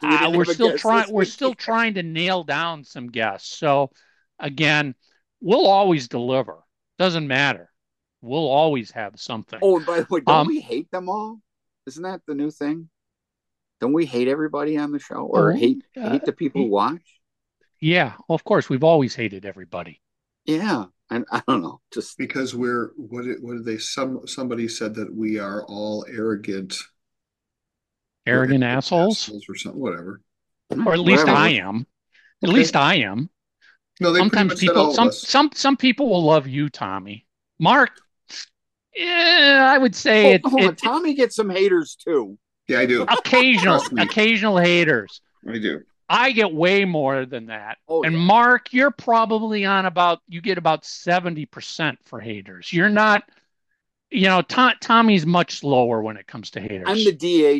[0.03, 1.11] We uh, didn't we're still trying.
[1.11, 1.29] We're week.
[1.33, 3.57] still trying to nail down some guests.
[3.57, 3.91] So,
[4.39, 4.95] again,
[5.41, 6.59] we'll always deliver.
[6.99, 7.69] Doesn't matter.
[8.21, 9.59] We'll always have something.
[9.61, 11.41] oh, and by the way, don't Um, we hate them all?
[11.87, 12.89] Isn't that the new thing?
[13.81, 16.69] Don't we hate everybody on the show, or Oh, hate uh, hate the people who
[16.69, 17.21] watch?
[17.79, 18.69] Yeah, of course.
[18.69, 20.01] We've always hated everybody.
[20.45, 24.67] Yeah, and I don't know, just because we're what did, what did they some somebody
[24.67, 26.75] said that we are all arrogant
[28.25, 30.21] Arrogant we're assholes, or something whatever
[30.85, 31.37] or at least whatever.
[31.37, 31.85] I am.
[32.41, 32.57] At Okay.
[32.59, 33.29] least I am.
[33.99, 37.25] no they sometimes people all some of us some some people will love you tommy
[37.59, 37.91] mark
[38.95, 40.69] yeah i would say Oh, it, hold on.
[40.73, 42.37] it, Tommy gets some haters too.
[42.67, 48.03] yeah I do occasional occasional haters I do i get way more than that Oh,
[48.03, 48.19] and yeah.
[48.19, 53.23] mark you're probably on about you get about 70% for haters you're not
[54.13, 57.11] you know To- tommy's much slower when it comes to haters I'm the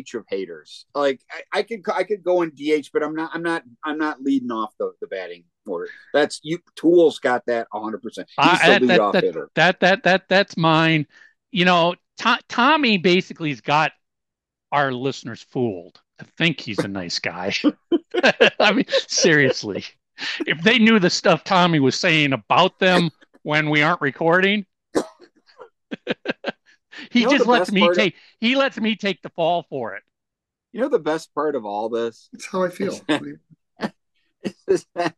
[0.04, 0.86] DH of haters.
[0.94, 3.98] Like I, I could I could go in DH, but I'm not I'm not I'm
[3.98, 5.88] not leading off the, the batting order.
[6.12, 6.58] That's you.
[6.76, 8.02] Tool's got that 100.
[8.02, 9.50] percent He's I- the that- lead that- off that- hitter.
[9.56, 11.06] that that that that's mine
[11.52, 13.92] you know To- tommy basically's got
[14.72, 17.52] our listeners fooled to think he's a nice guy
[18.60, 19.84] i mean seriously
[20.46, 23.10] if they knew the stuff tommy was saying about them
[23.42, 24.64] when we aren't recording
[27.10, 29.64] he You know just lets me part of- take he lets me take the fall
[29.68, 30.02] for it
[30.72, 33.00] You know the best part of all this it's how I feel
[34.68, 35.14] is that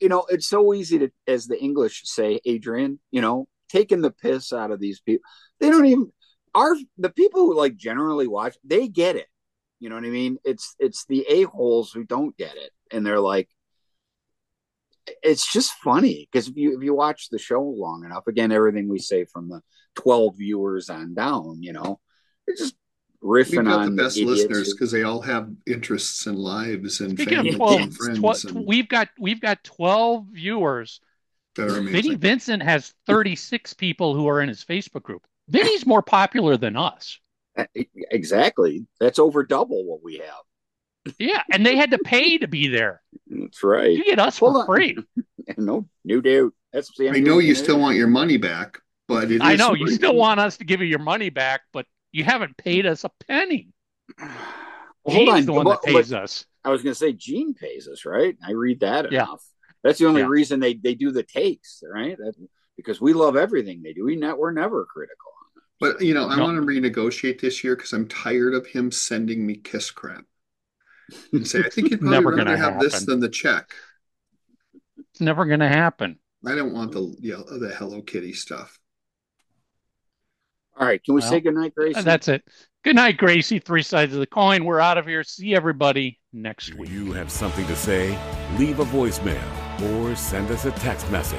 [0.00, 2.98] you know it's so easy to, as the English say, Adrian.
[3.10, 5.22] You know, taking the piss out of these people.
[5.60, 6.12] They don't even
[6.54, 8.56] our the people who like generally watch.
[8.64, 9.28] They get it.
[9.80, 10.38] You know what I mean?
[10.44, 13.48] It's it's the a holes who don't get it, and they're like,
[15.22, 18.88] it's just funny because if you if you watch the show long enough, again, everything
[18.88, 19.60] we say from the
[19.94, 22.00] twelve viewers on down, you know,
[22.46, 22.74] it's just
[23.20, 27.00] we've riffing got on the best idiots listeners because they all have interests and lives
[27.00, 31.00] and speaking families 12, and friends tw- and we've got we've got 12 viewers
[31.56, 35.24] that are Vinnie Vincent has 36 people who are in his Facebook group.
[35.48, 37.18] Vinnie's more popular than us.
[37.74, 38.86] exactly.
[38.98, 40.42] That's over double what we have.
[41.18, 43.02] Yeah, and they had to pay to be there.
[43.28, 43.90] That's right.
[43.90, 44.66] You get us Hold for on.
[44.66, 44.96] free.
[45.58, 46.52] No, no doubt.
[46.72, 49.74] That's the I know you still want your money back but it I is know
[49.74, 53.04] you still want us to give you your money back, but you haven't paid us
[53.04, 53.68] a penny.
[54.18, 54.28] Well,
[55.04, 55.44] hold Gene's on.
[55.46, 56.46] the one But- that pays us.
[56.64, 58.34] I was going to say Gene pays us, right?
[58.42, 59.24] I read that Yeah.
[59.24, 59.44] enough.
[59.82, 60.28] That's the only Yeah.
[60.28, 62.16] reason they, they do the takes, right?
[62.16, 62.32] That,
[62.78, 64.04] because we love everything they do.
[64.04, 65.32] We ne- we're never critical.
[65.78, 66.44] but you know I No.
[66.44, 70.24] want to renegotiate this year because I'm tired of him sending me kiss crap and
[71.44, 73.06] say I think you'd probably Never rather gonna have this happen.
[73.06, 73.70] than the check
[75.10, 76.18] It's never going to happen.
[76.46, 78.78] I don't want the you know, the Hello Kitty stuff
[80.76, 81.02] All right.
[81.02, 81.96] Can we Well, say goodnight, Grace?
[81.96, 82.44] Uh, that's it.
[82.82, 83.58] Good night, Gracie.
[83.60, 84.64] Three sides of the coin.
[84.64, 85.22] We're out of here.
[85.24, 86.90] See everybody next week.
[86.90, 88.18] you have something to say?
[88.58, 89.40] Leave a voicemail
[89.94, 91.38] or send us a text message.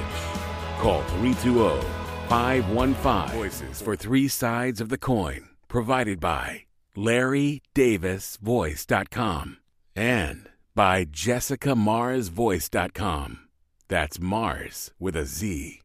[0.79, 1.81] Call 320
[2.29, 5.49] 515 Voices for Three Sides of the Coin.
[5.67, 6.64] Provided by
[6.95, 9.57] LarryDavisVoice.com
[9.95, 13.39] and by JessicaMarsVoice.com.
[13.87, 15.81] That's Mars with a Z.